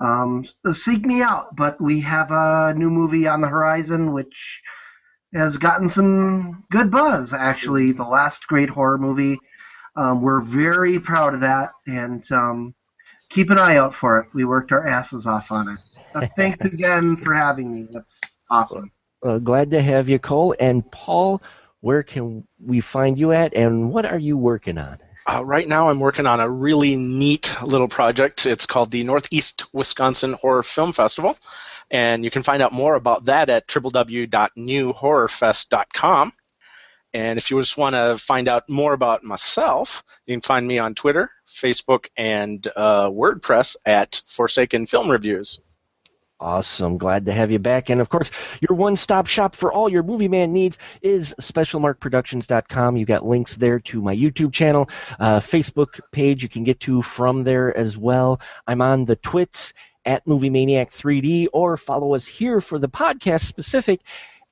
Um, 0.00 0.46
seek 0.72 1.04
me 1.04 1.22
out. 1.22 1.56
But 1.56 1.80
we 1.80 2.00
have 2.02 2.30
a 2.30 2.74
new 2.76 2.90
movie 2.90 3.26
on 3.26 3.40
the 3.40 3.48
horizon, 3.48 4.12
which 4.12 4.62
has 5.34 5.56
gotten 5.56 5.88
some 5.88 6.64
good 6.70 6.90
buzz. 6.90 7.32
Actually, 7.32 7.92
the 7.92 8.04
last 8.04 8.46
great 8.48 8.68
horror 8.68 8.98
movie. 8.98 9.38
Um, 9.96 10.20
we're 10.20 10.42
very 10.42 11.00
proud 11.00 11.32
of 11.32 11.40
that, 11.40 11.70
and 11.86 12.30
um, 12.30 12.74
keep 13.30 13.48
an 13.48 13.58
eye 13.58 13.76
out 13.76 13.94
for 13.94 14.20
it. 14.20 14.28
We 14.34 14.44
worked 14.44 14.72
our 14.72 14.86
asses 14.86 15.26
off 15.26 15.50
on 15.50 15.70
it. 15.70 15.78
Uh, 16.14 16.26
thanks 16.36 16.58
again 16.66 17.16
for 17.16 17.32
having 17.32 17.74
me. 17.74 17.88
That's 17.90 18.20
awesome. 18.50 18.90
Uh, 19.24 19.38
glad 19.38 19.70
to 19.70 19.80
have 19.80 20.10
you, 20.10 20.18
Cole. 20.18 20.54
And 20.60 20.88
Paul, 20.92 21.40
where 21.80 22.02
can 22.02 22.46
we 22.62 22.82
find 22.82 23.18
you 23.18 23.32
at, 23.32 23.54
and 23.54 23.90
what 23.90 24.04
are 24.04 24.18
you 24.18 24.36
working 24.36 24.76
on? 24.76 24.98
Uh, 25.28 25.44
right 25.44 25.66
now, 25.66 25.88
I'm 25.88 25.98
working 25.98 26.26
on 26.26 26.38
a 26.38 26.48
really 26.48 26.94
neat 26.94 27.50
little 27.62 27.88
project. 27.88 28.46
It's 28.46 28.64
called 28.64 28.92
the 28.92 29.02
Northeast 29.02 29.64
Wisconsin 29.72 30.34
Horror 30.34 30.62
Film 30.62 30.92
Festival, 30.92 31.36
and 31.90 32.24
you 32.24 32.30
can 32.30 32.44
find 32.44 32.62
out 32.62 32.72
more 32.72 32.94
about 32.94 33.24
that 33.24 33.48
at 33.48 33.66
www.newhorrorfest.com. 33.66 36.32
And 37.12 37.38
if 37.38 37.50
you 37.50 37.60
just 37.60 37.78
want 37.78 37.94
to 37.94 38.18
find 38.18 38.46
out 38.46 38.68
more 38.68 38.92
about 38.92 39.24
myself, 39.24 40.04
you 40.26 40.34
can 40.34 40.42
find 40.42 40.64
me 40.66 40.78
on 40.78 40.94
Twitter, 40.94 41.30
Facebook, 41.48 42.06
and 42.16 42.64
uh, 42.76 43.10
WordPress 43.10 43.74
at 43.84 44.20
Forsaken 44.28 44.86
Film 44.86 45.10
Reviews. 45.10 45.58
Awesome. 46.38 46.98
Glad 46.98 47.26
to 47.26 47.32
have 47.32 47.50
you 47.50 47.58
back. 47.58 47.88
And 47.88 47.98
of 47.98 48.10
course, 48.10 48.30
your 48.60 48.76
one 48.76 48.96
stop 48.96 49.26
shop 49.26 49.56
for 49.56 49.72
all 49.72 49.88
your 49.88 50.02
movie 50.02 50.28
man 50.28 50.52
needs 50.52 50.76
is 51.00 51.34
specialmarkproductions.com. 51.40 52.96
You 52.98 53.06
got 53.06 53.24
links 53.24 53.56
there 53.56 53.80
to 53.80 54.02
my 54.02 54.14
YouTube 54.14 54.52
channel, 54.52 54.90
uh, 55.18 55.40
Facebook 55.40 56.00
page 56.12 56.42
you 56.42 56.50
can 56.50 56.62
get 56.62 56.80
to 56.80 57.00
from 57.00 57.44
there 57.44 57.74
as 57.74 57.96
well. 57.96 58.40
I'm 58.66 58.82
on 58.82 59.06
the 59.06 59.16
twits 59.16 59.72
at 60.04 60.26
Movie 60.26 60.50
Maniac 60.50 60.90
3D 60.90 61.48
or 61.54 61.78
follow 61.78 62.14
us 62.14 62.26
here 62.26 62.60
for 62.60 62.78
the 62.78 62.88
podcast 62.88 63.44
specific 63.44 64.00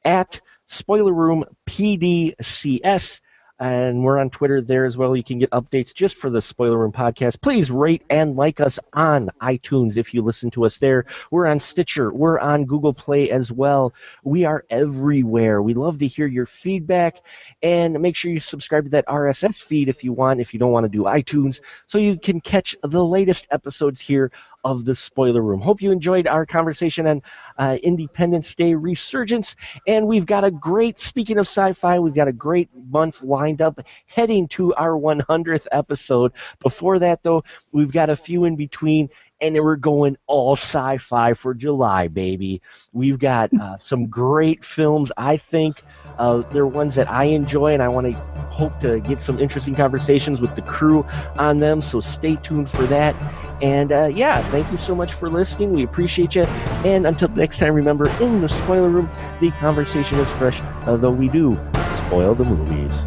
at 0.05 0.41
Spoiler 0.67 1.13
Room 1.13 1.45
PDCS 1.67 3.21
and 3.61 4.05
we're 4.05 4.19
on 4.19 4.31
Twitter 4.31 4.61
there 4.61 4.85
as 4.85 4.97
well. 4.97 5.17
You 5.17 5.25
can 5.25 5.39
get 5.39 5.51
updates 5.51 5.95
just 5.95 6.17
for 6.17 6.31
the 6.31 6.43
Spoiler 6.43 6.79
Room 6.79 6.93
podcast. 6.93 7.41
Please 7.41 7.71
rate 7.71 8.03
and 8.11 8.37
like 8.37 8.61
us 8.61 8.79
on 8.93 9.31
iTunes 9.41 9.97
if 9.97 10.13
you 10.13 10.23
listen 10.23 10.51
to 10.53 10.65
us 10.65 10.79
there. 10.79 11.07
We're 11.31 11.47
on 11.47 11.61
Stitcher. 11.61 12.13
We're 12.13 12.39
on 12.41 12.65
Google 12.65 12.93
Play 12.93 13.31
as 13.31 13.53
well. 13.53 13.95
We 14.25 14.45
are 14.45 14.65
everywhere. 14.71 15.63
We 15.63 15.75
love 15.75 15.99
to 15.99 16.07
hear 16.07 16.27
your 16.27 16.47
feedback 16.47 17.23
and 17.63 18.01
make 18.01 18.17
sure 18.17 18.31
you 18.33 18.41
subscribe 18.41 18.85
to 18.85 18.91
that 18.91 19.07
RSS 19.07 19.63
feed 19.63 19.89
if 19.89 20.05
you 20.05 20.13
want, 20.13 20.41
if 20.41 20.53
you 20.53 20.61
don't 20.61 20.73
want 20.73 20.85
to 20.85 20.91
do 20.91 21.05
iTunes, 21.05 21.61
so 21.87 21.99
you 21.99 22.19
can 22.19 22.41
catch 22.41 22.77
the 22.83 23.05
latest 23.05 23.47
episodes 23.51 24.01
here 24.01 24.33
of 24.65 24.85
the 24.85 24.95
Spoiler 24.95 25.43
Room. 25.43 25.61
Hope 25.61 25.83
you 25.83 25.93
enjoyed 25.93 26.27
our 26.27 26.47
conversation 26.47 27.07
on 27.07 27.23
uh, 27.59 27.77
Independence 27.83 28.55
Day 28.55 28.75
Resurgence, 28.75 29.57
and 29.87 30.07
we've 30.07 30.27
got 30.27 30.45
a 30.45 30.51
great, 30.51 30.99
speaking 30.99 31.39
of 31.39 31.47
sci-fi, 31.47 31.99
we've 31.99 32.15
got 32.15 32.29
a 32.29 32.33
great 32.33 32.71
month 32.75 33.23
lined 33.45 33.61
up 33.61 33.81
heading 34.07 34.49
to 34.49 34.75
our 34.75 34.93
100th 34.93 35.67
episode. 35.71 36.33
Before 36.61 36.99
that, 37.01 37.23
though, 37.23 37.45
we've 37.73 37.93
got 37.93 38.09
a 38.09 38.17
few 38.17 38.47
in 38.47 38.57
between, 38.57 39.11
and 39.39 39.55
we're 39.57 39.77
going 39.77 40.17
all 40.27 40.57
sci-fi 40.57 41.35
for 41.35 41.53
July, 41.53 42.09
baby. 42.09 42.63
We've 42.93 43.19
got 43.19 43.53
uh, 43.53 43.77
some 43.77 44.07
great 44.07 44.65
films, 44.65 45.13
I 45.19 45.37
think. 45.37 45.83
Uh, 46.19 46.39
they're 46.53 46.67
ones 46.67 46.95
that 46.95 47.11
I 47.11 47.25
enjoy, 47.25 47.75
and 47.75 47.83
I 47.83 47.89
want 47.89 48.07
to 48.07 48.13
hope 48.49 48.81
to 48.81 49.01
get 49.01 49.21
some 49.21 49.39
interesting 49.39 49.75
conversations 49.75 50.41
with 50.41 50.57
the 50.57 50.63
crew 50.63 51.05
on 51.37 51.59
them. 51.59 51.83
So 51.83 52.01
stay 52.01 52.37
tuned 52.37 52.71
for 52.71 52.85
that. 52.85 53.15
And 53.61 53.93
uh, 53.93 54.07
yeah, 54.07 54.41
thank 54.51 54.71
you 54.73 54.79
so 54.79 54.95
much 54.95 55.13
for 55.13 55.29
listening. 55.29 55.73
We 55.73 55.83
appreciate 55.83 56.35
you. 56.35 56.45
And 56.85 57.07
until 57.07 57.29
next 57.29 57.59
time, 57.59 57.75
remember 57.75 58.09
in 58.23 58.41
the 58.41 58.49
spoiler 58.49 58.89
room, 58.89 59.11
the 59.43 59.51
conversation 59.53 60.19
is 60.19 60.31
fresh, 60.39 60.63
though 60.87 61.11
we 61.11 61.29
do 61.29 61.59
spoil 62.15 62.35
the 62.35 62.45
movies. 62.45 63.07